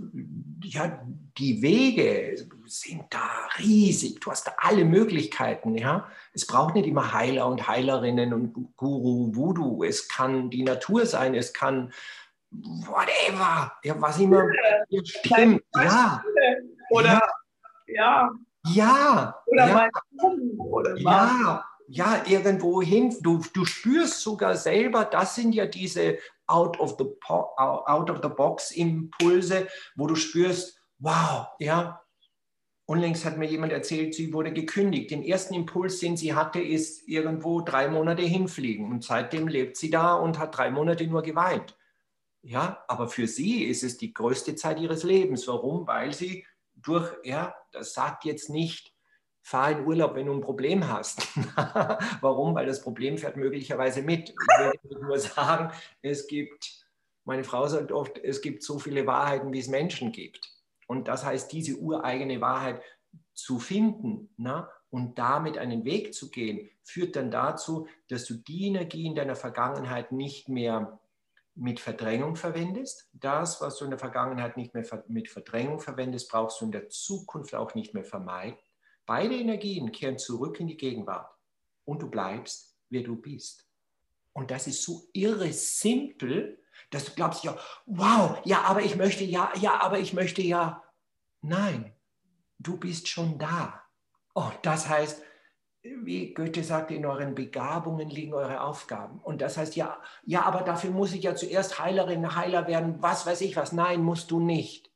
ja, 0.64 1.02
die 1.38 1.62
Wege 1.62 2.48
sind 2.66 3.06
da 3.10 3.48
riesig. 3.60 4.20
Du 4.22 4.32
hast 4.32 4.48
da 4.48 4.54
alle 4.58 4.86
Möglichkeiten. 4.86 5.76
Ja? 5.76 6.08
Es 6.34 6.46
braucht 6.46 6.76
nicht 6.76 6.88
immer 6.88 7.14
Heiler 7.14 7.48
und 7.48 7.68
Heilerinnen 7.68 8.34
und 8.34 8.76
Guru, 8.76 9.36
Voodoo. 9.36 9.84
Es 9.84 10.08
kann 10.08 10.50
die 10.50 10.64
Natur 10.64 11.06
sein, 11.06 11.36
es 11.36 11.54
kann 11.54 11.92
whatever, 12.52 13.74
ja, 13.84 14.00
was 14.00 14.20
immer 14.20 14.46
ja. 14.90 15.02
stimmt. 15.04 15.62
Ja. 15.76 16.24
Oder 16.90 17.22
ja. 17.88 18.30
Ja. 18.66 19.36
Oder 19.46 19.68
ja. 19.68 19.74
mal 19.74 19.90
oder 20.58 20.98
ja. 20.98 21.64
Ja, 21.90 22.22
irgendwo 22.28 22.82
hin. 22.82 23.16
Du, 23.22 23.42
du 23.54 23.64
spürst 23.64 24.20
sogar 24.20 24.56
selber, 24.58 25.06
das 25.06 25.36
sind 25.36 25.54
ja 25.54 25.66
diese 25.66 26.18
out 26.48 26.80
of 26.80 26.98
the, 26.98 27.06
out 27.28 28.10
of 28.10 28.20
the 28.22 28.30
box 28.30 28.72
Impulse, 28.72 29.68
wo 29.96 30.08
du 30.08 30.16
spürst, 30.16 30.80
wow, 31.00 31.48
ja. 31.60 32.02
Unlängst 32.86 33.26
hat 33.26 33.38
mir 33.38 33.48
jemand 33.48 33.74
erzählt, 33.74 34.16
sie 34.16 34.32
wurde 34.32 34.54
gekündigt. 34.54 35.12
Den 35.12 35.22
ersten 35.22 35.54
Impuls, 35.54 36.00
den 36.00 36.16
sie 36.16 36.34
hatte, 36.34 36.62
ist 36.62 37.06
irgendwo 37.06 37.60
drei 37.60 37.90
Monate 37.90 38.22
hinfliegen. 38.22 38.90
Und 38.90 39.04
seitdem 39.04 39.50
lebt 39.50 39.76
sie 39.76 39.90
da 39.90 40.16
und 40.16 40.40
hat 40.40 40.58
drei 40.58 40.72
Monate 40.72 41.06
nur 41.06 41.22
geweint. 41.22 41.78
Ja, 42.44 42.86
aber 42.88 43.10
für 43.10 43.28
sie 43.28 43.66
ist 43.66 43.84
es 43.84 43.98
die 43.98 44.14
größte 44.14 44.56
Zeit 44.56 44.80
ihres 44.80 45.04
Lebens. 45.04 45.50
Warum? 45.50 45.86
Weil 45.86 46.14
sie 46.14 46.46
durch, 46.76 47.12
ja, 47.26 47.54
das 47.74 47.94
sagt 47.94 48.24
jetzt 48.24 48.50
nicht, 48.50 48.96
fahr 49.48 49.72
in 49.72 49.86
Urlaub, 49.86 50.14
wenn 50.16 50.26
du 50.26 50.34
ein 50.34 50.42
Problem 50.42 50.90
hast. 50.90 51.26
Warum? 52.22 52.54
Weil 52.54 52.66
das 52.66 52.82
Problem 52.82 53.18
fährt 53.18 53.38
möglicherweise 53.38 54.02
mit. 54.02 54.32
Ich 54.32 54.90
will 54.90 55.00
nur 55.02 55.18
sagen, 55.20 55.72
es 56.02 56.28
gibt, 56.28 56.86
meine 57.24 57.46
Frau 57.46 57.66
sagt 57.66 57.94
oft, 57.94 58.18
es 58.18 58.42
gibt 58.42 58.62
so 58.62 58.78
viele 58.78 59.08
Wahrheiten, 59.08 59.54
wie 59.54 59.60
es 59.60 59.70
Menschen 59.70 60.12
gibt. 60.12 60.52
Und 60.86 61.08
das 61.08 61.24
heißt, 61.24 61.50
diese 61.54 61.78
ureigene 61.78 62.42
Wahrheit 62.42 62.82
zu 63.34 63.58
finden 63.58 64.34
na, 64.36 64.70
und 64.90 65.18
damit 65.18 65.58
einen 65.58 65.86
Weg 65.86 66.14
zu 66.14 66.30
gehen, 66.30 66.70
führt 66.84 67.16
dann 67.16 67.32
dazu, 67.32 67.88
dass 68.10 68.26
du 68.26 68.34
die 68.34 68.68
Energie 68.68 69.06
in 69.06 69.16
deiner 69.16 69.38
Vergangenheit 69.38 70.12
nicht 70.12 70.50
mehr 70.50 71.00
mit 71.56 71.80
Verdrängung 71.80 72.36
verwendest. 72.36 73.08
Das, 73.14 73.62
was 73.62 73.78
du 73.78 73.86
in 73.86 73.92
der 73.92 74.00
Vergangenheit 74.00 74.58
nicht 74.58 74.74
mehr 74.74 74.86
mit 75.08 75.30
Verdrängung 75.30 75.80
verwendest, 75.80 76.30
brauchst 76.30 76.60
du 76.60 76.66
in 76.66 76.74
der 76.74 76.90
Zukunft 76.90 77.56
auch 77.56 77.76
nicht 77.76 77.94
mehr 77.94 78.04
vermeiden. 78.04 78.58
Beide 79.08 79.36
Energien 79.36 79.92
kehren 79.92 80.20
zurück 80.20 80.60
in 80.60 80.68
die 80.68 80.78
Gegenwart 80.78 81.34
und 81.86 82.02
du 82.02 82.10
bleibst, 82.10 82.78
wer 82.90 83.04
du 83.04 83.16
bist. 83.16 83.66
Und 84.34 84.52
das 84.52 84.68
ist 84.68 84.84
so 84.84 85.08
irre 85.14 85.52
simpel, 85.54 86.62
dass 86.92 87.06
du 87.06 87.14
glaubst, 87.14 87.44
ja, 87.44 87.58
wow, 87.86 88.38
ja, 88.44 88.62
aber 88.64 88.82
ich 88.84 88.98
möchte 88.98 89.24
ja, 89.24 89.52
ja, 89.60 89.82
aber 89.82 89.98
ich 89.98 90.14
möchte 90.14 90.42
ja. 90.42 90.84
Nein, 91.42 91.96
du 92.60 92.78
bist 92.78 93.08
schon 93.08 93.40
da. 93.40 93.82
Oh, 94.36 94.52
das 94.62 94.90
heißt, 94.90 95.24
wie 95.82 96.34
Goethe 96.34 96.64
sagte, 96.64 96.94
in 96.94 97.06
euren 97.06 97.34
Begabungen 97.34 98.10
liegen 98.10 98.34
eure 98.34 98.62
Aufgaben. 98.62 99.20
Und 99.20 99.42
das 99.42 99.58
heißt, 99.58 99.78
ja, 99.78 100.02
ja, 100.24 100.44
aber 100.44 100.62
dafür 100.62 100.92
muss 100.92 101.14
ich 101.14 101.24
ja 101.24 101.34
zuerst 101.34 101.80
Heilerin, 101.80 102.36
Heiler 102.36 102.68
werden, 102.68 103.02
was 103.02 103.26
weiß 103.26 103.40
ich 103.42 103.56
was. 103.56 103.72
Nein, 103.72 104.04
musst 104.04 104.32
du 104.32 104.42
nicht. 104.42 104.92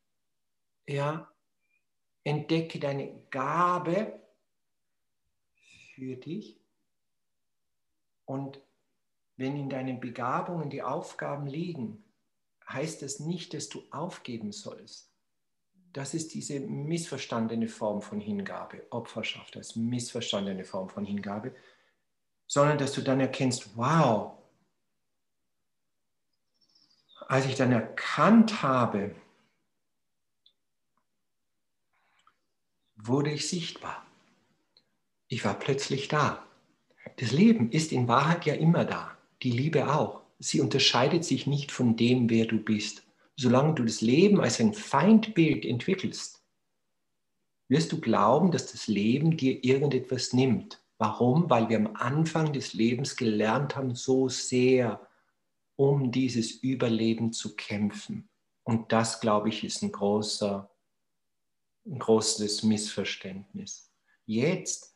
Ja, 0.86 1.31
entdecke 2.24 2.80
deine 2.80 3.14
Gabe 3.30 4.20
für 5.96 6.16
dich. 6.16 6.60
Und 8.26 8.60
wenn 9.38 9.56
in 9.58 9.70
deinen 9.70 10.00
Begabungen 10.00 10.70
die 10.70 10.84
Aufgaben 10.84 11.48
liegen, 11.48 12.04
heißt 12.70 13.02
das 13.02 13.20
nicht, 13.20 13.54
dass 13.54 13.70
du 13.70 13.84
aufgeben 13.92 14.52
sollst 14.52 15.12
das 15.94 16.14
ist 16.14 16.34
diese 16.34 16.60
missverstandene 16.60 17.68
Form 17.68 18.02
von 18.02 18.20
Hingabe, 18.20 18.86
Opferschaft 18.92 19.58
als 19.58 19.76
missverstandene 19.76 20.64
Form 20.64 20.90
von 20.90 21.06
Hingabe, 21.06 21.54
sondern 22.48 22.78
dass 22.78 22.94
du 22.94 23.02
dann 23.02 23.20
erkennst, 23.20 23.76
wow, 23.76 24.38
als 27.28 27.46
ich 27.46 27.56
dann 27.56 27.72
erkannt 27.72 28.62
habe, 28.62 29.16
wurde 33.04 33.32
ich 33.32 33.48
sichtbar. 33.48 34.06
Ich 35.28 35.46
war 35.46 35.58
plötzlich 35.58 36.08
da. 36.08 36.46
Das 37.18 37.32
Leben 37.32 37.72
ist 37.72 37.92
in 37.92 38.08
Wahrheit 38.08 38.46
ja 38.46 38.54
immer 38.54 38.86
da, 38.86 39.18
die 39.44 39.52
Liebe 39.52 39.94
auch. 39.94 40.22
Sie 40.40 40.60
unterscheidet 40.60 41.24
sich 41.24 41.48
nicht 41.48 41.72
von 41.72 41.96
dem, 41.96 42.30
wer 42.30 42.46
du 42.46 42.58
bist 42.58 43.04
solange 43.42 43.74
du 43.74 43.84
das 43.84 44.02
Leben 44.02 44.40
als 44.40 44.60
ein 44.60 44.74
Feindbild 44.74 45.66
entwickelst, 45.66 46.44
wirst 47.68 47.92
du 47.92 48.00
glauben, 48.00 48.52
dass 48.52 48.72
das 48.72 48.88
Leben 48.88 49.38
dir 49.38 49.64
irgendetwas 49.64 50.34
nimmt. 50.34 50.82
Warum? 50.98 51.50
Weil 51.50 51.70
wir 51.70 51.78
am 51.78 51.96
Anfang 51.96 52.54
des 52.54 52.74
Lebens 52.74 53.16
gelernt 53.16 53.76
haben, 53.76 53.96
so 53.96 54.30
sehr 54.30 55.08
um 55.76 56.12
dieses 56.12 56.52
Überleben 56.52 57.34
zu 57.34 57.56
kämpfen. 57.56 58.30
Und 58.64 58.92
das, 58.92 59.20
glaube 59.20 59.50
ich, 59.50 59.64
ist 59.64 59.82
ein, 59.82 59.92
großer, 59.92 60.70
ein 61.86 62.00
großes 62.00 62.64
Missverständnis. 62.64 63.92
Jetzt 64.26 64.92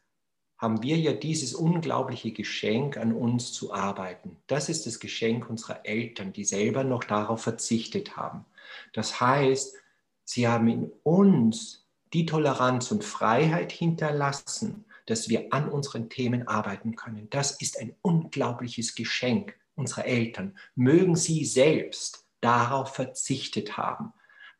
haben 0.57 0.81
wir 0.81 0.97
ja 0.97 1.13
dieses 1.13 1.53
unglaubliche 1.53 2.31
Geschenk, 2.31 2.97
an 2.97 3.11
uns 3.11 3.51
zu 3.51 3.73
arbeiten. 3.73 4.37
Das 4.47 4.69
ist 4.69 4.85
das 4.85 4.99
Geschenk 4.99 5.49
unserer 5.49 5.85
Eltern, 5.85 6.31
die 6.31 6.45
selber 6.45 6.83
noch 6.83 7.03
darauf 7.03 7.41
verzichtet 7.41 8.15
haben. 8.15 8.45
Das 8.93 9.19
heißt, 9.19 9.75
sie 10.23 10.47
haben 10.47 10.67
in 10.67 10.91
uns 11.03 11.85
die 12.13 12.25
Toleranz 12.25 12.91
und 12.91 13.03
Freiheit 13.03 13.71
hinterlassen, 13.71 14.85
dass 15.05 15.27
wir 15.27 15.47
an 15.51 15.69
unseren 15.69 16.09
Themen 16.09 16.47
arbeiten 16.47 16.95
können. 16.95 17.29
Das 17.29 17.59
ist 17.59 17.79
ein 17.79 17.95
unglaubliches 18.01 18.95
Geschenk 18.95 19.55
unserer 19.75 20.05
Eltern. 20.05 20.57
Mögen 20.75 21.15
sie 21.15 21.45
selbst 21.45 22.25
darauf 22.39 22.95
verzichtet 22.95 23.77
haben. 23.77 24.13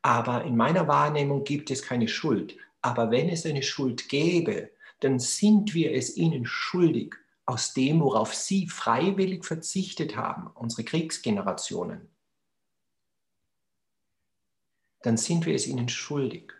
Aber 0.05 0.43
in 0.43 0.55
meiner 0.55 0.87
Wahrnehmung 0.87 1.43
gibt 1.43 1.71
es 1.71 1.81
keine 1.81 2.07
Schuld. 2.07 2.55
Aber 2.83 3.09
wenn 3.09 3.27
es 3.27 3.43
eine 3.43 3.63
Schuld 3.63 4.07
gäbe, 4.07 4.69
dann 4.99 5.17
sind 5.17 5.73
wir 5.73 5.93
es 5.95 6.15
ihnen 6.15 6.45
schuldig, 6.45 7.15
aus 7.47 7.73
dem, 7.73 8.01
worauf 8.01 8.35
sie 8.35 8.67
freiwillig 8.67 9.43
verzichtet 9.45 10.15
haben, 10.15 10.51
unsere 10.53 10.83
Kriegsgenerationen, 10.83 12.07
dann 15.01 15.17
sind 15.17 15.47
wir 15.47 15.55
es 15.55 15.65
ihnen 15.65 15.89
schuldig, 15.89 16.53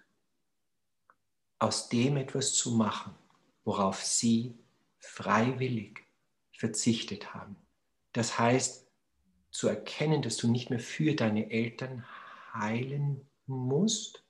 aus 1.60 1.88
dem 1.90 2.18
etwas 2.18 2.56
zu 2.56 2.72
machen, 2.72 3.14
worauf 3.64 4.04
sie 4.04 4.58
freiwillig 4.98 6.04
verzichtet 6.52 7.36
haben. 7.36 7.58
Das 8.12 8.40
heißt, 8.40 8.88
zu 9.52 9.68
erkennen, 9.68 10.24
dass 10.24 10.38
du 10.38 10.48
nicht 10.48 10.72
mehr 10.72 10.80
für 10.80 11.14
deine 11.14 11.52
Eltern 11.52 12.08
heilen 12.52 13.30
musst, 13.48 14.24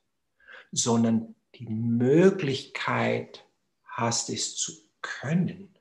sondern 0.72 1.36
die 1.56 1.68
Möglichkeit 1.68 3.46
hast, 3.86 4.30
es 4.30 4.56
zu 4.56 4.74
können. 5.02 5.74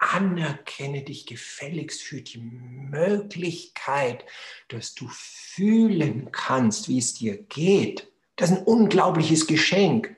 Anerkenne 0.00 1.02
dich 1.02 1.26
gefälligst 1.26 2.02
für 2.02 2.22
die 2.22 2.38
Möglichkeit, 2.38 4.24
dass 4.68 4.94
du 4.94 5.06
fühlen 5.08 6.32
kannst, 6.32 6.88
wie 6.88 6.98
es 6.98 7.14
dir 7.14 7.40
geht. 7.40 8.12
Das 8.36 8.50
ist 8.50 8.58
ein 8.58 8.64
unglaubliches 8.64 9.46
Geschenk. 9.46 10.16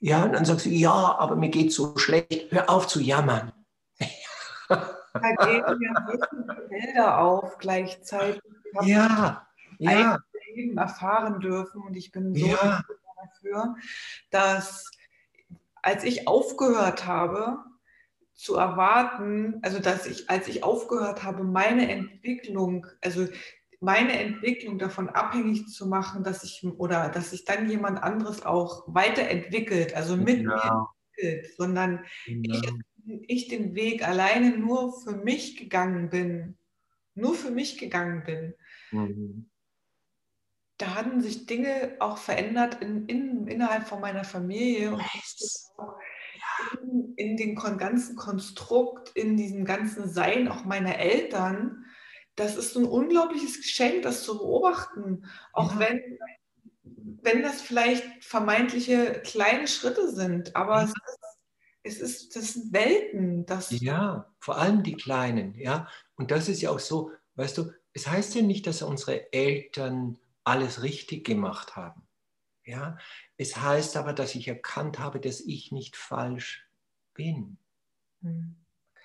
Ja, 0.00 0.24
und 0.24 0.32
dann 0.32 0.44
sagst 0.44 0.66
du, 0.66 0.70
ja, 0.70 1.18
aber 1.18 1.34
mir 1.34 1.48
geht 1.48 1.72
so 1.72 1.96
schlecht. 1.98 2.52
Hör 2.52 2.70
auf 2.70 2.86
zu 2.86 3.00
jammern. 3.00 3.52
Da 4.68 5.34
gehen 5.44 5.64
ja 5.80 6.06
Bilder 6.68 7.18
auf 7.18 7.58
gleichzeitig. 7.58 8.40
Ja, 8.82 9.48
ja. 9.78 10.18
Leben 10.54 10.78
erfahren 10.78 11.40
dürfen 11.40 11.82
und 11.82 11.96
ich 11.96 12.12
bin 12.12 12.34
so 12.34 12.46
ja. 12.46 12.82
dafür, 13.16 13.76
dass 14.30 14.90
als 15.82 16.04
ich 16.04 16.28
aufgehört 16.28 17.06
habe 17.06 17.58
zu 18.34 18.54
erwarten, 18.54 19.58
also 19.62 19.80
dass 19.80 20.06
ich, 20.06 20.30
als 20.30 20.48
ich 20.48 20.62
aufgehört 20.62 21.24
habe, 21.24 21.44
meine 21.44 21.90
Entwicklung, 21.90 22.86
also 23.00 23.26
meine 23.80 24.18
Entwicklung 24.18 24.78
davon 24.78 25.08
abhängig 25.08 25.66
zu 25.68 25.86
machen, 25.86 26.24
dass 26.24 26.44
ich 26.44 26.64
oder 26.64 27.08
dass 27.08 27.30
sich 27.30 27.44
dann 27.44 27.68
jemand 27.70 28.02
anderes 28.02 28.44
auch 28.44 28.84
weiterentwickelt, 28.86 29.94
also 29.94 30.16
mit 30.16 30.38
genau. 30.38 30.54
mir 30.54 30.88
entwickelt, 31.16 31.56
sondern 31.56 32.04
genau. 32.26 32.58
ich, 33.06 33.24
ich 33.26 33.48
den 33.48 33.74
Weg 33.74 34.06
alleine 34.06 34.56
nur 34.56 35.00
für 35.00 35.16
mich 35.16 35.56
gegangen 35.56 36.10
bin, 36.10 36.58
nur 37.14 37.34
für 37.34 37.50
mich 37.50 37.78
gegangen 37.78 38.24
bin. 38.24 38.54
Mhm 38.90 39.50
da 40.78 40.94
hatten 40.94 41.20
sich 41.20 41.46
Dinge 41.46 41.96
auch 41.98 42.18
verändert 42.18 42.80
in, 42.80 43.06
in, 43.06 43.46
innerhalb 43.48 43.88
von 43.88 44.00
meiner 44.00 44.24
Familie 44.24 44.94
und 44.94 45.02
in, 46.82 47.14
in 47.16 47.36
dem 47.36 47.56
ganzen 47.56 48.16
Konstrukt, 48.16 49.10
in 49.16 49.36
diesem 49.36 49.64
ganzen 49.64 50.08
Sein 50.08 50.48
auch 50.48 50.64
meiner 50.64 50.96
Eltern. 50.98 51.84
Das 52.36 52.56
ist 52.56 52.74
so 52.74 52.80
ein 52.80 52.86
unglaubliches 52.86 53.56
Geschenk, 53.56 54.02
das 54.02 54.22
zu 54.22 54.38
beobachten, 54.38 55.26
auch 55.52 55.72
ja. 55.74 55.80
wenn, 55.80 56.18
wenn 57.22 57.42
das 57.42 57.60
vielleicht 57.60 58.24
vermeintliche 58.24 59.20
kleine 59.24 59.66
Schritte 59.66 60.12
sind, 60.12 60.54
aber 60.54 60.82
ja. 60.82 60.92
es, 61.82 61.96
ist, 61.96 62.00
es 62.00 62.00
ist, 62.00 62.36
das 62.36 62.52
sind 62.52 62.72
Welten. 62.72 63.46
Das 63.46 63.70
ja, 63.80 64.32
vor 64.38 64.58
allem 64.58 64.84
die 64.84 64.94
kleinen, 64.94 65.56
ja. 65.56 65.88
Und 66.14 66.30
das 66.30 66.48
ist 66.48 66.62
ja 66.62 66.70
auch 66.70 66.78
so, 66.78 67.10
weißt 67.34 67.58
du, 67.58 67.72
es 67.92 68.06
heißt 68.06 68.36
ja 68.36 68.42
nicht, 68.42 68.68
dass 68.68 68.82
unsere 68.82 69.32
Eltern 69.32 70.18
alles 70.48 70.82
richtig 70.82 71.24
gemacht 71.24 71.76
haben. 71.76 72.02
Ja, 72.64 72.98
es 73.36 73.56
heißt 73.56 73.96
aber, 73.96 74.12
dass 74.12 74.34
ich 74.34 74.46
erkannt 74.46 74.98
habe, 74.98 75.20
dass 75.20 75.40
ich 75.40 75.72
nicht 75.72 75.96
falsch 75.96 76.68
bin. 77.14 77.58
Mhm. 78.20 78.56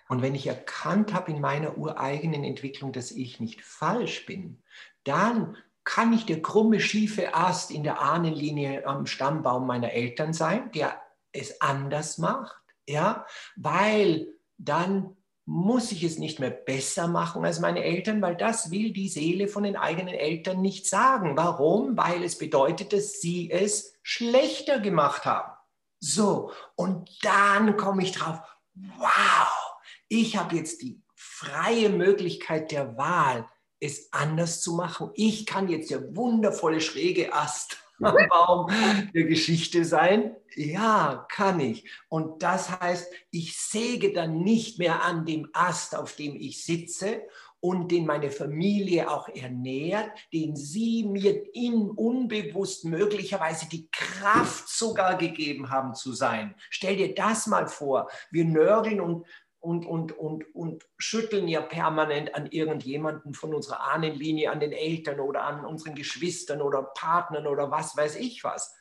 Und 0.09 0.21
wenn 0.21 0.35
ich 0.35 0.47
erkannt 0.47 1.13
habe 1.13 1.31
in 1.31 1.39
meiner 1.39 1.77
ureigenen 1.77 2.43
Entwicklung, 2.43 2.91
dass 2.91 3.11
ich 3.11 3.39
nicht 3.39 3.61
falsch 3.61 4.25
bin, 4.25 4.61
dann 5.05 5.57
kann 5.85 6.13
ich 6.13 6.25
der 6.25 6.41
krumme, 6.41 6.79
schiefe 6.79 7.35
Ast 7.35 7.71
in 7.71 7.83
der 7.83 8.01
Ahnenlinie 8.01 8.85
am 8.85 9.05
Stammbaum 9.05 9.65
meiner 9.67 9.91
Eltern 9.91 10.33
sein, 10.33 10.71
der 10.71 11.01
es 11.31 11.61
anders 11.61 12.17
macht, 12.17 12.61
ja, 12.87 13.25
weil 13.55 14.27
dann 14.57 15.17
muss 15.45 15.91
ich 15.91 16.03
es 16.03 16.19
nicht 16.19 16.39
mehr 16.39 16.49
besser 16.49 17.07
machen 17.07 17.43
als 17.43 17.59
meine 17.59 17.83
Eltern, 17.83 18.21
weil 18.21 18.35
das 18.35 18.71
will 18.71 18.93
die 18.93 19.09
Seele 19.09 19.47
von 19.47 19.63
den 19.63 19.75
eigenen 19.75 20.13
Eltern 20.13 20.61
nicht 20.61 20.87
sagen. 20.87 21.35
Warum? 21.35 21.97
Weil 21.97 22.23
es 22.23 22.37
bedeutet, 22.37 22.93
dass 22.93 23.19
sie 23.19 23.51
es 23.51 23.93
schlechter 24.01 24.79
gemacht 24.79 25.25
haben. 25.25 25.51
So, 25.99 26.51
und 26.75 27.09
dann 27.23 27.77
komme 27.77 28.03
ich 28.03 28.11
drauf, 28.13 28.39
wow, 28.73 29.81
ich 30.07 30.37
habe 30.37 30.55
jetzt 30.55 30.81
die 30.81 31.01
freie 31.15 31.89
Möglichkeit 31.89 32.71
der 32.71 32.97
Wahl, 32.97 33.47
es 33.79 34.11
anders 34.13 34.61
zu 34.61 34.73
machen. 34.73 35.11
Ich 35.13 35.45
kann 35.45 35.67
jetzt 35.67 35.91
der 35.91 36.15
wundervolle 36.15 36.79
schräge 36.79 37.33
Ast 37.33 37.82
Baum 38.29 38.69
der 39.13 39.23
Geschichte 39.23 39.85
sein? 39.85 40.35
Ja, 40.55 41.25
kann 41.29 41.59
ich. 41.59 41.89
Und 42.09 42.43
das 42.43 42.79
heißt, 42.79 43.11
ich 43.31 43.57
säge 43.57 44.13
dann 44.13 44.41
nicht 44.41 44.79
mehr 44.79 45.03
an 45.03 45.25
dem 45.25 45.49
Ast, 45.53 45.95
auf 45.95 46.15
dem 46.15 46.35
ich 46.35 46.63
sitze 46.63 47.21
und 47.63 47.93
den 47.93 48.05
meine 48.05 48.29
Familie 48.29 49.09
auch 49.09 49.29
ernährt, 49.29 50.11
den 50.33 50.53
sie 50.53 51.05
mir 51.05 51.55
in 51.55 51.89
unbewusst 51.91 52.83
möglicherweise 52.83 53.69
die 53.69 53.87
Kraft 53.89 54.67
sogar 54.67 55.17
gegeben 55.17 55.69
haben 55.69 55.95
zu 55.95 56.11
sein. 56.11 56.55
Stell 56.69 56.97
dir 56.97 57.15
das 57.15 57.47
mal 57.47 57.67
vor. 57.67 58.09
Wir 58.31 58.43
nörgeln 58.43 58.99
und 58.99 59.25
und, 59.63 59.85
und, 59.85 60.11
und, 60.11 60.53
und 60.53 60.85
schütteln 60.97 61.47
ja 61.47 61.61
permanent 61.61 62.35
an 62.35 62.47
irgendjemanden 62.47 63.33
von 63.33 63.55
unserer 63.55 63.79
Ahnenlinie, 63.79 64.51
an 64.51 64.59
den 64.59 64.73
Eltern 64.73 65.21
oder 65.21 65.43
an 65.43 65.65
unseren 65.65 65.95
Geschwistern 65.95 66.61
oder 66.61 66.83
Partnern 66.83 67.47
oder 67.47 67.71
was 67.71 67.95
weiß 67.95 68.17
ich 68.17 68.43
was. 68.43 68.75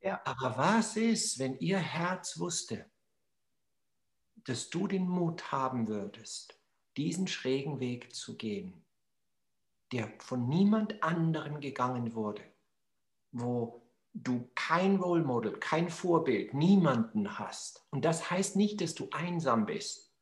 Ja. 0.00 0.22
Aber 0.24 0.56
was 0.56 0.96
ist, 0.96 1.38
wenn 1.38 1.58
ihr 1.58 1.78
Herz 1.78 2.38
wusste, 2.38 2.90
dass 4.46 4.70
du 4.70 4.88
den 4.88 5.06
Mut 5.06 5.52
haben 5.52 5.86
würdest, 5.86 6.58
diesen 6.96 7.26
schrägen 7.26 7.78
Weg 7.78 8.14
zu 8.14 8.38
gehen, 8.38 8.86
der 9.92 10.10
von 10.18 10.48
niemand 10.48 11.02
anderem 11.02 11.60
gegangen 11.60 12.14
wurde, 12.14 12.42
wo 13.32 13.83
du 14.14 14.48
kein 14.54 14.96
Role 14.96 15.24
Model, 15.24 15.52
kein 15.58 15.90
Vorbild, 15.90 16.54
niemanden 16.54 17.38
hast. 17.38 17.84
Und 17.90 18.04
das 18.04 18.30
heißt 18.30 18.56
nicht, 18.56 18.80
dass 18.80 18.94
du 18.94 19.08
einsam 19.10 19.66
bist. 19.66 20.12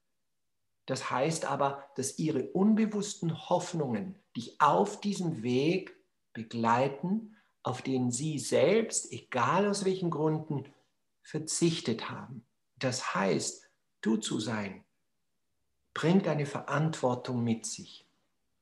Das 0.87 1.11
heißt 1.11 1.45
aber, 1.45 1.85
dass 1.95 2.19
ihre 2.19 2.51
unbewussten 2.51 3.49
Hoffnungen 3.49 4.19
dich 4.37 4.61
auf 4.61 5.01
diesem 5.01 5.43
Weg 5.43 5.95
begleiten, 6.33 7.37
auf 7.63 7.83
den 7.83 8.11
sie 8.11 8.39
selbst, 8.39 9.13
egal 9.13 9.69
aus 9.69 9.85
welchen 9.85 10.11
Gründen, 10.11 10.65
verzichtet 11.23 12.11
haben. 12.11 12.45
Das 12.77 13.15
heißt, 13.15 13.71
du 14.01 14.17
zu 14.17 14.41
sein, 14.41 14.85
bringt 15.95 16.27
eine 16.27 16.47
Verantwortung 16.47 17.45
mit 17.45 17.67
sich, 17.67 18.09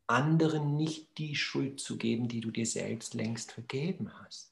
anderen 0.06 0.76
nicht 0.76 1.16
die 1.16 1.36
Schuld 1.36 1.80
zu 1.80 1.96
geben, 1.96 2.28
die 2.28 2.40
du 2.40 2.50
dir 2.50 2.66
selbst 2.66 3.14
längst 3.14 3.52
vergeben 3.52 4.12
hast. 4.20 4.49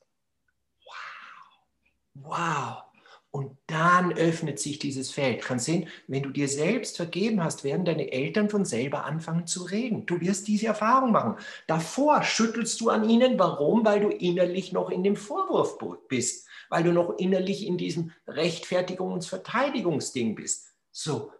Wow. 2.22 2.84
Und 3.30 3.58
dann 3.66 4.14
öffnet 4.14 4.58
sich 4.58 4.78
dieses 4.78 5.10
Feld. 5.10 5.42
Kannst 5.42 5.66
sehen, 5.66 5.88
wenn 6.06 6.22
du 6.22 6.30
dir 6.30 6.48
selbst 6.48 6.96
vergeben 6.96 7.44
hast, 7.44 7.62
werden 7.62 7.84
deine 7.84 8.10
Eltern 8.10 8.48
von 8.48 8.64
selber 8.64 9.04
anfangen 9.04 9.46
zu 9.46 9.64
reden. 9.64 10.06
Du 10.06 10.20
wirst 10.20 10.48
diese 10.48 10.66
Erfahrung 10.66 11.12
machen. 11.12 11.36
Davor 11.66 12.22
schüttelst 12.22 12.80
du 12.80 12.88
an 12.88 13.08
ihnen. 13.08 13.38
Warum? 13.38 13.84
Weil 13.84 14.00
du 14.00 14.08
innerlich 14.08 14.72
noch 14.72 14.88
in 14.88 15.04
dem 15.04 15.14
Vorwurf 15.14 15.76
bist. 16.08 16.48
Weil 16.70 16.84
du 16.84 16.92
noch 16.92 17.18
innerlich 17.18 17.66
in 17.66 17.76
diesem 17.76 18.12
Rechtfertigungs- 18.26 19.12
und 19.12 19.24
Verteidigungsding 19.26 20.34
bist. 20.34 20.72
So, 20.90 21.32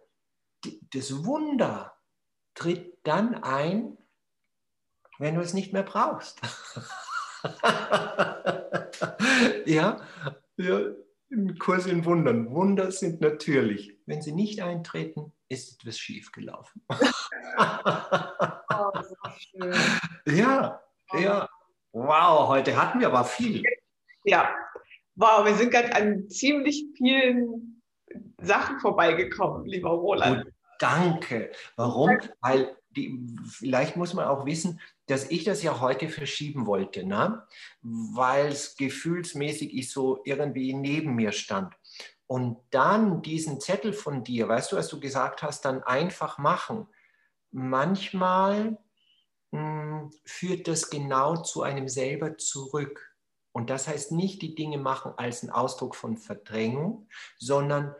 das 0.93 1.25
Wunder 1.25 1.95
tritt 2.53 2.99
dann 3.03 3.43
ein, 3.43 3.97
wenn 5.17 5.35
du 5.35 5.41
es 5.41 5.53
nicht 5.53 5.73
mehr 5.73 5.83
brauchst. 5.83 6.39
ja, 9.65 10.01
ja, 10.59 10.81
im 11.29 11.57
Kurs 11.57 11.85
in 11.85 12.03
Wundern. 12.05 12.51
Wunder 12.51 12.91
sind 12.91 13.21
natürlich. 13.21 13.97
Wenn 14.05 14.21
sie 14.21 14.33
nicht 14.33 14.61
eintreten, 14.61 15.31
ist 15.47 15.79
etwas 15.79 15.97
schiefgelaufen. 15.97 16.81
oh, 16.89 16.97
so. 19.01 19.15
Ja, 20.31 20.81
ja. 21.13 21.49
Wow, 21.91 22.49
heute 22.49 22.79
hatten 22.79 22.99
wir 22.99 23.07
aber 23.07 23.23
viel. 23.23 23.63
Ja, 24.25 24.53
wow, 25.15 25.45
wir 25.45 25.55
sind 25.55 25.71
gerade 25.71 25.95
an 25.95 26.29
ziemlich 26.29 26.85
vielen 26.97 27.81
Sachen 28.41 28.79
vorbeigekommen, 28.79 29.65
lieber 29.65 29.91
Roland. 29.91 30.45
Und 30.45 30.53
danke. 30.79 31.51
Warum? 31.77 32.19
Weil 32.41 32.75
die, 32.89 33.25
vielleicht 33.45 33.95
muss 33.95 34.13
man 34.13 34.25
auch 34.25 34.45
wissen, 34.45 34.81
dass 35.09 35.31
ich 35.31 35.43
das 35.43 35.63
ja 35.63 35.79
heute 35.81 36.07
verschieben 36.07 36.67
wollte, 36.67 37.03
ne? 37.03 37.43
weil 37.81 38.47
es 38.47 38.75
gefühlsmäßig 38.75 39.75
ich 39.75 39.91
so 39.91 40.21
irgendwie 40.23 40.73
neben 40.73 41.15
mir 41.15 41.31
stand. 41.31 41.73
Und 42.27 42.57
dann 42.69 43.23
diesen 43.23 43.59
Zettel 43.59 43.91
von 43.91 44.23
dir, 44.23 44.47
weißt 44.47 44.71
du, 44.71 44.77
als 44.77 44.87
du 44.87 44.99
gesagt 44.99 45.41
hast, 45.41 45.65
dann 45.65 45.81
einfach 45.81 46.37
machen. 46.37 46.87
Manchmal 47.49 48.77
mh, 49.49 49.59
hm, 49.59 50.11
führt 50.25 50.67
das 50.67 50.91
genau 50.91 51.37
zu 51.37 51.63
einem 51.63 51.87
selber 51.87 52.37
zurück. 52.37 53.15
Und 53.51 53.71
das 53.71 53.87
heißt 53.87 54.11
nicht 54.11 54.43
die 54.43 54.53
Dinge 54.53 54.77
machen 54.77 55.13
als 55.17 55.41
ein 55.41 55.49
Ausdruck 55.49 55.95
von 55.95 56.17
Verdrängung, 56.17 57.07
sondern 57.39 57.95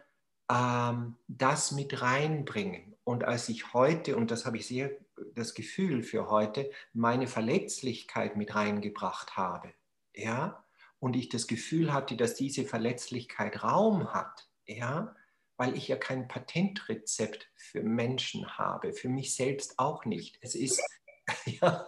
ähm, 0.52 1.18
das 1.28 1.72
mit 1.72 2.04
reinbringen. 2.04 2.96
Und 3.04 3.24
als 3.24 3.50
ich 3.50 3.74
heute, 3.74 4.16
und 4.16 4.30
das 4.30 4.46
habe 4.46 4.58
ich 4.58 4.68
sehr 4.68 4.92
das 5.34 5.54
Gefühl 5.54 6.04
für 6.04 6.30
heute, 6.30 6.70
meine 6.94 7.28
Verletzlichkeit 7.28 8.36
mit 8.36 8.56
reingebracht 8.56 9.38
habe, 9.38 9.74
ja, 10.14 10.66
und 11.00 11.16
ich 11.16 11.30
das 11.30 11.48
Gefühl 11.48 11.94
hatte, 11.94 12.18
dass 12.18 12.36
diese 12.36 12.66
Verletzlichkeit 12.66 13.64
Raum 13.64 14.14
hat, 14.14 14.50
ja, 14.66 15.16
weil 15.58 15.76
ich 15.76 15.88
ja 15.88 15.98
kein 15.98 16.28
Patentrezept 16.28 17.52
für 17.56 17.84
Menschen 17.84 18.58
habe, 18.58 18.94
für 18.94 19.10
mich 19.10 19.36
selbst 19.36 19.78
auch 19.78 20.06
nicht. 20.06 20.38
Es 20.42 20.56
ist, 20.56 20.82
ja, 21.46 21.88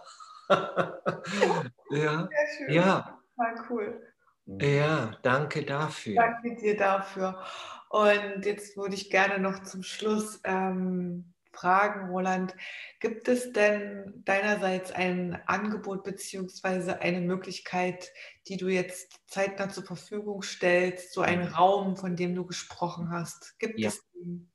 ja, 1.90 2.28
ja, 2.68 3.18
War 3.36 3.66
cool. 3.70 4.12
Ja, 4.44 5.16
danke 5.22 5.64
dafür. 5.64 6.16
Danke 6.16 6.56
dir 6.56 6.76
dafür. 6.76 7.42
Und 7.88 8.44
jetzt 8.44 8.76
würde 8.76 8.94
ich 8.94 9.10
gerne 9.10 9.38
noch 9.38 9.62
zum 9.62 9.82
Schluss 9.82 10.40
ähm, 10.44 11.31
fragen, 11.52 12.10
Roland, 12.10 12.54
gibt 13.00 13.28
es 13.28 13.52
denn 13.52 14.22
deinerseits 14.24 14.92
ein 14.92 15.40
Angebot 15.46 16.04
bzw. 16.04 16.92
eine 16.92 17.20
Möglichkeit, 17.20 18.10
die 18.48 18.56
du 18.56 18.68
jetzt 18.68 19.20
zeitnah 19.26 19.68
zur 19.68 19.84
Verfügung 19.84 20.42
stellst, 20.42 21.12
so 21.12 21.20
einen 21.20 21.48
mhm. 21.48 21.54
Raum, 21.54 21.96
von 21.96 22.16
dem 22.16 22.34
du 22.34 22.46
gesprochen 22.46 23.10
hast? 23.10 23.58
Gibt 23.58 23.78
ja. 23.78 23.88
es 23.88 24.02
den? 24.12 24.48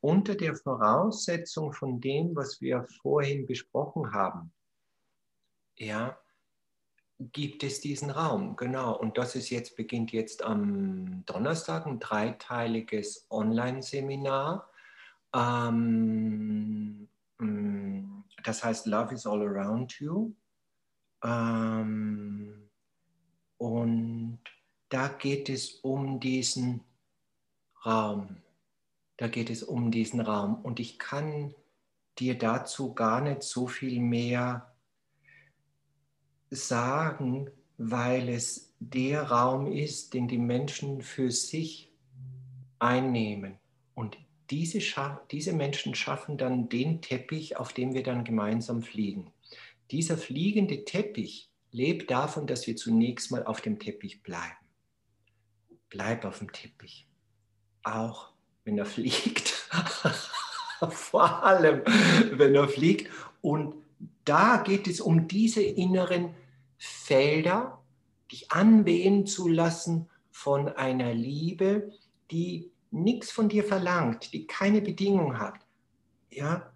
Unter 0.00 0.36
der 0.36 0.54
Voraussetzung 0.54 1.72
von 1.72 2.00
dem, 2.00 2.36
was 2.36 2.60
wir 2.60 2.86
vorhin 3.02 3.44
besprochen 3.44 4.12
haben, 4.12 4.52
ja, 5.74 6.16
gibt 7.18 7.62
es 7.62 7.80
diesen 7.80 8.10
Raum, 8.10 8.56
genau. 8.56 8.96
Und 8.96 9.18
das 9.18 9.34
ist 9.36 9.50
jetzt, 9.50 9.76
beginnt 9.76 10.12
jetzt 10.12 10.42
am 10.42 11.24
Donnerstag 11.26 11.86
ein 11.86 11.98
dreiteiliges 11.98 13.26
Online-Seminar. 13.30 14.68
Ähm, 15.36 17.08
mm, 17.38 18.24
das 18.42 18.64
heißt 18.64 18.86
Love 18.86 19.14
is 19.14 19.26
all 19.26 19.42
around 19.42 19.92
you. 20.00 20.32
Ähm, 21.22 22.70
und 23.58 24.40
da 24.88 25.08
geht 25.08 25.48
es 25.48 25.72
um 25.80 26.20
diesen 26.20 26.80
Raum. 27.84 28.38
Da 29.18 29.28
geht 29.28 29.50
es 29.50 29.62
um 29.62 29.90
diesen 29.90 30.20
Raum. 30.20 30.56
Und 30.64 30.80
ich 30.80 30.98
kann 30.98 31.54
dir 32.18 32.38
dazu 32.38 32.94
gar 32.94 33.20
nicht 33.20 33.42
so 33.42 33.66
viel 33.66 34.00
mehr 34.00 34.74
sagen, 36.50 37.50
weil 37.76 38.28
es 38.28 38.74
der 38.78 39.24
Raum 39.24 39.66
ist, 39.72 40.14
den 40.14 40.28
die 40.28 40.38
Menschen 40.38 41.02
für 41.02 41.30
sich 41.30 41.92
einnehmen. 42.78 43.58
Und 43.94 44.18
diese, 44.50 44.80
diese 45.30 45.52
Menschen 45.52 45.94
schaffen 45.94 46.38
dann 46.38 46.68
den 46.68 47.02
Teppich, 47.02 47.56
auf 47.56 47.72
dem 47.72 47.94
wir 47.94 48.02
dann 48.02 48.24
gemeinsam 48.24 48.82
fliegen. 48.82 49.32
Dieser 49.90 50.16
fliegende 50.16 50.84
Teppich 50.84 51.50
lebt 51.70 52.10
davon, 52.10 52.46
dass 52.46 52.66
wir 52.66 52.76
zunächst 52.76 53.30
mal 53.30 53.44
auf 53.44 53.60
dem 53.60 53.78
Teppich 53.78 54.22
bleiben. 54.22 54.56
Bleib 55.90 56.24
auf 56.24 56.38
dem 56.38 56.52
Teppich. 56.52 57.06
Auch 57.82 58.32
wenn 58.64 58.78
er 58.78 58.86
fliegt. 58.86 59.48
Vor 60.90 61.42
allem, 61.44 61.82
wenn 62.32 62.54
er 62.54 62.68
fliegt. 62.68 63.10
Und 63.40 63.74
da 64.24 64.58
geht 64.58 64.88
es 64.88 65.00
um 65.00 65.28
diese 65.28 65.62
inneren 65.62 66.34
Felder, 66.76 67.82
dich 68.30 68.50
anwehen 68.50 69.26
zu 69.26 69.48
lassen 69.48 70.08
von 70.30 70.68
einer 70.68 71.14
Liebe, 71.14 71.92
die 72.30 72.70
nichts 72.90 73.30
von 73.30 73.48
dir 73.48 73.64
verlangt, 73.64 74.32
die 74.32 74.46
keine 74.46 74.80
Bedingung 74.80 75.38
hat, 75.38 75.60
ja, 76.30 76.72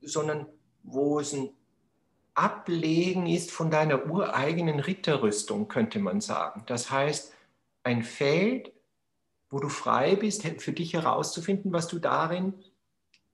sondern 0.00 0.46
wo 0.82 1.20
es 1.20 1.32
ein 1.32 1.50
Ablegen 2.34 3.26
ist 3.26 3.50
von 3.50 3.70
deiner 3.70 4.06
ureigenen 4.06 4.80
Ritterrüstung, 4.80 5.68
könnte 5.68 5.98
man 5.98 6.20
sagen. 6.20 6.62
Das 6.66 6.90
heißt, 6.90 7.34
ein 7.82 8.02
Feld, 8.02 8.72
wo 9.50 9.58
du 9.58 9.68
frei 9.68 10.16
bist, 10.16 10.44
für 10.44 10.72
dich 10.72 10.94
herauszufinden, 10.94 11.72
was 11.72 11.88
du 11.88 11.98
darin 11.98 12.54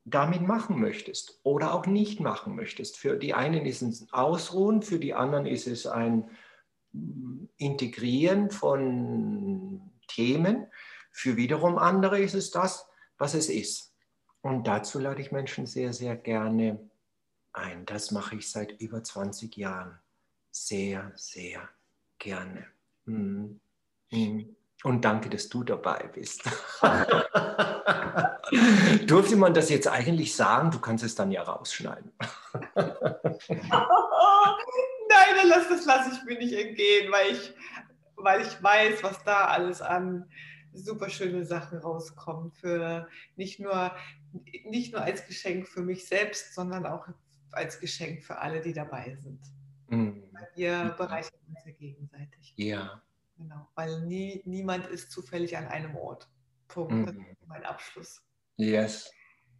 damit 0.05 0.43
machen 0.43 0.81
möchtest 0.81 1.41
oder 1.43 1.75
auch 1.75 1.87
nicht 1.87 2.21
machen 2.21 2.55
möchtest. 2.55 2.97
Für 2.97 3.17
die 3.17 3.35
einen 3.35 3.67
ist 3.67 3.83
es 3.83 4.03
ein 4.03 4.13
Ausruhen, 4.13 4.83
für 4.83 4.99
die 4.99 5.15
anderen 5.15 5.47
ist 5.47 5.67
es 5.67 5.87
ein 5.87 6.31
Integrieren 7.59 8.51
von 8.51 9.91
Themen, 10.07 10.67
für 11.17 11.37
wiederum 11.39 11.79
andere 11.79 12.21
ist 12.21 12.35
es 12.35 12.51
das, 12.51 12.87
was 13.17 13.33
es 13.33 13.49
ist. 13.49 13.95
Und 14.43 14.67
dazu 14.67 14.99
lade 14.99 15.23
ich 15.23 15.33
Menschen 15.33 15.65
sehr, 15.65 15.95
sehr 15.95 16.15
gerne 16.15 16.91
ein. 17.55 17.87
Das 17.87 18.11
mache 18.11 18.37
ich 18.37 18.51
seit 18.51 18.79
über 18.83 19.03
20 19.03 19.57
Jahren. 19.57 19.99
Sehr, 20.51 21.11
sehr 21.15 21.67
gerne. 22.19 22.67
Mhm. 23.07 23.61
Mhm. 24.11 24.57
Und 24.85 25.07
danke, 25.07 25.31
dass 25.31 25.49
du 25.49 25.65
dabei 25.65 26.11
bist. 26.13 26.43
Durfte 29.07 29.37
man 29.37 29.55
das 29.55 29.71
jetzt 29.71 29.89
eigentlich 29.89 30.37
sagen? 30.37 30.71
Du 30.71 30.81
kannst 30.81 31.03
es 31.03 31.15
dann 31.15 31.31
ja 31.31 31.45
rausschneiden. 31.45 32.13
Nein, 32.75 32.99
das 35.71 35.87
lasse 35.87 36.11
ich 36.13 36.23
mir 36.25 36.37
nicht 36.37 36.53
entgehen, 36.53 37.11
weil 37.11 37.33
ich, 37.33 37.55
weil 38.17 38.43
ich 38.43 38.63
weiß, 38.63 39.03
was 39.03 39.25
da 39.25 39.47
alles 39.47 39.81
an 39.81 40.29
super 40.77 41.09
schöne 41.11 41.45
Sachen 41.45 41.79
rauskommt. 41.79 42.57
Für 42.57 43.09
nicht 43.37 43.61
nur, 43.61 43.93
nicht 44.65 44.93
nur 44.93 45.03
als 45.03 45.27
Geschenk 45.27 45.67
für 45.69 45.83
mich 45.83 46.07
selbst, 46.07 46.55
sondern 46.55 46.87
auch 46.87 47.09
als 47.53 47.81
Geschenk 47.81 48.23
für 48.23 48.39
alle, 48.39 48.61
die 48.61 48.73
dabei 48.73 49.17
sind. 49.21 49.41
Mhm. 49.89 50.23
Wir 50.55 50.95
bereichern 50.97 51.39
uns 51.49 51.65
ja 51.65 51.73
gegenseitig. 51.73 52.55
Ja. 52.57 53.03
Genau, 53.39 53.69
weil 53.75 54.01
nie, 54.03 54.43
niemand 54.47 54.87
ist 54.87 55.11
zufällig 55.11 55.57
an 55.57 55.67
einem 55.67 55.97
Ort. 55.97 56.29
Punkt. 56.69 56.93
Mhm. 56.93 57.07
Das 57.07 57.15
ist 57.15 57.47
mein 57.47 57.65
Abschluss. 57.65 58.23
Yes. 58.57 59.11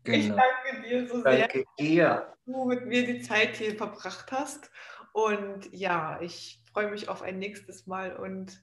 Genau. 0.05 0.19
Ich 0.19 0.29
danke 0.29 0.89
dir 0.89 1.09
so 1.09 1.23
danke 1.23 1.65
sehr, 1.79 2.15
dass 2.21 2.45
du 2.47 2.65
mit 2.65 2.87
mir 2.87 3.07
die 3.07 3.21
Zeit 3.21 3.57
hier 3.57 3.77
verbracht 3.77 4.31
hast. 4.31 4.71
Und 5.13 5.73
ja, 5.73 6.21
ich 6.21 6.63
freue 6.73 6.91
mich 6.91 7.09
auf 7.09 7.23
ein 7.23 7.39
nächstes 7.39 7.87
Mal 7.87 8.17
und 8.17 8.63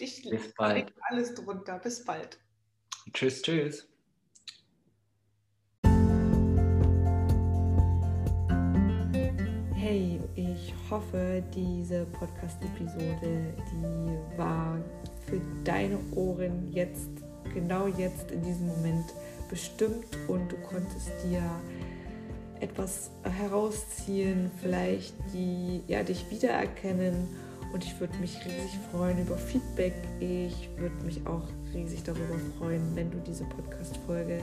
dich 0.00 0.22
Bis 0.22 0.54
bald. 0.54 0.92
alles 1.08 1.34
drunter. 1.34 1.78
Bis 1.78 2.04
bald. 2.04 2.38
Tschüss, 3.12 3.42
tschüss. 3.42 3.88
Ich 10.36 10.74
hoffe, 10.90 11.42
diese 11.54 12.06
Podcast-Episode, 12.06 13.54
die 13.72 14.38
war 14.38 14.78
für 15.26 15.40
deine 15.64 15.98
Ohren 16.14 16.72
jetzt, 16.72 17.10
genau 17.52 17.86
jetzt 17.86 18.30
in 18.30 18.42
diesem 18.42 18.68
Moment 18.68 19.04
bestimmt 19.50 20.06
und 20.28 20.52
du 20.52 20.56
konntest 20.58 21.10
dir 21.24 21.42
etwas 22.60 23.10
herausziehen, 23.22 24.50
vielleicht 24.60 25.14
die 25.32 25.82
ja, 25.88 26.02
dich 26.02 26.30
wiedererkennen 26.30 27.28
und 27.72 27.84
ich 27.84 27.98
würde 28.00 28.16
mich 28.18 28.36
riesig 28.44 28.78
freuen 28.90 29.20
über 29.20 29.36
Feedback. 29.36 29.94
Ich 30.20 30.68
würde 30.76 31.04
mich 31.04 31.26
auch 31.26 31.42
riesig 31.74 32.02
darüber 32.02 32.38
freuen, 32.58 32.82
wenn 32.94 33.10
du 33.10 33.18
diese 33.18 33.44
Podcast-Folge 33.44 34.40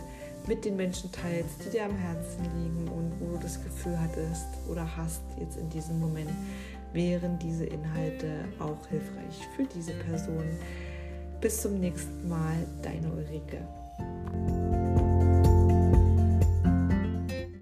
mit 0.48 0.66
den 0.66 0.76
Menschen 0.76 1.12
teilst, 1.12 1.66
die 1.66 1.70
dir 1.70 1.86
am 1.86 1.96
Herzen 1.96 2.44
liegen 2.44 2.88
und 2.90 3.14
wo 3.20 3.34
du 3.34 3.40
das 3.42 3.64
Gefühl 3.64 3.98
hattest 4.00 4.48
oder 4.70 4.86
hast 4.98 5.22
jetzt 5.40 5.58
in 5.58 5.70
diesem 5.70 6.00
Moment, 6.00 6.30
wären 6.92 7.40
diese 7.40 7.66
Inhalte 7.66 8.46
auch 8.60 8.88
hilfreich 8.88 9.48
für 9.56 9.64
diese 9.64 9.94
Person. 9.94 10.46
Bis 11.42 11.62
zum 11.62 11.80
nächsten 11.80 12.30
Mal, 12.30 12.56
deine 12.82 13.12
Ulrike. 13.12 13.68